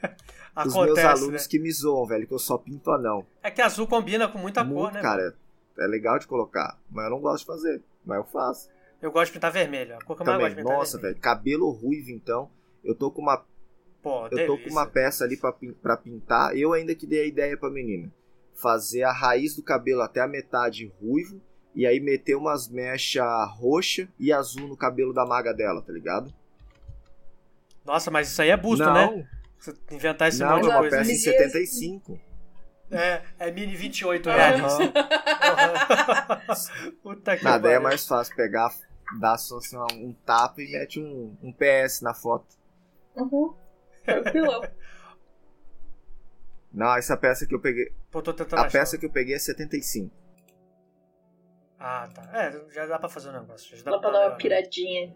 Os 0.56 0.74
meus 0.74 0.76
Acontece, 0.76 1.06
alunos 1.06 1.42
né? 1.42 1.48
que 1.48 1.58
me 1.58 1.70
zoam, 1.72 2.06
velho, 2.06 2.26
que 2.26 2.34
eu 2.34 2.38
só 2.38 2.58
pinto 2.58 2.90
anão. 2.90 3.24
É 3.42 3.50
que 3.50 3.62
azul 3.62 3.86
combina 3.86 4.28
com 4.28 4.38
muita 4.38 4.62
Muito, 4.64 4.78
cor, 4.80 4.92
né? 4.92 5.00
cara, 5.00 5.34
é 5.78 5.86
legal 5.86 6.18
de 6.18 6.26
colocar, 6.26 6.78
mas 6.90 7.04
eu 7.04 7.10
não 7.10 7.20
gosto 7.20 7.40
de 7.40 7.46
fazer, 7.46 7.82
mas 8.04 8.18
eu 8.18 8.24
faço. 8.24 8.68
Eu 9.00 9.10
gosto 9.10 9.26
de 9.26 9.32
pintar 9.38 9.52
vermelho. 9.52 9.96
A 9.96 10.04
cor 10.04 10.16
que 10.16 10.22
eu 10.22 10.26
mais 10.26 10.38
Também, 10.38 10.46
gosto 10.46 10.56
de 10.56 10.62
pintar 10.62 10.76
nossa, 10.78 10.96
é 10.96 11.00
vermelho. 11.00 11.14
velho, 11.14 11.22
cabelo 11.22 11.70
ruivo 11.70 12.10
então. 12.10 12.50
Eu 12.84 12.94
tô 12.94 13.10
com 13.10 13.22
uma 13.22 13.44
Pô, 14.02 14.24
Eu 14.26 14.30
tô 14.30 14.36
com 14.36 14.56
delícia. 14.56 14.70
uma 14.72 14.86
peça 14.86 15.24
ali 15.24 15.36
pra, 15.36 15.54
pra 15.82 15.96
pintar. 15.96 16.56
Eu 16.56 16.72
ainda 16.72 16.94
que 16.94 17.06
dei 17.06 17.22
a 17.22 17.26
ideia 17.26 17.56
pra 17.56 17.70
menina. 17.70 18.10
Fazer 18.60 19.04
a 19.04 19.12
raiz 19.12 19.54
do 19.56 19.62
cabelo 19.62 20.02
até 20.02 20.20
a 20.20 20.28
metade 20.28 20.92
ruivo. 21.00 21.40
E 21.74 21.86
aí 21.86 22.00
meter 22.00 22.34
umas 22.34 22.68
mechas 22.68 23.24
roxa 23.56 24.08
e 24.18 24.32
azul 24.32 24.66
no 24.66 24.76
cabelo 24.76 25.12
da 25.12 25.24
maga 25.24 25.54
dela, 25.54 25.80
tá 25.82 25.92
ligado? 25.92 26.34
Nossa, 27.84 28.10
mas 28.10 28.28
isso 28.28 28.42
aí 28.42 28.50
é 28.50 28.56
busto, 28.56 28.84
não, 28.84 29.16
né? 29.16 29.28
Você 29.58 29.74
inventar 29.90 30.28
esse 30.28 30.40
não, 30.40 30.48
monte 30.50 30.58
é 30.58 30.62
de 30.62 30.68
uma 30.68 30.78
coisa. 30.80 30.96
peça 30.98 31.10
em 31.10 31.14
Dizia- 31.14 31.32
75. 31.32 32.20
É, 32.90 33.22
é 33.38 33.50
mini 33.52 33.76
28 33.76 34.28
reais. 34.28 34.60
Aham. 34.60 34.92
Puta 37.02 37.36
que 37.36 37.44
Nada, 37.44 37.70
é 37.70 37.78
mais 37.78 38.04
fácil 38.06 38.34
pegar, 38.34 38.74
dar 39.20 39.38
só 39.38 39.58
assim, 39.58 39.76
um, 39.76 40.08
um 40.08 40.12
tapa 40.26 40.60
e 40.60 40.72
mete 40.72 40.98
um, 41.00 41.36
um 41.40 41.52
PS 41.52 42.00
na 42.00 42.12
foto. 42.14 42.46
Uhum. 43.14 43.54
Tranquilão. 44.04 44.62
Não, 46.72 46.96
essa 46.96 47.16
peça 47.16 47.46
que 47.46 47.54
eu 47.54 47.60
peguei. 47.60 47.92
Pô, 48.10 48.20
tô 48.22 48.32
tentando 48.32 48.58
A 48.60 48.66
achar. 48.66 48.78
peça 48.80 48.98
que 48.98 49.06
eu 49.06 49.10
peguei 49.10 49.34
é 49.34 49.38
75. 49.38 50.10
Ah, 51.78 52.08
tá. 52.14 52.22
É, 52.34 52.72
já 52.72 52.86
dá 52.86 52.98
pra 52.98 53.08
fazer 53.08 53.28
o 53.28 53.32
negócio. 53.32 53.76
Já 53.76 53.90
Dá 53.90 53.98
pra 53.98 54.10
dar 54.10 54.28
uma 54.28 54.36
piradinha. 54.36 55.14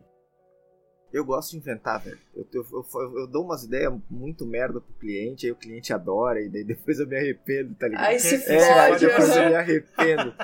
Eu 1.12 1.24
gosto 1.24 1.50
de 1.52 1.58
inventar, 1.58 2.00
velho. 2.00 2.18
Eu, 2.34 2.46
eu, 2.52 2.66
eu- 2.72 3.18
eu 3.20 3.26
dou 3.28 3.44
umas 3.44 3.62
ideias 3.64 3.92
muito 4.10 4.44
merda 4.46 4.80
pro 4.80 4.94
cliente, 4.94 5.46
aí 5.46 5.52
o 5.52 5.56
cliente 5.56 5.92
adora, 5.92 6.40
e 6.40 6.48
daí 6.48 6.64
depois 6.64 6.98
eu 6.98 7.06
me 7.06 7.16
arrependo, 7.16 7.74
tá 7.74 7.86
ligado? 7.86 8.04
Aí 8.06 8.18
se 8.18 8.34
É, 8.50 8.56
É, 8.56 8.80
aí 8.80 8.90
fode. 8.92 9.06
depois 9.06 9.36
eu 9.36 9.48
me 9.48 9.54
arrependo. 9.54 10.34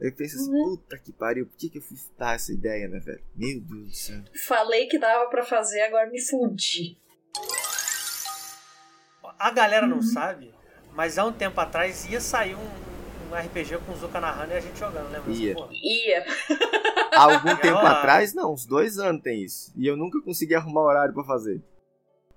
Eu 0.00 0.12
penso 0.14 0.36
assim, 0.36 0.50
Uhum. 0.50 0.76
puta 0.76 0.98
que 0.98 1.12
pariu, 1.12 1.46
por 1.46 1.56
que, 1.56 1.68
que 1.70 1.78
eu 1.78 1.82
fui 1.82 1.96
dar 2.18 2.34
essa 2.34 2.52
ideia, 2.52 2.88
né, 2.88 2.98
velho? 3.00 3.22
Meu 3.34 3.60
Deus 3.60 3.88
do 3.88 3.94
céu. 3.94 4.20
Falei 4.46 4.86
que 4.86 4.98
dava 4.98 5.28
pra 5.30 5.44
fazer, 5.44 5.80
agora 5.82 6.08
me 6.10 6.20
fudi. 6.20 6.98
A 9.38 9.50
galera 9.50 9.86
Uhum. 9.86 9.96
não 9.96 10.02
sabe, 10.02 10.52
mas 10.94 11.18
há 11.18 11.24
um 11.24 11.32
tempo 11.32 11.60
atrás 11.60 12.06
ia 12.10 12.20
sair 12.20 12.54
um, 12.54 12.60
um 13.30 13.34
RPG 13.34 13.78
com 13.86 13.92
o 13.92 13.96
Zuka 13.96 14.20
narrando 14.20 14.52
e 14.52 14.56
a 14.56 14.60
gente 14.60 14.78
jogando, 14.78 15.10
lembra? 15.10 15.32
Ia. 15.32 15.54
porra? 15.54 15.70
Ia. 15.72 16.24
Há 17.12 17.22
algum 17.22 17.48
Ia 17.50 17.56
tempo 17.56 17.76
rolar. 17.78 17.98
atrás, 17.98 18.34
não, 18.34 18.52
uns 18.52 18.66
dois 18.66 18.98
anos 18.98 19.22
tem 19.22 19.42
isso. 19.42 19.72
E 19.76 19.86
eu 19.86 19.96
nunca 19.96 20.20
consegui 20.22 20.54
arrumar 20.54 20.82
horário 20.82 21.14
pra 21.14 21.24
fazer. 21.24 21.62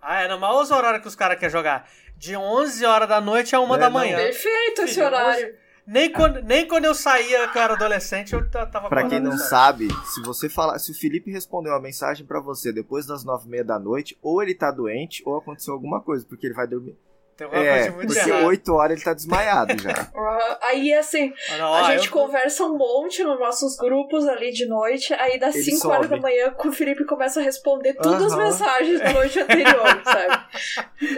Ah, 0.01 0.21
é, 0.21 0.27
não, 0.27 0.39
mas 0.39 0.49
olha 0.51 0.63
os 0.63 0.71
horários 0.71 1.01
que 1.01 1.07
os 1.07 1.15
caras 1.15 1.37
querem 1.39 1.51
jogar. 1.51 1.89
De 2.17 2.35
11 2.37 2.85
horas 2.85 3.09
da 3.09 3.19
noite 3.19 3.55
a 3.55 3.59
1 3.59 3.75
É, 3.75 3.77
da 3.79 3.85
não. 3.89 3.91
manhã. 3.91 4.17
Perfeito 4.17 4.81
esse 4.83 4.93
Filho, 4.93 5.05
horário. 5.07 5.55
Nem 5.87 6.11
quando, 6.11 6.41
nem 6.41 6.67
quando 6.67 6.85
eu 6.85 6.95
saía, 6.95 7.47
que 7.49 7.57
eu 7.57 7.61
era 7.61 7.73
adolescente, 7.73 8.33
eu 8.33 8.49
tava 8.49 8.89
Pra 8.89 9.07
quem 9.07 9.19
não 9.19 9.37
sabe, 9.37 9.87
se 10.05 10.21
você 10.23 10.49
falar, 10.49 10.79
se 10.79 10.91
o 10.91 10.95
Felipe 10.95 11.29
respondeu 11.31 11.73
uma 11.73 11.79
mensagem 11.81 12.25
pra 12.25 12.39
você 12.39 12.71
depois 12.73 13.05
das 13.05 13.23
nove 13.23 13.45
e 13.45 13.49
meia 13.49 13.63
da 13.63 13.77
noite, 13.77 14.17
ou 14.21 14.41
ele 14.41 14.55
tá 14.55 14.71
doente, 14.71 15.21
ou 15.25 15.37
aconteceu 15.37 15.73
alguma 15.75 16.01
coisa, 16.01 16.25
porque 16.27 16.47
ele 16.47 16.55
vai 16.55 16.67
dormir. 16.67 16.97
Tem 17.37 17.45
alguma 17.45 17.63
É, 17.65 17.73
coisa 17.79 17.91
muito 17.91 18.13
porque 18.13 18.29
errada. 18.29 18.45
oito 18.47 18.73
horas 18.73 18.91
ele 18.95 19.03
tá 19.03 19.13
desmaiado 19.13 19.77
já. 19.81 20.07
Ah, 20.15 20.57
Aí, 20.69 20.93
assim, 20.93 21.33
não, 21.57 21.73
a 21.73 21.81
ó, 21.81 21.91
gente 21.91 22.07
eu- 22.07 22.11
conversa 22.13 22.63
um 22.63 22.77
monte 22.77 23.23
nos 23.23 23.37
nossos 23.39 23.75
grupos 23.75 24.25
ali 24.27 24.51
de 24.51 24.65
noite, 24.65 25.13
aí 25.13 25.37
das 25.37 25.53
Ele 25.55 25.63
5 25.65 25.87
horas 25.89 26.07
sobe. 26.07 26.15
da 26.15 26.21
manhã 26.21 26.53
o 26.57 26.71
Felipe 26.71 27.03
começa 27.05 27.39
a 27.41 27.43
responder 27.43 27.93
todas 27.95 28.31
as 28.31 28.35
mensagens 28.37 28.99
da 29.01 29.11
noite 29.13 29.37
anterior, 29.39 30.01
sabe? 30.03 30.45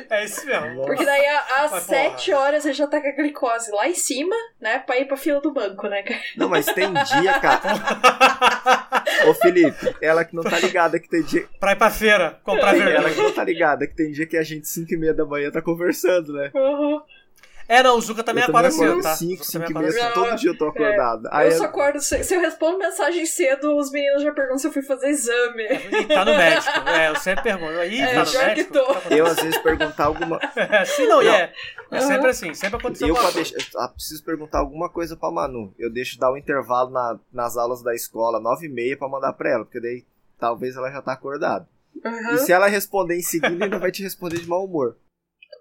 É 0.10 0.26
isso 0.26 0.46
mesmo. 0.46 0.86
Porque 0.86 1.06
daí 1.06 1.26
às 1.28 1.72
Mas, 1.72 1.84
7 1.84 2.34
horas 2.34 2.66
ele 2.66 2.74
já 2.74 2.88
tá 2.88 3.00
com 3.00 3.08
a 3.08 3.12
glicose 3.12 3.72
lá 3.72 3.88
em 3.88 3.94
cima, 3.96 4.36
né? 4.60 4.80
Pra 4.80 4.98
ir 4.98 5.06
pra 5.06 5.18
fila 5.18 5.40
do 5.40 5.54
banco, 5.54 5.88
né? 5.88 6.02
cara? 6.02 6.20
Não, 6.36 6.50
mas 6.50 6.66
tem 6.66 6.92
dia, 6.94 7.40
cara. 7.40 7.62
Ô 9.28 9.34
Felipe, 9.34 9.96
ela 10.02 10.24
que 10.24 10.36
não 10.36 10.44
tá 10.44 10.60
ligada 10.60 11.00
que 11.00 11.10
tem 11.10 11.22
dia. 11.24 11.46
pra 11.60 11.72
ir 11.72 11.76
pra 11.76 11.90
feira, 11.90 12.40
comprar 12.44 12.76
Ela 12.76 12.86
verdura. 12.86 13.10
que 13.14 13.22
não 13.22 13.32
tá 13.34 13.44
ligada 13.44 13.88
que 13.88 13.96
tem 13.96 14.12
dia 14.12 14.26
que 14.26 14.38
a 14.38 14.44
gente, 14.44 14.68
5 14.68 14.94
e 14.94 14.98
meia 14.98 15.14
da 15.14 15.26
manhã, 15.26 15.50
tá 15.52 15.62
conversando, 15.62 16.34
né? 16.34 16.52
Uhum. 16.54 17.02
É, 17.70 17.84
não, 17.84 17.98
o 17.98 18.02
Zuka 18.02 18.24
também 18.24 18.44
eu 18.44 18.50
acorda 18.50 18.70
também 18.70 19.02
tá? 19.02 19.16
5, 19.16 19.42
O 19.42 19.46
Zuka 19.46 19.46
5 19.46 19.64
e 19.72 19.74
também 19.74 19.94
meia, 19.94 20.12
todo 20.12 20.36
dia 20.38 20.52
eu 20.52 20.58
tô 20.58 20.68
acordado. 20.70 21.28
Aí 21.32 21.48
eu 21.48 21.52
eu- 21.52 21.58
só 21.58 21.66
acordo. 21.66 22.00
Se, 22.00 22.24
se 22.24 22.34
eu 22.36 22.40
respondo 22.40 22.78
mensagem 22.78 23.26
cedo, 23.26 23.76
os 23.78 23.92
meninos 23.92 24.24
já 24.24 24.32
perguntam 24.32 24.58
se 24.58 24.68
eu 24.68 24.72
fui 24.72 24.82
fazer 24.84 25.10
exame. 25.10 25.64
E 25.64 26.06
tá 26.06 26.24
no 26.24 26.32
médico. 26.38 26.90
É, 26.90 27.10
eu 27.10 27.16
sempre 27.18 27.44
pergunto. 27.44 27.74
Ih, 27.84 28.00
É, 28.02 28.14
tá 28.14 28.24
no 28.26 28.32
médico? 28.48 28.74
tá 28.74 29.16
eu, 29.16 29.26
às 29.26 29.36
vezes, 29.36 29.58
perguntar 29.58 30.06
alguma. 30.06 30.40
É, 30.56 30.86
sim, 30.86 31.06
não, 31.08 31.22
e 31.22 31.26
Não. 31.26 31.34
é. 31.34 31.54
É 31.92 32.00
sempre 32.02 32.30
assim, 32.30 32.54
sempre 32.54 32.78
aconteceu 32.80 33.08
Eu, 33.08 33.14
alguma 33.16 33.32
pra 33.32 33.42
coisa. 33.42 33.56
deixar, 33.58 33.80
ah, 33.84 33.88
preciso 33.90 34.24
perguntar 34.24 34.60
alguma 34.60 34.90
coisa 34.90 35.16
pra 35.16 35.32
Manu. 35.32 35.74
Eu 35.80 35.92
deixo 35.92 36.20
dar 36.20 36.32
um 36.32 36.38
intervalo 36.38 36.90
na- 36.90 37.20
nas 37.32 37.56
aulas 37.58 37.82
da 37.82 37.94
escola, 37.96 38.40
9 38.42 38.66
e 38.66 38.70
meia, 38.70 38.98
pra 38.98 39.08
mandar 39.08 39.32
pra 39.34 39.50
ela, 39.50 39.64
porque 39.66 39.80
daí 39.80 40.06
talvez 40.40 40.76
ela 40.76 40.92
já 40.92 41.02
tá 41.02 41.14
acordada. 41.14 41.68
Uhum. 42.04 42.36
E 42.36 42.38
se 42.40 42.52
ela 42.52 42.68
responder 42.68 43.16
em 43.18 43.22
seguida, 43.22 43.66
ainda 43.66 43.80
vai 43.80 43.92
te 43.92 44.04
responder 44.04 44.38
de 44.40 44.48
mau 44.48 44.66
humor. 44.66 44.98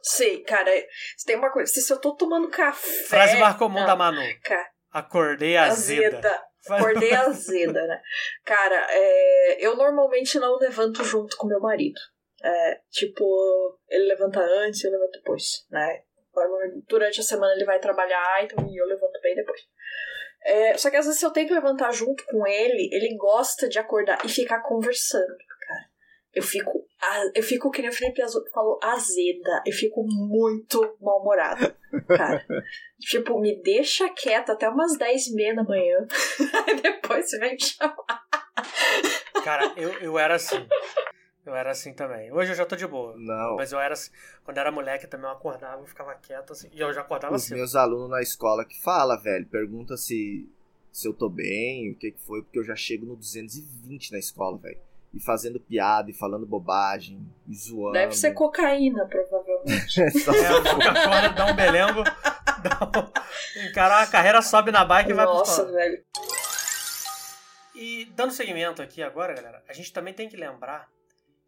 Sei, 0.03 0.43
cara, 0.43 0.71
se 1.17 1.25
tem 1.27 1.37
uma 1.37 1.51
coisa. 1.51 1.73
Se 1.73 1.93
eu 1.93 2.01
tô 2.01 2.15
tomando 2.15 2.49
café. 2.49 3.05
Frase 3.05 3.39
mais 3.39 3.57
comum 3.57 3.81
não, 3.81 3.87
da 3.87 3.97
Manu. 3.97 4.23
Cara, 4.43 4.71
Acordei 4.91 5.57
azeda. 5.57 6.19
azeda. 6.19 6.45
Acordei 6.71 7.13
azeda, 7.15 7.87
né? 7.87 8.01
Cara, 8.45 8.87
é, 8.91 9.67
eu 9.67 9.77
normalmente 9.77 10.39
não 10.39 10.57
levanto 10.57 11.05
junto 11.05 11.37
com 11.37 11.47
meu 11.47 11.61
marido. 11.61 12.01
É, 12.43 12.81
tipo, 12.91 13.79
ele 13.89 14.07
levanta 14.07 14.41
antes 14.41 14.83
e 14.83 14.87
eu 14.87 14.93
levanto 14.93 15.13
depois, 15.13 15.67
né? 15.71 16.03
Durante 16.87 17.21
a 17.21 17.25
semana 17.25 17.55
ele 17.55 17.65
vai 17.65 17.79
trabalhar, 17.79 18.45
então 18.45 18.59
eu 18.59 18.87
levanto 18.87 19.21
bem 19.23 19.35
depois. 19.35 19.61
É, 20.45 20.79
só 20.79 20.91
que 20.91 20.97
às 20.97 21.07
vezes 21.07 21.19
se 21.19 21.27
eu 21.27 21.31
tenho 21.31 21.49
que 21.49 21.55
levantar 21.55 21.93
junto 21.93 22.25
com 22.27 22.47
ele, 22.47 22.89
ele 22.93 23.17
gosta 23.17 23.69
de 23.69 23.79
acordar 23.79 24.25
e 24.25 24.29
ficar 24.29 24.63
conversando. 24.63 25.37
Eu 26.37 26.43
fico, 26.43 26.87
eu 27.35 27.43
fico 27.43 27.71
que 27.71 27.81
nem 27.81 27.91
o 27.91 27.95
Felipe 27.95 28.21
Azul 28.21 28.45
falou, 28.53 28.79
azeda. 28.83 29.63
Eu 29.65 29.73
fico 29.73 30.05
muito 30.07 30.79
mal-humorada, 31.01 31.75
cara. 32.07 32.45
tipo, 33.01 33.41
me 33.41 33.57
deixa 33.63 34.07
quieta 34.11 34.53
até 34.53 34.69
umas 34.69 34.99
10 34.99 35.29
e 35.29 35.35
meia 35.35 35.55
da 35.55 35.65
manhã. 35.65 36.07
Aí 36.69 36.79
depois 36.79 37.31
você 37.31 37.39
vem 37.39 37.53
me 37.53 37.63
chamar. 37.63 37.97
Cara, 39.43 39.73
eu, 39.79 39.91
eu 39.95 40.19
era 40.19 40.35
assim. 40.35 40.69
Eu 41.47 41.57
era 41.57 41.71
assim 41.71 41.95
também. 41.95 42.31
Hoje 42.31 42.53
eu 42.53 42.57
já 42.57 42.67
tô 42.67 42.77
de 42.77 42.87
boa. 42.87 43.15
Não. 43.17 43.57
Mas 43.57 43.73
eu 43.73 43.81
era 43.81 43.95
assim. 43.95 44.11
Quando 44.45 44.59
eu 44.59 44.61
era 44.61 44.71
moleque 44.71 45.07
também 45.07 45.27
eu 45.27 45.33
acordava 45.33 45.83
e 45.83 45.89
ficava 45.89 46.15
quieto 46.17 46.53
assim. 46.53 46.69
E 46.71 46.79
eu 46.79 46.93
já 46.93 47.01
acordava 47.01 47.35
Os 47.35 47.45
cedo. 47.45 47.57
meus 47.57 47.75
alunos 47.75 48.11
na 48.11 48.21
escola 48.21 48.63
que 48.63 48.79
fala, 48.83 49.17
velho, 49.17 49.47
pergunta 49.47 49.97
se, 49.97 50.47
se 50.93 51.09
eu 51.09 51.15
tô 51.15 51.31
bem, 51.31 51.93
o 51.93 51.97
que 51.97 52.11
que 52.11 52.21
foi, 52.21 52.43
porque 52.43 52.59
eu 52.59 52.65
já 52.65 52.77
chego 52.77 53.07
no 53.07 53.17
220 53.17 54.13
na 54.13 54.19
escola, 54.19 54.59
velho. 54.59 54.85
E 55.17 55.21
fazendo 55.21 55.59
piada, 55.59 56.11
e 56.11 56.15
falando 56.15 56.45
bobagem, 56.47 57.27
e 57.49 57.55
zoando. 57.57 57.95
Deve 57.95 58.15
ser 58.15 58.33
cocaína, 58.35 59.07
provavelmente. 59.07 60.01
É 60.03 60.11
só- 60.11 60.33
É, 60.35 61.29
dá 61.31 61.47
um 61.47 61.57
belengo. 61.57 62.03
Dá 62.05 62.81
um... 62.85 63.67
Encarar 63.69 64.03
a 64.03 64.07
carreira, 64.07 64.43
sobe 64.43 64.71
na 64.71 64.85
bike 64.85 65.11
e 65.11 65.15
vai 65.15 65.25
pro 65.25 65.35
Nossa, 65.37 65.65
velho. 65.73 66.05
E 67.75 68.07
dando 68.15 68.33
seguimento 68.33 68.81
aqui 68.83 69.03
agora, 69.03 69.35
galera, 69.35 69.63
a 69.69 69.73
gente 69.73 69.93
também 69.93 70.15
tem 70.15 70.29
que 70.29 70.37
lembrar 70.37 70.89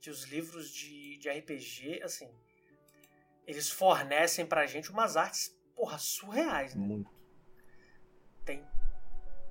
que 0.01 0.11
os 0.11 0.25
livros 0.25 0.71
de, 0.71 1.19
de 1.19 1.29
RPG, 1.31 2.01
assim, 2.03 2.29
eles 3.47 3.71
fornecem 3.71 4.45
pra 4.47 4.67
gente 4.67 4.91
umas 4.91 5.17
artes, 5.17 5.55
porra, 5.75 5.99
surreais, 5.99 6.75
né? 6.75 6.87
Muito. 6.87 7.11
Tem. 8.45 8.63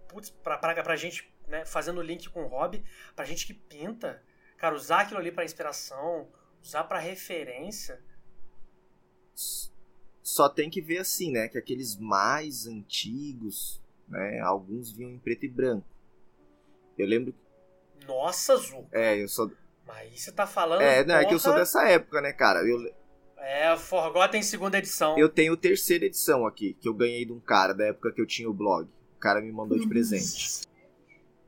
Putz, 0.07 0.29
pra, 0.29 0.57
pra, 0.57 0.81
pra 0.83 0.95
gente, 0.95 1.31
né, 1.47 1.65
fazendo 1.65 2.01
link 2.01 2.29
com 2.29 2.43
o 2.43 2.47
hobby, 2.47 2.83
pra 3.15 3.25
gente 3.25 3.45
que 3.47 3.53
pinta, 3.53 4.21
cara, 4.57 4.75
usar 4.75 5.01
aquilo 5.01 5.19
ali 5.19 5.31
pra 5.31 5.45
inspiração, 5.45 6.27
usar 6.61 6.83
pra 6.83 6.99
referência. 6.99 7.99
Só 10.21 10.49
tem 10.49 10.69
que 10.69 10.81
ver 10.81 10.97
assim, 10.97 11.31
né? 11.31 11.47
Que 11.47 11.57
aqueles 11.57 11.95
mais 11.95 12.67
antigos, 12.67 13.81
né? 14.07 14.39
Alguns 14.41 14.91
vinham 14.91 15.11
em 15.11 15.19
preto 15.19 15.45
e 15.45 15.49
branco. 15.49 15.87
Eu 16.97 17.07
lembro. 17.07 17.33
Nossa, 18.05 18.57
Zu. 18.57 18.85
É, 18.91 19.21
eu 19.21 19.27
sou. 19.29 19.51
Mas 19.85 19.97
aí 19.99 20.17
você 20.17 20.31
tá 20.31 20.45
falando. 20.45 20.81
É, 20.81 21.05
não, 21.05 21.15
é 21.15 21.25
que 21.25 21.33
eu 21.33 21.39
sou 21.39 21.53
dessa 21.53 21.87
época, 21.87 22.19
né, 22.19 22.33
cara? 22.33 22.59
Eu, 22.67 22.93
É, 23.37 23.77
Forgotten 23.77 24.41
segunda 24.43 24.77
edição. 24.77 25.17
eu 25.17 25.29
tenho 25.29 25.55
terceira 25.55 26.05
edição 26.05 26.45
aqui, 26.45 26.73
que 26.73 26.89
eu 26.89 26.93
ganhei 26.93 27.23
de 27.23 27.31
um 27.31 27.39
cara 27.39 27.73
da 27.73 27.85
época 27.85 28.11
que 28.11 28.19
eu 28.19 28.25
tinha 28.25 28.49
o 28.49 28.53
blog. 28.53 28.89
O 29.15 29.19
cara 29.19 29.39
me 29.41 29.51
mandou 29.51 29.79
de 29.79 29.87
presente. 29.87 30.66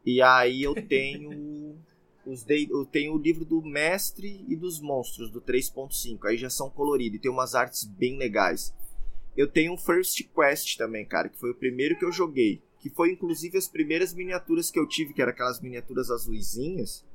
E 0.06 0.22
aí 0.22 0.64
eu 0.64 0.76
tenho. 0.88 1.78
Os 2.26 2.44
de, 2.44 2.68
eu 2.70 2.86
tenho 2.86 3.16
o 3.16 3.18
livro 3.18 3.44
do 3.44 3.62
Mestre 3.62 4.46
e 4.48 4.56
dos 4.56 4.80
Monstros, 4.80 5.32
do 5.32 5.42
3.5. 5.42 6.26
Aí 6.26 6.38
já 6.38 6.50
são 6.50 6.70
coloridos 6.70 7.18
e 7.18 7.22
tem 7.22 7.32
umas 7.32 7.56
artes 7.56 7.86
bem 7.86 8.18
legais. 8.18 8.74
Eu 9.36 9.48
tenho 9.48 9.74
um 9.74 9.78
First 9.78 10.22
Quest 10.36 10.78
também, 10.78 11.06
cara, 11.06 11.30
que 11.30 11.40
foi 11.40 11.52
o 11.52 11.56
primeiro 11.56 11.98
que 11.98 12.06
eu 12.06 12.12
joguei. 12.12 12.62
Que 12.80 12.90
foi 12.90 13.12
inclusive 13.12 13.58
as 13.58 13.68
primeiras 13.68 14.14
miniaturas 14.14 14.70
que 14.70 14.80
eu 14.80 14.88
tive, 14.88 15.14
que 15.14 15.22
eram 15.22 15.32
aquelas 15.32 15.60
miniaturas 15.60 16.12
azuizinhas. 16.12 17.06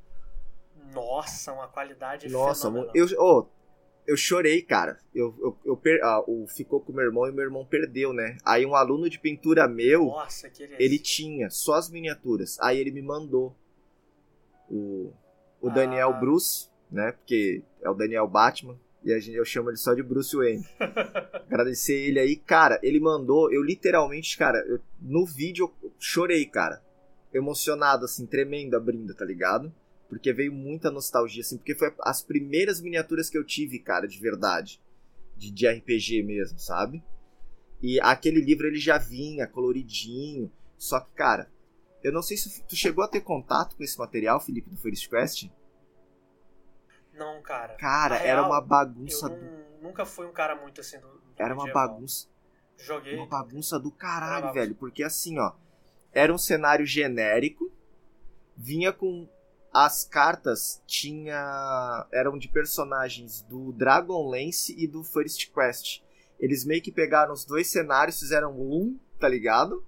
Nossa, 0.91 1.53
uma 1.53 1.67
qualidade 1.67 2.27
Nossa, 2.29 2.67
fenomenal. 2.67 2.91
eu, 2.95 3.07
oh, 3.19 3.45
eu 4.07 4.15
chorei, 4.17 4.61
cara. 4.61 4.99
Eu, 5.13 5.35
eu, 5.39 5.57
eu 5.65 5.77
per- 5.77 6.01
ah, 6.03 6.21
o, 6.27 6.45
ficou 6.47 6.79
com 6.79 6.91
o 6.91 6.95
meu 6.95 7.05
irmão 7.05 7.27
e 7.27 7.31
meu 7.31 7.43
irmão 7.43 7.65
perdeu, 7.65 8.13
né? 8.13 8.37
Aí 8.45 8.65
um 8.65 8.75
aluno 8.75 9.09
de 9.09 9.19
pintura 9.19 9.67
meu, 9.67 10.05
Nossa, 10.05 10.49
que 10.49 10.63
ele 10.79 10.99
tinha 10.99 11.49
só 11.49 11.73
as 11.75 11.89
miniaturas. 11.89 12.59
Aí 12.59 12.79
ele 12.79 12.91
me 12.91 13.01
mandou 13.01 13.55
o, 14.69 15.11
o 15.61 15.69
Daniel 15.69 16.09
Ah. 16.09 16.19
Bruce, 16.19 16.69
né? 16.91 17.11
Porque 17.13 17.63
é 17.81 17.89
o 17.89 17.93
Daniel 17.93 18.27
Batman. 18.27 18.77
E 19.03 19.13
a 19.13 19.19
gente, 19.19 19.35
eu 19.35 19.45
chamo 19.45 19.69
ele 19.69 19.77
só 19.77 19.93
de 19.93 20.01
Bruce 20.01 20.35
Wayne. 20.35 20.65
Agradecer 21.45 21.93
ele 21.95 22.19
aí. 22.19 22.35
Cara, 22.35 22.79
ele 22.81 22.99
mandou, 22.99 23.53
eu 23.53 23.61
literalmente, 23.61 24.35
cara, 24.37 24.57
eu- 24.67 24.79
no 24.99 25.25
vídeo 25.25 25.71
eu 25.83 25.91
chorei, 25.99 26.45
cara. 26.45 26.81
Emocionado, 27.33 28.05
assim, 28.05 28.25
tremendo 28.25 28.75
abrindo, 28.75 29.13
tá 29.13 29.23
ligado? 29.25 29.71
Porque 30.09 30.31
veio 30.31 30.53
muita 30.53 30.91
nostalgia, 30.91 31.41
assim, 31.41 31.57
porque 31.57 31.75
foi 31.75 31.93
as 32.01 32.21
primeiras 32.23 32.79
miniaturas 32.79 33.29
que 33.29 33.37
eu 33.37 33.43
tive, 33.43 33.79
cara, 33.79 34.07
de 34.07 34.19
verdade. 34.19 34.81
De, 35.35 35.51
de 35.51 35.67
RPG 35.67 36.23
mesmo, 36.23 36.57
sabe? 36.59 37.03
E 37.81 37.99
aquele 37.99 38.39
livro 38.39 38.67
ele 38.67 38.79
já 38.79 38.97
vinha 38.97 39.47
coloridinho. 39.47 40.51
Só 40.77 40.99
que, 40.99 41.11
cara, 41.13 41.51
eu 42.03 42.11
não 42.13 42.21
sei 42.21 42.37
se 42.37 42.63
tu 42.63 42.75
chegou 42.75 43.03
a 43.03 43.07
ter 43.07 43.21
contato 43.21 43.75
com 43.75 43.83
esse 43.83 43.97
material, 43.97 44.39
Felipe, 44.39 44.69
do 44.69 44.77
First 44.77 45.09
Quest. 45.09 45.49
Não, 47.13 47.41
cara. 47.41 47.75
Cara, 47.75 48.17
era 48.17 48.43
uma 48.45 48.57
Eu 48.57 48.61
bagunça. 48.65 49.29
do- 49.29 49.35
não- 49.35 49.81
nunca 49.89 50.05
fui 50.05 50.25
um 50.25 50.31
cara 50.33 50.55
muito 50.55 50.81
assim 50.81 50.99
do. 50.99 51.07
do 51.07 51.21
Era 51.37 51.53
uma 51.53 51.63
medieval. 51.63 51.89
bagunça. 51.89 52.27
Joguei. 52.77 53.15
Uma 53.15 53.25
bagunça 53.27 53.79
do 53.79 53.89
caralho, 53.91 54.53
velho. 54.53 54.75
Porque 54.75 55.01
assim, 55.03 55.39
ó. 55.39 55.53
Era 56.11 56.33
um 56.33 56.37
cenário 56.37 56.85
genérico. 56.85 57.71
Vinha 58.55 58.91
com. 58.91 59.27
As 59.77 60.05
cartas 60.05 60.81
tinha. 60.87 62.07
eram 62.13 62.37
de 62.37 62.47
personagens 62.47 63.41
do 63.41 63.73
Dragonlance 63.73 64.73
e 64.77 64.87
do 64.87 65.03
First 65.03 65.51
Quest. 65.53 66.01
Eles 66.39 66.63
meio 66.63 66.81
que 66.81 66.93
pegaram 66.93 67.33
os 67.33 67.43
dois 67.43 67.67
cenários, 67.67 68.17
fizeram 68.19 68.53
um, 68.57 68.97
tá 69.19 69.27
ligado? 69.27 69.85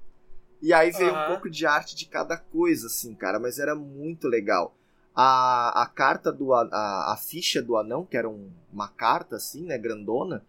E 0.61 0.73
aí 0.73 0.91
veio 0.91 1.13
um 1.13 1.15
Aham. 1.15 1.27
pouco 1.27 1.49
de 1.49 1.65
arte 1.65 1.95
de 1.95 2.05
cada 2.05 2.35
coisa, 2.35 2.87
assim, 2.87 3.15
cara. 3.15 3.39
Mas 3.39 3.59
era 3.59 3.75
muito 3.75 4.27
legal. 4.27 4.75
A, 5.15 5.83
a 5.83 5.85
carta 5.87 6.33
do. 6.33 6.53
a- 6.53 6.67
A, 6.69 7.13
a 7.13 7.17
ficha 7.17 7.61
do 7.61 7.77
anão, 7.77 8.05
que 8.05 8.17
era 8.17 8.27
um- 8.29 8.51
uma 8.73 8.89
carta, 8.89 9.37
assim, 9.37 9.63
né, 9.63 9.77
grandona 9.77 10.45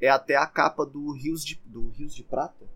é 0.00 0.10
até 0.10 0.36
a 0.36 0.46
capa 0.46 0.84
do 0.84 1.10
Rios 1.12 1.42
de, 1.42 1.54
do 1.64 1.88
Rios 1.88 2.14
de 2.14 2.22
Prata? 2.22 2.66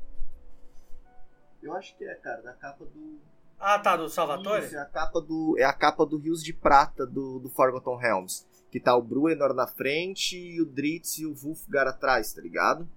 Eu 1.62 1.74
acho 1.74 1.94
que 1.98 2.04
é, 2.04 2.14
cara, 2.14 2.40
da 2.40 2.54
capa 2.54 2.84
do. 2.86 3.18
Ah, 3.58 3.78
tá, 3.78 3.96
do 3.96 4.08
Salvatore? 4.08 4.64
Isso, 4.64 4.76
é 4.76 4.80
a 4.80 4.84
capa 4.84 5.20
do. 5.20 5.56
É 5.58 5.64
a 5.64 5.72
capa 5.72 6.06
do 6.06 6.16
Rios 6.16 6.42
de 6.42 6.52
Prata 6.52 7.06
do, 7.06 7.38
do 7.40 7.48
Forgotten 7.48 7.96
Realms. 7.96 8.46
Que 8.70 8.78
tá 8.78 8.94
o 8.96 9.02
Bruenor 9.02 9.54
na 9.54 9.66
frente 9.66 10.36
e 10.36 10.60
o 10.60 10.66
Dritz 10.66 11.18
e 11.18 11.26
o 11.26 11.34
Wulfgar 11.34 11.88
atrás, 11.88 12.32
tá 12.32 12.42
ligado? 12.42 12.88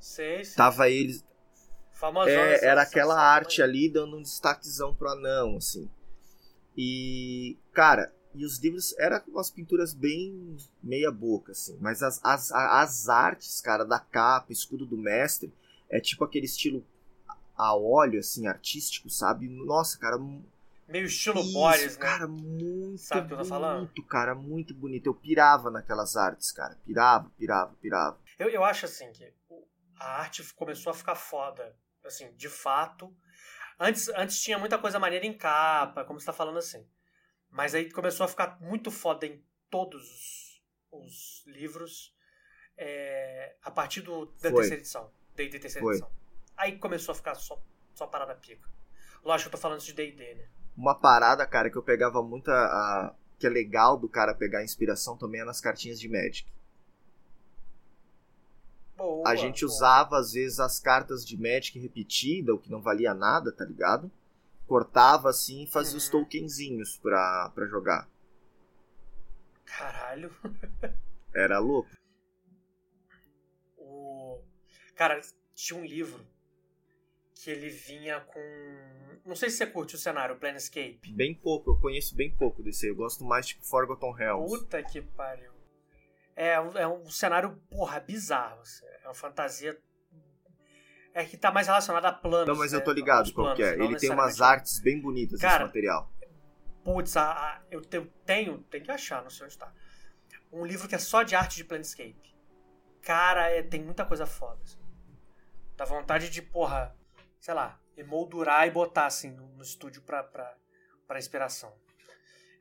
Sei, 0.00 0.44
sei. 0.44 0.56
Tava 0.56 0.88
eles. 0.88 1.24
Famosona 1.92 2.32
É, 2.32 2.64
era 2.64 2.82
aquela 2.82 3.18
arte 3.18 3.62
ali 3.62 3.88
dando 3.88 4.16
um 4.16 4.22
destaquezão 4.22 4.94
pro 4.94 5.10
anão, 5.10 5.56
assim. 5.56 5.88
E, 6.76 7.56
cara, 7.72 8.12
e 8.34 8.44
os 8.44 8.58
livros 8.58 8.94
eram 8.98 9.22
umas 9.28 9.50
pinturas 9.50 9.94
bem 9.94 10.56
meia 10.82 11.12
boca, 11.12 11.52
assim. 11.52 11.78
Mas 11.80 12.02
as, 12.02 12.20
as, 12.24 12.50
as 12.50 13.08
artes, 13.08 13.60
cara, 13.60 13.84
da 13.84 14.00
capa, 14.00 14.52
escudo 14.52 14.84
do 14.84 14.96
mestre, 14.96 15.52
é 15.88 16.00
tipo 16.00 16.24
aquele 16.24 16.46
estilo 16.46 16.84
a 17.56 17.76
óleo, 17.76 18.20
assim, 18.20 18.46
artístico, 18.46 19.08
sabe? 19.08 19.48
Nossa, 19.48 19.98
cara, 19.98 20.18
Meio 20.86 21.06
estilo 21.06 21.40
isso, 21.40 21.52
Boris, 21.52 21.96
né? 21.96 22.02
cara, 22.02 22.26
muito 22.26 22.98
Sabe 22.98 23.22
o 23.22 23.28
que 23.28 23.34
eu 23.34 23.38
tô 23.38 23.44
falando? 23.44 23.90
cara, 24.08 24.34
muito 24.34 24.74
bonito. 24.74 25.06
Eu 25.06 25.14
pirava 25.14 25.70
naquelas 25.70 26.16
artes, 26.16 26.52
cara. 26.52 26.76
Pirava, 26.84 27.30
pirava, 27.38 27.74
pirava. 27.80 28.18
Eu, 28.38 28.48
eu 28.50 28.62
acho 28.64 28.84
assim 28.84 29.10
que 29.12 29.32
a 29.98 30.20
arte 30.20 30.42
começou 30.54 30.90
a 30.90 30.94
ficar 30.94 31.14
foda, 31.14 31.74
assim, 32.04 32.32
de 32.34 32.48
fato. 32.48 33.14
Antes, 33.78 34.08
antes 34.10 34.40
tinha 34.40 34.58
muita 34.58 34.78
coisa 34.78 34.98
maneira 34.98 35.24
em 35.24 35.32
capa, 35.32 36.04
como 36.04 36.20
você 36.20 36.26
tá 36.26 36.32
falando 36.32 36.58
assim. 36.58 36.86
Mas 37.50 37.74
aí 37.74 37.90
começou 37.90 38.24
a 38.24 38.28
ficar 38.28 38.60
muito 38.60 38.90
foda 38.90 39.26
em 39.26 39.42
todos 39.70 40.02
os, 40.02 40.62
os 40.92 41.42
livros 41.46 42.14
é, 42.76 43.56
a 43.62 43.70
partir 43.70 44.02
do, 44.02 44.26
da 44.26 44.50
Foi. 44.50 44.54
terceira 44.54 44.80
edição. 44.80 45.10
D&D 45.34 45.58
terceira 45.58 45.84
Foi. 45.84 45.94
edição. 45.94 46.23
Aí 46.56 46.78
começou 46.78 47.12
a 47.12 47.16
ficar 47.16 47.34
só, 47.34 47.60
só 47.94 48.06
parada 48.06 48.34
pica. 48.34 48.68
Lógico 49.24 49.50
que 49.50 49.54
eu 49.56 49.58
tô 49.58 49.62
falando 49.62 49.78
isso 49.78 49.88
de 49.88 49.94
D&D, 49.94 50.34
né? 50.34 50.48
Uma 50.76 50.94
parada, 50.94 51.46
cara, 51.46 51.70
que 51.70 51.76
eu 51.78 51.82
pegava 51.82 52.22
muito 52.22 52.50
a, 52.50 53.14
que 53.38 53.46
é 53.46 53.50
legal 53.50 53.96
do 53.96 54.08
cara 54.08 54.34
pegar 54.34 54.62
inspiração 54.64 55.16
também 55.16 55.40
é 55.40 55.44
nas 55.44 55.60
cartinhas 55.60 55.98
de 56.00 56.08
Magic. 56.08 56.46
Boa, 58.96 59.28
a 59.28 59.34
gente 59.34 59.64
boa. 59.64 59.72
usava, 59.72 60.18
às 60.18 60.32
vezes, 60.32 60.60
as 60.60 60.78
cartas 60.78 61.24
de 61.26 61.36
Magic 61.36 61.78
repetida, 61.78 62.54
o 62.54 62.58
que 62.58 62.70
não 62.70 62.80
valia 62.82 63.14
nada, 63.14 63.50
tá 63.52 63.64
ligado? 63.64 64.10
Cortava 64.66 65.28
assim 65.30 65.64
e 65.64 65.66
fazia 65.70 65.96
os 65.98 66.06
Uhum. 66.06 66.22
tokenzinhos 66.22 66.96
pra, 66.98 67.50
pra 67.54 67.66
jogar. 67.66 68.08
Caralho. 69.64 70.30
Era 71.34 71.58
louco. 71.58 71.88
O... 73.76 74.40
Cara, 74.94 75.20
tinha 75.54 75.78
um 75.78 75.84
livro 75.84 76.24
que 77.44 77.50
ele 77.50 77.68
vinha 77.68 78.20
com. 78.20 78.40
Não 79.26 79.36
sei 79.36 79.50
se 79.50 79.58
você 79.58 79.66
curte 79.66 79.94
o 79.94 79.98
cenário, 79.98 80.36
Planescape. 80.36 81.12
Bem 81.12 81.34
pouco, 81.34 81.70
eu 81.72 81.76
conheço 81.78 82.16
bem 82.16 82.34
pouco 82.34 82.62
desse 82.62 82.86
aí. 82.86 82.92
Eu 82.92 82.96
gosto 82.96 83.22
mais, 83.22 83.46
tipo, 83.46 83.62
Forgotten 83.64 84.14
Realms. 84.14 84.50
Puta 84.60 84.82
que 84.82 85.02
pariu. 85.02 85.52
É, 86.34 86.58
um- 86.58 86.76
é 86.78 86.88
um 86.88 87.04
cenário, 87.10 87.60
porra, 87.70 88.00
bizarro. 88.00 88.60
assim. 88.62 88.86
É 89.02 89.06
uma 89.08 89.14
fantasia. 89.14 89.78
É 91.12 91.22
que 91.24 91.36
tá 91.36 91.52
mais 91.52 91.66
relacionada 91.66 92.08
a 92.08 92.12
planos. 92.12 92.48
Não, 92.48 92.56
mas 92.56 92.72
eu 92.72 92.78
né? 92.78 92.84
tô 92.86 92.92
ligado 92.92 93.30
qual 93.34 93.54
que 93.54 93.62
é. 93.62 93.74
Ele 93.74 93.94
tem 93.96 94.10
umas 94.10 94.40
artes 94.40 94.80
bem 94.80 94.98
bonitas 95.00 95.38
Cara, 95.38 95.56
esse 95.56 95.64
material. 95.66 96.10
Putz, 96.82 97.16
a- 97.16 97.30
a- 97.32 97.62
eu 97.70 97.80
te- 97.82 97.96
eu 97.98 98.06
tenho, 98.26 98.58
tem 98.64 98.82
que 98.82 98.90
achar, 98.90 99.22
não 99.22 99.30
sei 99.30 99.46
onde 99.46 99.56
tá. 99.58 99.72
Um 100.50 100.64
livro 100.64 100.88
que 100.88 100.94
é 100.94 100.98
só 100.98 101.22
de 101.22 101.34
arte 101.36 101.56
de 101.56 101.64
Planescape. 101.64 102.34
Cara, 103.02 103.48
é- 103.50 103.62
tem 103.62 103.82
muita 103.82 104.04
coisa 104.04 104.24
foda. 104.26 104.58
assim. 104.64 104.78
Dá 105.76 105.84
vontade 105.84 106.30
de, 106.30 106.40
porra, 106.42 106.96
sei 107.44 107.52
lá, 107.52 107.78
emoldurar 107.94 108.66
e 108.66 108.70
botar 108.70 109.04
assim 109.04 109.30
no, 109.30 109.46
no 109.48 109.62
estúdio 109.62 110.00
pra 110.00 110.56
inspiração. 111.18 111.70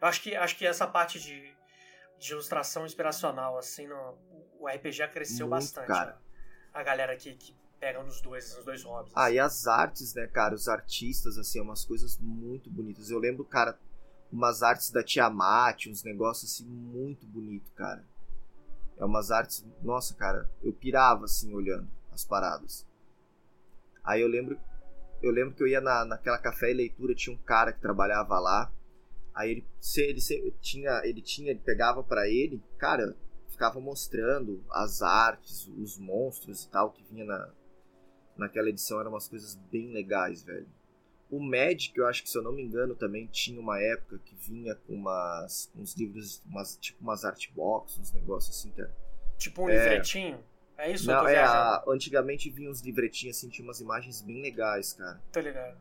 Eu 0.01 0.09
acho 0.09 0.21
que, 0.21 0.35
acho 0.35 0.57
que 0.57 0.67
essa 0.67 0.85
parte 0.85 1.21
de, 1.21 1.55
de 2.19 2.33
ilustração 2.33 2.85
inspiracional, 2.85 3.57
assim, 3.57 3.87
no, 3.87 4.17
o 4.59 4.67
RPG 4.67 5.07
cresceu 5.07 5.47
Muito, 5.47 5.61
bastante. 5.61 5.87
cara. 5.87 6.11
né? 6.11 6.17
A 6.73 6.83
galera 6.83 7.15
que, 7.15 7.33
que 7.33 7.55
pega 7.79 8.03
nos 8.03 8.19
dois, 8.19 8.53
nos 8.57 8.65
dois 8.65 8.83
hobbies. 8.83 9.13
Ah, 9.15 9.27
assim. 9.27 9.35
e 9.35 9.39
as 9.39 9.67
artes, 9.67 10.13
né, 10.15 10.27
cara? 10.27 10.53
Os 10.53 10.67
artistas, 10.67 11.37
assim, 11.37 11.59
é 11.59 11.61
umas 11.61 11.85
coisas 11.85 12.17
muito 12.19 12.69
bonitas. 12.69 13.09
Eu 13.09 13.19
lembro, 13.19 13.45
cara, 13.45 13.79
umas 14.29 14.61
artes 14.61 14.91
da 14.91 15.01
Tiamat, 15.01 15.85
uns 15.87 16.03
negócios, 16.03 16.51
assim, 16.51 16.65
muito 16.65 17.25
bonito, 17.25 17.71
cara. 17.71 18.05
É 18.97 19.05
umas 19.05 19.31
artes... 19.31 19.65
Nossa, 19.81 20.13
cara, 20.13 20.51
eu 20.61 20.73
pirava, 20.73 21.23
assim, 21.23 21.53
olhando 21.53 21.89
as 22.11 22.25
paradas. 22.25 22.85
Aí 24.03 24.19
eu 24.19 24.27
lembro... 24.27 24.59
eu 25.23 25.31
lembro 25.31 25.55
que 25.55 25.63
eu 25.63 25.67
ia 25.67 25.79
na, 25.79 26.03
naquela 26.03 26.37
café 26.37 26.69
e 26.69 26.73
leitura, 26.73 27.15
tinha 27.15 27.33
um 27.33 27.39
cara 27.39 27.71
que 27.71 27.79
trabalhava 27.79 28.37
lá. 28.39 28.71
Aí 29.33 29.51
ele, 29.51 29.65
ele, 29.97 30.19
ele 30.29 30.55
tinha, 30.61 31.01
ele 31.05 31.21
tinha, 31.21 31.51
ele 31.51 31.61
pegava 31.61 32.03
para 32.03 32.27
ele, 32.27 32.61
cara, 32.77 33.15
ficava 33.47 33.79
mostrando 33.79 34.63
as 34.69 35.01
artes, 35.01 35.67
os 35.67 35.97
monstros 35.97 36.65
e 36.65 36.69
tal 36.69 36.91
que 36.91 37.03
vinha 37.03 37.25
na, 37.25 37.49
naquela 38.37 38.69
edição, 38.69 38.99
eram 38.99 39.11
umas 39.11 39.27
coisas 39.27 39.55
bem 39.71 39.91
legais, 39.93 40.43
velho. 40.43 40.67
O 41.31 41.39
Magic, 41.39 41.97
eu 41.97 42.05
acho 42.05 42.21
que 42.21 42.29
se 42.29 42.37
eu 42.37 42.43
não 42.43 42.51
me 42.51 42.61
engano, 42.61 42.93
também 42.93 43.25
tinha 43.25 43.59
uma 43.59 43.81
época 43.81 44.19
que 44.19 44.35
vinha 44.35 44.75
com 44.75 44.93
umas, 44.93 45.71
uns 45.75 45.95
livros, 45.95 46.43
umas, 46.45 46.77
tipo 46.77 47.01
umas 47.01 47.23
art 47.25 47.49
box, 47.53 47.97
uns 47.97 48.11
negócios 48.11 48.55
assim, 48.55 48.71
cara. 48.71 48.93
Tipo 49.37 49.63
um 49.63 49.69
é... 49.69 49.77
livretinho? 49.77 50.43
É 50.77 50.91
isso? 50.91 51.07
Não, 51.07 51.27
é, 51.27 51.37
a... 51.37 51.83
antigamente 51.87 52.49
vinha 52.49 52.69
uns 52.69 52.81
livretinhos 52.81 53.37
assim, 53.37 53.49
tinha 53.49 53.65
umas 53.65 53.79
imagens 53.79 54.21
bem 54.21 54.41
legais, 54.41 54.93
cara. 54.93 55.21
Tô 55.31 55.39
ligado. 55.39 55.77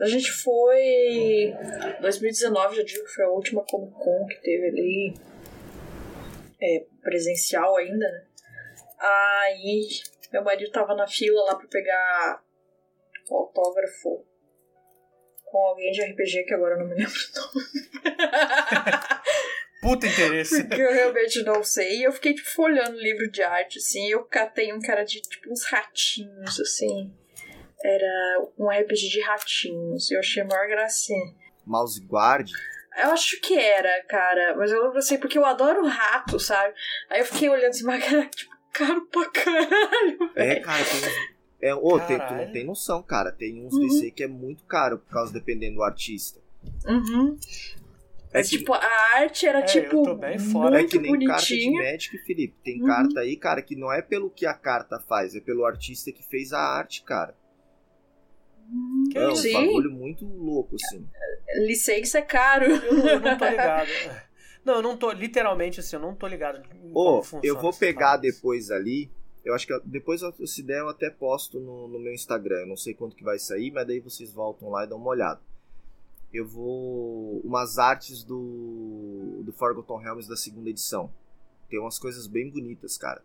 A 0.00 0.06
gente 0.06 0.30
foi. 0.30 1.52
2019, 2.00 2.76
já 2.76 2.82
digo 2.82 3.04
que 3.04 3.14
foi 3.14 3.24
a 3.24 3.30
última 3.30 3.64
Comic 3.64 3.92
Con 3.92 4.26
que 4.26 4.40
teve 4.42 4.68
ali. 4.68 5.14
É, 6.62 6.84
presencial 7.02 7.76
ainda, 7.76 8.06
né? 8.06 8.26
Aí 8.98 9.88
meu 10.32 10.44
marido 10.44 10.70
tava 10.70 10.94
na 10.94 11.06
fila 11.06 11.42
lá 11.44 11.56
pra 11.56 11.66
pegar 11.66 12.42
o 13.30 13.36
autógrafo 13.36 14.24
com 15.44 15.58
alguém 15.58 15.90
de 15.90 16.02
RPG 16.02 16.44
que 16.44 16.54
agora 16.54 16.74
eu 16.74 16.80
não 16.80 16.86
me 16.86 16.94
lembro 16.94 17.12
o 17.12 17.40
nome. 17.40 17.66
Puta 19.80 20.06
interesse. 20.06 20.64
Porque 20.64 20.80
eu 20.80 20.92
realmente 20.92 21.42
não 21.42 21.62
sei. 21.62 21.98
E 21.98 22.02
eu 22.04 22.12
fiquei, 22.12 22.34
tipo, 22.34 22.50
folhando 22.50 22.98
livro 22.98 23.30
de 23.30 23.42
arte, 23.42 23.78
assim. 23.78 24.08
E 24.08 24.10
eu 24.10 24.24
catei 24.24 24.72
um 24.72 24.80
cara 24.80 25.04
de, 25.04 25.20
tipo, 25.20 25.50
uns 25.50 25.64
ratinhos, 25.64 26.60
assim. 26.60 27.12
Era 27.82 28.46
um 28.58 28.68
RPG 28.68 29.08
de 29.08 29.20
ratinhos. 29.22 30.10
E 30.10 30.14
eu 30.14 30.20
achei 30.20 30.42
a 30.42 30.46
maior 30.46 30.68
gracinha. 30.68 31.34
Mouse 31.64 32.00
Guard? 32.00 32.50
Eu 32.98 33.12
acho 33.12 33.40
que 33.40 33.58
era, 33.58 34.04
cara. 34.08 34.56
Mas 34.56 34.70
eu 34.70 34.82
lembro 34.82 34.98
assim, 34.98 35.18
porque 35.18 35.38
eu 35.38 35.46
adoro 35.46 35.86
rato, 35.86 36.38
sabe? 36.38 36.74
Aí 37.08 37.20
eu 37.20 37.24
fiquei 37.24 37.48
olhando 37.48 37.70
assim, 37.70 37.84
mas 37.84 38.04
era, 38.04 38.26
tipo, 38.26 38.54
caro 38.72 39.06
pra 39.06 39.30
caralho. 39.30 40.30
É, 40.34 40.60
cara, 40.60 40.84
tem 40.84 41.00
é, 41.62 41.74
oh, 41.74 42.00
tem, 42.00 42.18
tu 42.18 42.34
não 42.34 42.50
tem 42.50 42.64
noção, 42.64 43.02
cara. 43.02 43.30
Tem 43.30 43.64
uns 43.64 43.74
uhum. 43.74 43.80
DC 43.80 44.10
que 44.12 44.22
é 44.22 44.28
muito 44.28 44.64
caro, 44.64 44.98
por 44.98 45.10
causa 45.10 45.32
dependendo 45.32 45.76
do 45.76 45.82
artista. 45.82 46.40
Uhum. 46.86 47.36
É, 48.32 48.42
que... 48.42 48.48
tipo, 48.48 48.72
a 48.72 49.16
arte 49.16 49.46
era, 49.46 49.60
é, 49.60 49.62
tipo, 49.62 50.08
eu. 50.08 50.16
Muito 50.16 50.74
é 50.74 50.84
que 50.84 50.98
nem 50.98 51.12
bonitinha. 51.12 51.28
carta 51.28 51.46
de 51.46 51.70
Magic, 51.70 52.18
Felipe. 52.18 52.56
Tem 52.62 52.80
uhum. 52.80 52.86
carta 52.86 53.20
aí, 53.20 53.36
cara, 53.36 53.62
que 53.62 53.74
não 53.74 53.92
é 53.92 54.00
pelo 54.00 54.30
que 54.30 54.46
a 54.46 54.54
carta 54.54 55.00
faz, 55.00 55.34
é 55.34 55.40
pelo 55.40 55.64
artista 55.64 56.12
que 56.12 56.22
fez 56.22 56.52
a 56.52 56.60
arte, 56.60 57.02
cara. 57.02 57.34
Que 59.10 59.18
é 59.18 59.28
um 59.28 59.52
bagulho 59.52 59.90
muito 59.90 60.24
louco, 60.24 60.76
assim. 60.76 61.04
Licença 61.56 62.18
é 62.18 62.22
caro. 62.22 62.66
Eu 62.66 62.94
não, 62.94 63.08
eu 63.08 63.20
não 63.20 63.36
tô 63.36 63.44
ligado. 63.48 63.88
Não, 64.64 64.74
eu 64.74 64.82
não 64.82 64.96
tô, 64.96 65.10
literalmente 65.10 65.80
assim, 65.80 65.96
eu 65.96 66.02
não 66.02 66.14
tô 66.14 66.28
ligado. 66.28 66.62
Ô, 66.94 67.20
oh, 67.20 67.40
eu 67.42 67.58
vou 67.58 67.72
pegar 67.72 68.16
depois 68.16 68.70
ali 68.70 69.10
eu 69.44 69.54
acho 69.54 69.66
que 69.66 69.78
depois, 69.84 70.20
se 70.46 70.62
der, 70.62 70.80
eu 70.80 70.88
até 70.88 71.08
posto 71.08 71.58
no, 71.58 71.88
no 71.88 71.98
meu 71.98 72.12
Instagram. 72.12 72.60
Eu 72.60 72.66
não 72.66 72.76
sei 72.76 72.94
quanto 72.94 73.16
que 73.16 73.24
vai 73.24 73.38
sair, 73.38 73.70
mas 73.70 73.86
daí 73.86 74.00
vocês 74.00 74.32
voltam 74.32 74.68
lá 74.68 74.84
e 74.84 74.86
dão 74.86 74.98
uma 74.98 75.10
olhada. 75.10 75.40
Eu 76.32 76.46
vou. 76.46 77.40
Umas 77.40 77.78
artes 77.78 78.22
do. 78.24 79.42
Do 79.44 79.52
Forgotten 79.52 79.98
Realms 79.98 80.28
da 80.28 80.36
segunda 80.36 80.70
edição. 80.70 81.12
Tem 81.68 81.78
umas 81.78 81.98
coisas 81.98 82.26
bem 82.26 82.50
bonitas, 82.50 82.96
cara. 82.96 83.22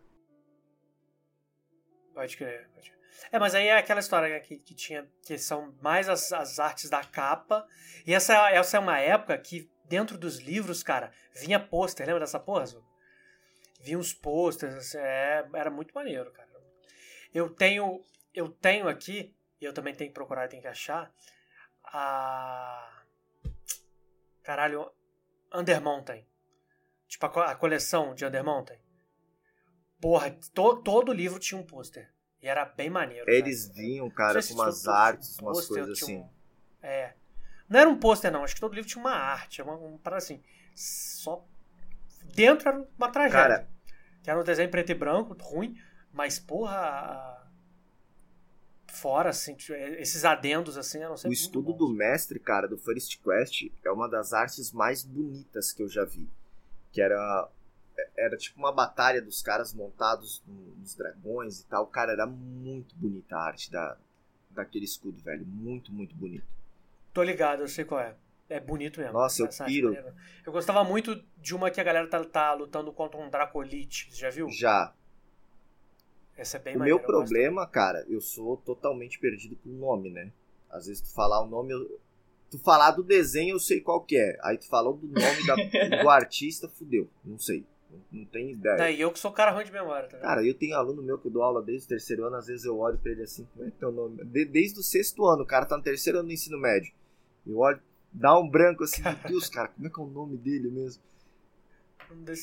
Pode 2.14 2.36
crer, 2.36 2.68
pode 2.74 2.90
crer. 2.90 3.00
É, 3.32 3.38
mas 3.38 3.54
aí 3.54 3.66
é 3.66 3.78
aquela 3.78 4.00
história 4.00 4.28
né, 4.28 4.40
que, 4.40 4.58
que 4.58 4.74
tinha. 4.74 5.08
Que 5.22 5.38
são 5.38 5.74
mais 5.82 6.08
as, 6.08 6.32
as 6.32 6.58
artes 6.58 6.90
da 6.90 7.02
capa. 7.04 7.66
E 8.06 8.14
essa, 8.14 8.50
essa 8.50 8.76
é 8.76 8.80
uma 8.80 8.98
época 8.98 9.36
que, 9.38 9.70
dentro 9.84 10.18
dos 10.18 10.38
livros, 10.38 10.82
cara, 10.82 11.12
vinha 11.34 11.60
pôster. 11.60 12.06
Lembra 12.06 12.20
dessa 12.20 12.40
porra, 12.40 12.66
Zuko? 12.66 12.96
vi 13.86 13.96
uns 13.96 14.12
posters, 14.12 14.74
assim, 14.74 14.98
é, 14.98 15.46
era 15.54 15.70
muito 15.70 15.94
maneiro, 15.94 16.30
cara. 16.32 16.48
Eu 17.32 17.48
tenho, 17.50 18.04
eu 18.34 18.48
tenho 18.48 18.88
aqui, 18.88 19.34
e 19.60 19.64
eu 19.64 19.72
também 19.72 19.94
tenho 19.94 20.10
que 20.10 20.14
procurar, 20.14 20.48
tenho 20.48 20.62
que 20.62 20.68
achar, 20.68 21.12
a. 21.84 22.95
Caralho, 24.46 24.88
Under 25.52 25.82
Mountain. 25.82 26.24
Tipo, 27.08 27.26
a, 27.26 27.56
coleção 27.56 28.14
de 28.14 28.24
Under 28.24 28.44
Mountain. 28.44 28.78
Porra, 30.00 30.30
to, 30.54 30.76
todo 30.84 31.12
livro 31.12 31.40
tinha 31.40 31.60
um 31.60 31.64
pôster. 31.64 32.08
E 32.40 32.46
era 32.46 32.64
bem 32.64 32.88
maneiro. 32.88 33.28
Eles 33.28 33.66
cara. 33.66 33.74
vinham, 33.74 34.08
cara, 34.08 34.40
com 34.40 34.54
umas 34.54 34.86
artes, 34.86 35.36
um 35.40 35.46
umas 35.46 35.66
coisas 35.66 36.00
assim. 36.00 36.18
Um, 36.18 36.30
é. 36.80 37.14
Não 37.68 37.80
era 37.80 37.90
um 37.90 37.98
pôster, 37.98 38.30
não. 38.30 38.44
Acho 38.44 38.54
que 38.54 38.60
todo 38.60 38.72
livro 38.72 38.88
tinha 38.88 39.02
uma 39.02 39.14
arte. 39.14 39.60
Uma, 39.60 39.74
uma 39.74 39.98
parada 39.98 40.22
assim. 40.22 40.40
Só. 40.76 41.44
Dentro 42.32 42.68
era 42.68 42.86
uma 42.96 43.10
tragédia. 43.10 43.42
Cara, 43.42 43.68
que 44.22 44.30
era 44.30 44.38
um 44.38 44.44
desenho 44.44 44.70
preto 44.70 44.92
e 44.92 44.94
branco, 44.94 45.36
ruim, 45.40 45.76
mas 46.12 46.38
porra. 46.38 47.45
Fora, 49.00 49.30
assim, 49.30 49.54
tipo, 49.54 49.74
esses 49.74 50.24
adendos, 50.24 50.78
assim, 50.78 51.02
eu 51.02 51.10
não 51.10 51.16
sei. 51.16 51.30
O 51.30 51.32
estudo 51.32 51.72
do 51.72 51.88
mestre, 51.88 52.38
cara, 52.38 52.66
do 52.66 52.78
First 52.78 53.20
Quest, 53.22 53.70
é 53.84 53.90
uma 53.90 54.08
das 54.08 54.32
artes 54.32 54.72
mais 54.72 55.04
bonitas 55.04 55.72
que 55.72 55.82
eu 55.82 55.88
já 55.88 56.04
vi. 56.04 56.28
Que 56.92 57.00
era. 57.02 57.48
Era 58.16 58.36
tipo 58.36 58.58
uma 58.58 58.72
batalha 58.72 59.22
dos 59.22 59.40
caras 59.42 59.72
montados 59.72 60.42
nos 60.46 60.94
dragões 60.94 61.60
e 61.60 61.64
tal. 61.66 61.86
Cara, 61.86 62.12
era 62.12 62.26
muito 62.26 62.94
bonita 62.94 63.36
a 63.36 63.46
arte 63.46 63.70
da, 63.70 63.96
daquele 64.50 64.84
escudo, 64.84 65.18
velho. 65.22 65.46
Muito, 65.46 65.92
muito 65.92 66.14
bonito. 66.14 66.46
Tô 67.12 67.22
ligado, 67.22 67.62
eu 67.62 67.68
sei 67.68 67.84
qual 67.84 68.00
é. 68.00 68.14
É 68.48 68.60
bonito 68.60 69.00
mesmo. 69.00 69.14
Nossa, 69.14 69.42
eu 69.42 69.48
piro. 69.66 69.96
Eu 70.44 70.52
gostava 70.52 70.84
muito 70.84 71.22
de 71.38 71.54
uma 71.54 71.70
que 71.70 71.80
a 71.80 71.84
galera 71.84 72.06
tá, 72.06 72.22
tá 72.24 72.52
lutando 72.52 72.92
contra 72.92 73.18
um 73.18 73.28
Dracolite. 73.28 74.08
Você 74.10 74.20
já 74.20 74.30
viu? 74.30 74.48
Já. 74.50 74.92
Essa 76.36 76.58
é 76.58 76.60
bem 76.60 76.76
O 76.76 76.80
meu 76.80 77.00
problema, 77.00 77.66
cara, 77.66 78.04
eu 78.08 78.20
sou 78.20 78.56
totalmente 78.58 79.18
perdido 79.18 79.56
com 79.56 79.70
o 79.70 79.72
nome, 79.72 80.10
né? 80.10 80.30
Às 80.70 80.86
vezes 80.86 81.02
tu 81.02 81.14
falar 81.14 81.42
o 81.42 81.46
nome, 81.46 81.72
eu... 81.72 82.00
tu 82.50 82.58
falar 82.58 82.90
do 82.90 83.02
desenho 83.02 83.54
eu 83.54 83.60
sei 83.60 83.80
qual 83.80 84.02
que 84.02 84.16
é. 84.16 84.38
Aí 84.42 84.58
tu 84.58 84.68
falou 84.68 84.96
do 84.96 85.06
nome 85.06 85.46
da... 85.46 85.56
do 86.02 86.10
artista, 86.10 86.68
fudeu. 86.68 87.08
Não 87.24 87.38
sei. 87.38 87.64
Não, 88.10 88.24
tem 88.26 88.52
ideia. 88.52 88.76
Daí 88.76 89.00
eu 89.00 89.10
que 89.10 89.18
sou 89.18 89.32
cara 89.32 89.52
ruim 89.52 89.64
de 89.64 89.72
memória, 89.72 90.08
tá 90.08 90.18
Cara, 90.18 90.44
eu 90.44 90.54
tenho 90.54 90.76
aluno 90.76 91.02
meu 91.02 91.18
que 91.18 91.28
eu 91.28 91.30
dou 91.30 91.42
aula 91.42 91.62
desde 91.62 91.86
o 91.86 91.88
terceiro 91.88 92.24
ano, 92.24 92.36
às 92.36 92.46
vezes 92.46 92.64
eu 92.64 92.78
olho 92.78 92.98
pra 92.98 93.12
ele 93.12 93.22
assim, 93.22 93.46
como 93.54 93.66
é 93.66 93.70
que 93.70 93.84
é 93.84 93.86
o 93.86 93.92
nome? 93.92 94.24
De, 94.24 94.44
desde 94.44 94.78
o 94.80 94.82
sexto 94.82 95.24
ano, 95.26 95.42
o 95.42 95.46
cara 95.46 95.66
tá 95.66 95.76
no 95.76 95.82
terceiro 95.82 96.18
ano 96.18 96.28
do 96.28 96.34
ensino 96.34 96.58
médio. 96.58 96.92
Eu 97.46 97.58
olho, 97.58 97.80
dá 98.12 98.38
um 98.38 98.48
branco 98.48 98.84
assim, 98.84 99.02
meu 99.02 99.14
Deus, 99.28 99.48
cara, 99.48 99.68
como 99.68 99.86
é 99.86 99.90
que 99.90 100.00
é 100.00 100.02
o 100.02 100.06
nome 100.06 100.36
dele 100.36 100.70
mesmo? 100.70 101.02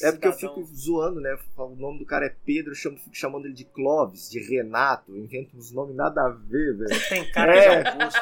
É 0.02 0.12
porque 0.12 0.28
eu 0.28 0.34
fico 0.34 0.64
zoando, 0.66 1.20
né? 1.20 1.38
O 1.58 1.76
nome 1.76 2.00
do 2.00 2.06
cara 2.06 2.26
é 2.26 2.36
Pedro, 2.46 2.72
eu 2.72 2.76
chamo, 2.76 2.98
fico 2.98 3.16
chamando 3.16 3.46
ele 3.46 3.54
de 3.54 3.66
Clóvis, 3.66 4.30
de 4.30 4.40
Renato, 4.40 5.16
invento 5.16 5.56
uns 5.58 5.72
nomes 5.72 5.96
nada 5.96 6.22
a 6.22 6.30
ver, 6.30 6.78
velho. 6.78 7.10
Tem 7.10 7.32
cara 7.32 7.56
é. 7.56 7.84
de 7.84 7.90
Augusto. 7.90 8.22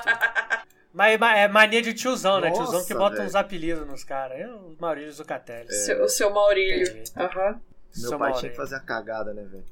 Mas 0.94 1.22
é 1.22 1.48
mania 1.48 1.82
de 1.82 1.94
tiozão, 1.94 2.42
Nossa, 2.42 2.48
né? 2.48 2.52
Tiozão 2.52 2.86
que 2.86 2.94
bota 2.94 3.16
véio. 3.16 3.28
uns 3.28 3.36
apelidos 3.36 3.88
nos 3.88 4.04
caras. 4.04 4.40
É 4.40 4.48
o 4.48 4.76
Maurílio 4.80 5.12
Zucatelli. 5.12 5.70
É. 5.70 5.74
Seu, 5.74 6.04
o 6.04 6.10
seu 6.10 6.34
Maurílio. 6.34 7.04
Aham. 7.16 7.52
Uhum. 7.52 7.60
Meu 7.96 8.10
seu 8.10 8.10
pai 8.12 8.30
Maurílio. 8.30 8.40
tinha 8.40 8.50
que 8.52 8.58
fazer 8.58 8.76
a 8.76 8.80
cagada, 8.80 9.34
né, 9.34 9.44
velho? 9.44 9.66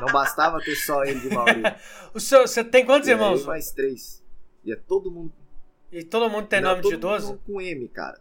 Não 0.00 0.12
bastava 0.12 0.60
ter 0.60 0.76
só 0.76 1.04
ele 1.04 1.20
de 1.20 1.28
Maurílio. 1.34 1.74
o 2.14 2.20
seu, 2.20 2.46
você 2.46 2.64
tem 2.64 2.86
quantos 2.86 3.08
irmãos? 3.08 3.44
mais 3.44 3.70
três. 3.72 4.22
E 4.64 4.72
é 4.72 4.76
todo 4.76 5.10
mundo. 5.10 5.32
E 5.90 6.04
todo 6.04 6.30
mundo 6.30 6.46
tem 6.46 6.60
Não, 6.60 6.70
nome 6.70 6.82
de 6.82 6.94
idoso? 6.94 7.28
Mundo 7.28 7.42
com 7.46 7.60
M, 7.60 7.88
cara. 7.88 8.20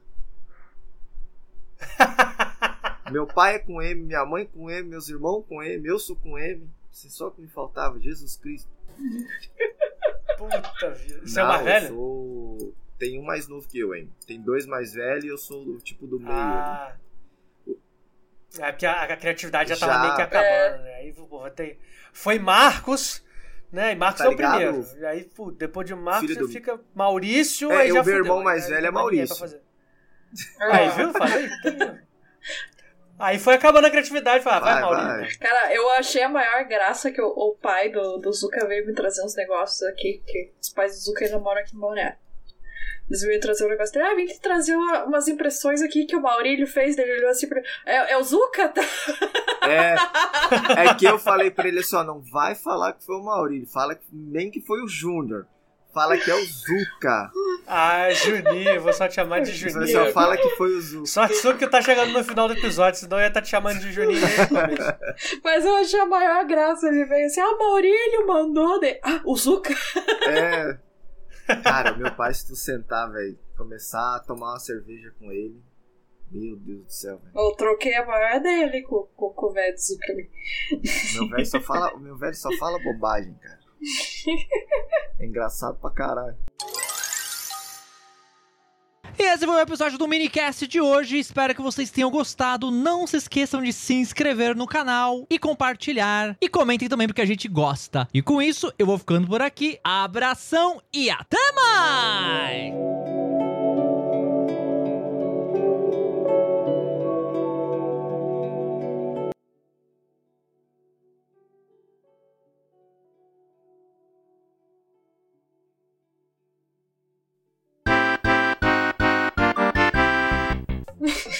Meu 3.11 3.25
pai 3.25 3.55
é 3.55 3.59
com 3.59 3.81
M, 3.81 4.03
minha 4.03 4.25
mãe 4.25 4.45
com 4.45 4.69
M, 4.69 4.89
meus 4.89 5.07
irmãos 5.09 5.45
com 5.47 5.63
M, 5.63 5.87
eu 5.87 5.97
sou 5.97 6.15
com 6.15 6.37
M. 6.37 6.69
Você 6.91 7.09
só 7.09 7.29
que 7.29 7.41
me 7.41 7.47
faltava, 7.47 7.99
Jesus 7.99 8.35
Cristo. 8.35 8.69
Puta 10.37 10.89
vida. 10.91 11.21
Você 11.25 11.39
é 11.39 11.43
Não, 11.43 11.49
é 11.49 11.53
mais 11.53 11.63
velho? 11.63 11.85
Eu 11.85 11.95
sou... 11.95 12.73
Tem 12.97 13.19
um 13.19 13.23
mais 13.23 13.47
novo 13.47 13.67
que 13.67 13.79
eu, 13.79 13.93
hein? 13.93 14.11
Tem 14.25 14.41
dois 14.41 14.65
mais 14.65 14.93
velhos 14.93 15.23
e 15.23 15.27
eu 15.27 15.37
sou 15.37 15.63
do 15.63 15.77
tipo 15.77 16.07
do 16.07 16.19
meio. 16.19 16.31
Ah. 16.31 16.95
É 18.59 18.71
porque 18.71 18.85
a, 18.87 19.03
a 19.03 19.15
criatividade 19.15 19.69
já, 19.69 19.75
já 19.75 19.87
tava 19.87 20.01
meio 20.01 20.15
que 20.15 20.21
acabando, 20.23 20.81
é. 20.81 20.83
né? 20.83 20.95
Aí, 20.95 21.13
pô, 21.13 21.49
ter... 21.51 21.79
Foi 22.11 22.39
Marcos, 22.39 23.23
né? 23.71 23.91
E 23.91 23.95
Marcos 23.95 24.21
tá 24.21 24.25
é 24.25 24.29
o 24.29 24.35
primeiro. 24.35 24.85
E 24.97 25.05
aí, 25.05 25.23
pô, 25.25 25.51
depois 25.51 25.85
de 25.85 25.93
Marcos 25.93 26.35
do... 26.35 26.47
fica 26.47 26.79
Maurício. 26.95 27.71
É, 27.71 27.81
aí 27.81 27.91
já 27.91 28.01
o 28.01 28.05
meu 28.05 28.15
irmão 28.15 28.43
mais 28.43 28.67
velho 28.67 28.87
é 28.87 28.91
Maurício. 28.91 29.61
Aí, 30.59 30.89
viu? 30.89 31.11
Falei. 31.13 31.49
Aí 33.19 33.39
foi 33.39 33.55
acabando 33.55 33.87
a 33.87 33.89
criatividade. 33.89 34.43
Falei, 34.43 34.59
ah, 34.59 34.61
vai, 34.61 34.73
vai 34.73 34.81
Maurício. 34.81 35.39
Vai. 35.39 35.49
Cara, 35.49 35.73
eu 35.73 35.89
achei 35.91 36.21
a 36.21 36.29
maior 36.29 36.63
graça 36.65 37.11
que 37.11 37.21
o, 37.21 37.27
o 37.27 37.55
pai 37.55 37.89
do, 37.89 38.17
do 38.17 38.31
Zuka 38.31 38.65
veio 38.67 38.85
me 38.85 38.93
trazer 38.93 39.23
uns 39.23 39.35
negócios 39.35 39.81
aqui, 39.89 40.21
que 40.25 40.51
os 40.61 40.69
pais 40.69 40.93
do 40.93 40.99
Zuka 40.99 41.25
ainda 41.25 41.39
moram 41.39 41.61
aqui 41.61 41.75
em 41.75 41.79
Balneário. 41.79 42.17
Eles 43.09 43.21
veio 43.21 43.39
trazer 43.39 43.65
um 43.65 43.69
negócio 43.69 43.93
dele. 43.93 44.05
Ah, 44.05 44.15
vim 44.15 44.25
te 44.25 44.39
trazer 44.39 44.75
uma- 44.75 45.05
umas 45.05 45.27
impressões 45.29 45.81
aqui 45.81 46.05
que 46.05 46.15
o 46.15 46.21
Maurílio 46.21 46.67
fez. 46.67 46.95
Daí 46.95 47.05
ele 47.05 47.19
olhou 47.19 47.29
assim 47.31 47.47
pra 47.47 47.61
É, 47.85 48.11
é 48.11 48.17
o 48.17 48.23
Zuka? 48.23 48.69
Tá? 48.69 48.81
É, 49.67 49.95
é 50.85 50.93
que 50.95 51.05
eu 51.05 51.19
falei 51.19 51.51
pra 51.51 51.67
ele 51.67 51.79
assim, 51.79 51.97
ó, 51.97 52.01
não 52.03 52.21
vai 52.21 52.55
falar 52.55 52.93
que 52.93 53.03
foi 53.05 53.17
o 53.17 53.23
Maurílio, 53.23 53.67
fala 53.67 53.95
que, 53.95 54.05
nem 54.13 54.49
que 54.49 54.61
foi 54.61 54.81
o 54.81 54.87
Júnior. 54.87 55.45
Fala 55.97 56.15
que 56.15 56.29
é 56.29 56.35
o 56.35 56.45
Zuka. 56.45 57.31
Ah, 57.65 58.07
Juninho, 58.11 58.81
vou 58.81 58.93
só 58.93 59.07
te 59.07 59.15
chamar 59.15 59.39
de 59.39 59.51
Você 59.51 59.69
Juninho. 59.71 59.91
só 59.91 60.11
fala 60.11 60.37
que 60.37 60.47
foi 60.51 60.69
o 60.69 60.79
Zuka. 60.79 61.05
Sorte 61.07 61.35
sua 61.37 61.55
que 61.55 61.65
tá 61.67 61.81
chegando 61.81 62.13
no 62.13 62.23
final 62.23 62.47
do 62.47 62.53
episódio, 62.53 62.99
senão 62.99 63.17
eu 63.17 63.23
ia 63.23 63.29
estar 63.29 63.41
te 63.41 63.49
chamando 63.49 63.79
de 63.79 63.91
Juninho. 63.91 64.21
Mas 65.43 65.65
eu 65.65 65.75
achei 65.75 65.99
a 65.99 66.05
maior 66.05 66.45
graça. 66.45 66.87
Ele 66.87 67.03
veio 67.05 67.25
assim: 67.25 67.41
Ah, 67.41 67.57
Maurílio 67.57 68.27
mandou. 68.27 68.79
Daí, 68.79 68.99
ah, 69.03 69.21
o 69.25 69.35
Zuka. 69.35 69.73
É. 70.27 70.77
Cara, 71.63 71.95
meu 71.97 72.13
pai, 72.13 72.31
se 72.31 72.45
tu 72.45 72.55
sentar, 72.55 73.11
velho, 73.11 73.39
começar 73.57 74.17
a 74.17 74.19
tomar 74.19 74.51
uma 74.51 74.59
cerveja 74.59 75.11
com 75.17 75.31
ele. 75.31 75.59
Meu 76.31 76.57
Deus 76.57 76.85
do 76.85 76.91
céu, 76.91 77.17
velho. 77.17 77.31
Eu 77.35 77.55
troquei 77.55 77.95
a 77.95 78.05
maior 78.05 78.39
dele 78.39 78.83
com, 78.83 79.07
com, 79.15 79.29
com 79.31 79.45
o 79.47 79.51
velho 79.51 79.73
do 79.73 79.79
Zuka. 79.81 80.11
ali. 80.11 80.29
Meu 81.15 81.27
velho 81.29 81.45
só 81.47 81.59
fala, 81.59 81.93
o 81.95 81.99
meu 81.99 82.15
velho 82.15 82.35
só 82.35 82.51
fala 82.59 82.77
bobagem, 82.83 83.33
cara. 83.41 83.56
É 85.19 85.25
engraçado 85.25 85.77
pra 85.79 85.89
caralho. 85.89 86.37
E 89.19 89.23
esse 89.23 89.47
foi 89.47 89.55
o 89.55 89.59
episódio 89.59 89.97
do 89.97 90.07
minicast 90.07 90.67
de 90.67 90.79
hoje. 90.79 91.17
Espero 91.17 91.55
que 91.55 91.61
vocês 91.61 91.89
tenham 91.89 92.11
gostado. 92.11 92.69
Não 92.69 93.07
se 93.07 93.17
esqueçam 93.17 93.63
de 93.63 93.73
se 93.73 93.95
inscrever 93.95 94.55
no 94.55 94.67
canal 94.67 95.25
e 95.27 95.39
compartilhar. 95.39 96.37
E 96.39 96.47
comentem 96.47 96.87
também 96.87 97.07
porque 97.07 97.21
a 97.21 97.25
gente 97.25 97.47
gosta. 97.47 98.07
E 98.13 98.21
com 98.21 98.39
isso, 98.39 98.71
eu 98.77 98.85
vou 98.85 98.99
ficando 98.99 99.27
por 99.27 99.41
aqui. 99.41 99.79
Abração 99.83 100.79
e 100.93 101.09
até 101.09 101.51
mais! 101.53 103.16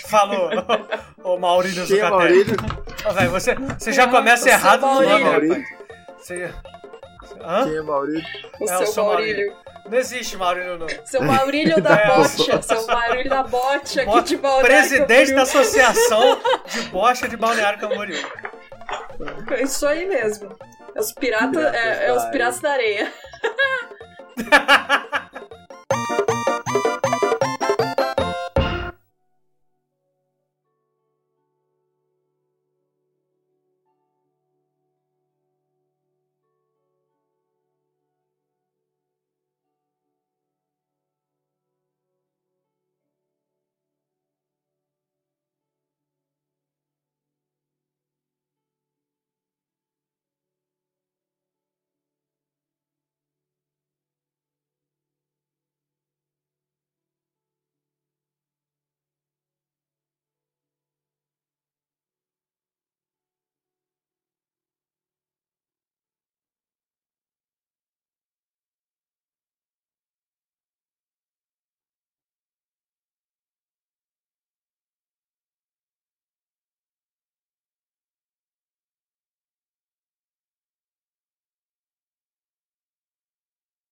Falou, 0.08 0.50
ô 1.24 1.38
Maurílio 1.38 1.86
Quem 1.86 2.00
é 2.00 2.06
Zucatelli. 2.06 2.46
Maurílio? 2.46 2.56
Ô, 3.10 3.14
velho, 3.14 3.32
você, 3.32 3.56
você 3.56 3.92
já 3.92 4.08
começa 4.08 4.50
errado 4.50 4.82
no 4.82 5.02
nome, 5.02 5.24
Maurílio. 5.24 5.54
rapaz. 5.56 5.78
Você... 6.20 6.54
Hã? 7.42 7.64
Quem 7.66 7.76
é 7.78 7.82
Maurílio? 7.82 8.24
O 8.60 8.70
É, 8.70 8.74
eu 8.74 8.78
seu 8.80 8.88
sou 8.88 9.06
Maurílio. 9.08 9.54
Não 9.90 9.98
existe 9.98 10.36
Maurílio, 10.38 10.78
não. 10.78 10.88
Seu 11.06 11.22
Maurílio 11.24 11.80
da 11.84 11.94
É, 11.96 12.08
Bocha. 12.08 12.62
Seu 12.62 12.88
Maurílio 12.88 13.30
da 13.30 13.44
Bocha 13.44 14.02
aqui 14.02 14.22
de 14.24 14.38
Balneário 14.38 14.68
Presidente 14.78 15.34
da. 15.34 15.42
Associação 15.44 16.40
de 16.68 16.82
Bocha 16.90 17.28
de 17.28 17.38
Balneário 17.38 17.80
Camboriú. 17.80 18.18
Isso 19.62 19.86
aí 19.88 20.06
mesmo. 20.06 20.56
É 20.96 21.00
os, 21.00 21.12
pirata, 21.12 21.50
Piratas 21.52 21.76
é, 21.76 22.08
é 22.08 22.14
os 22.14 22.24
da 22.24 22.30
piratas 22.32 22.60
da 22.60 22.72
areia. 22.72 23.14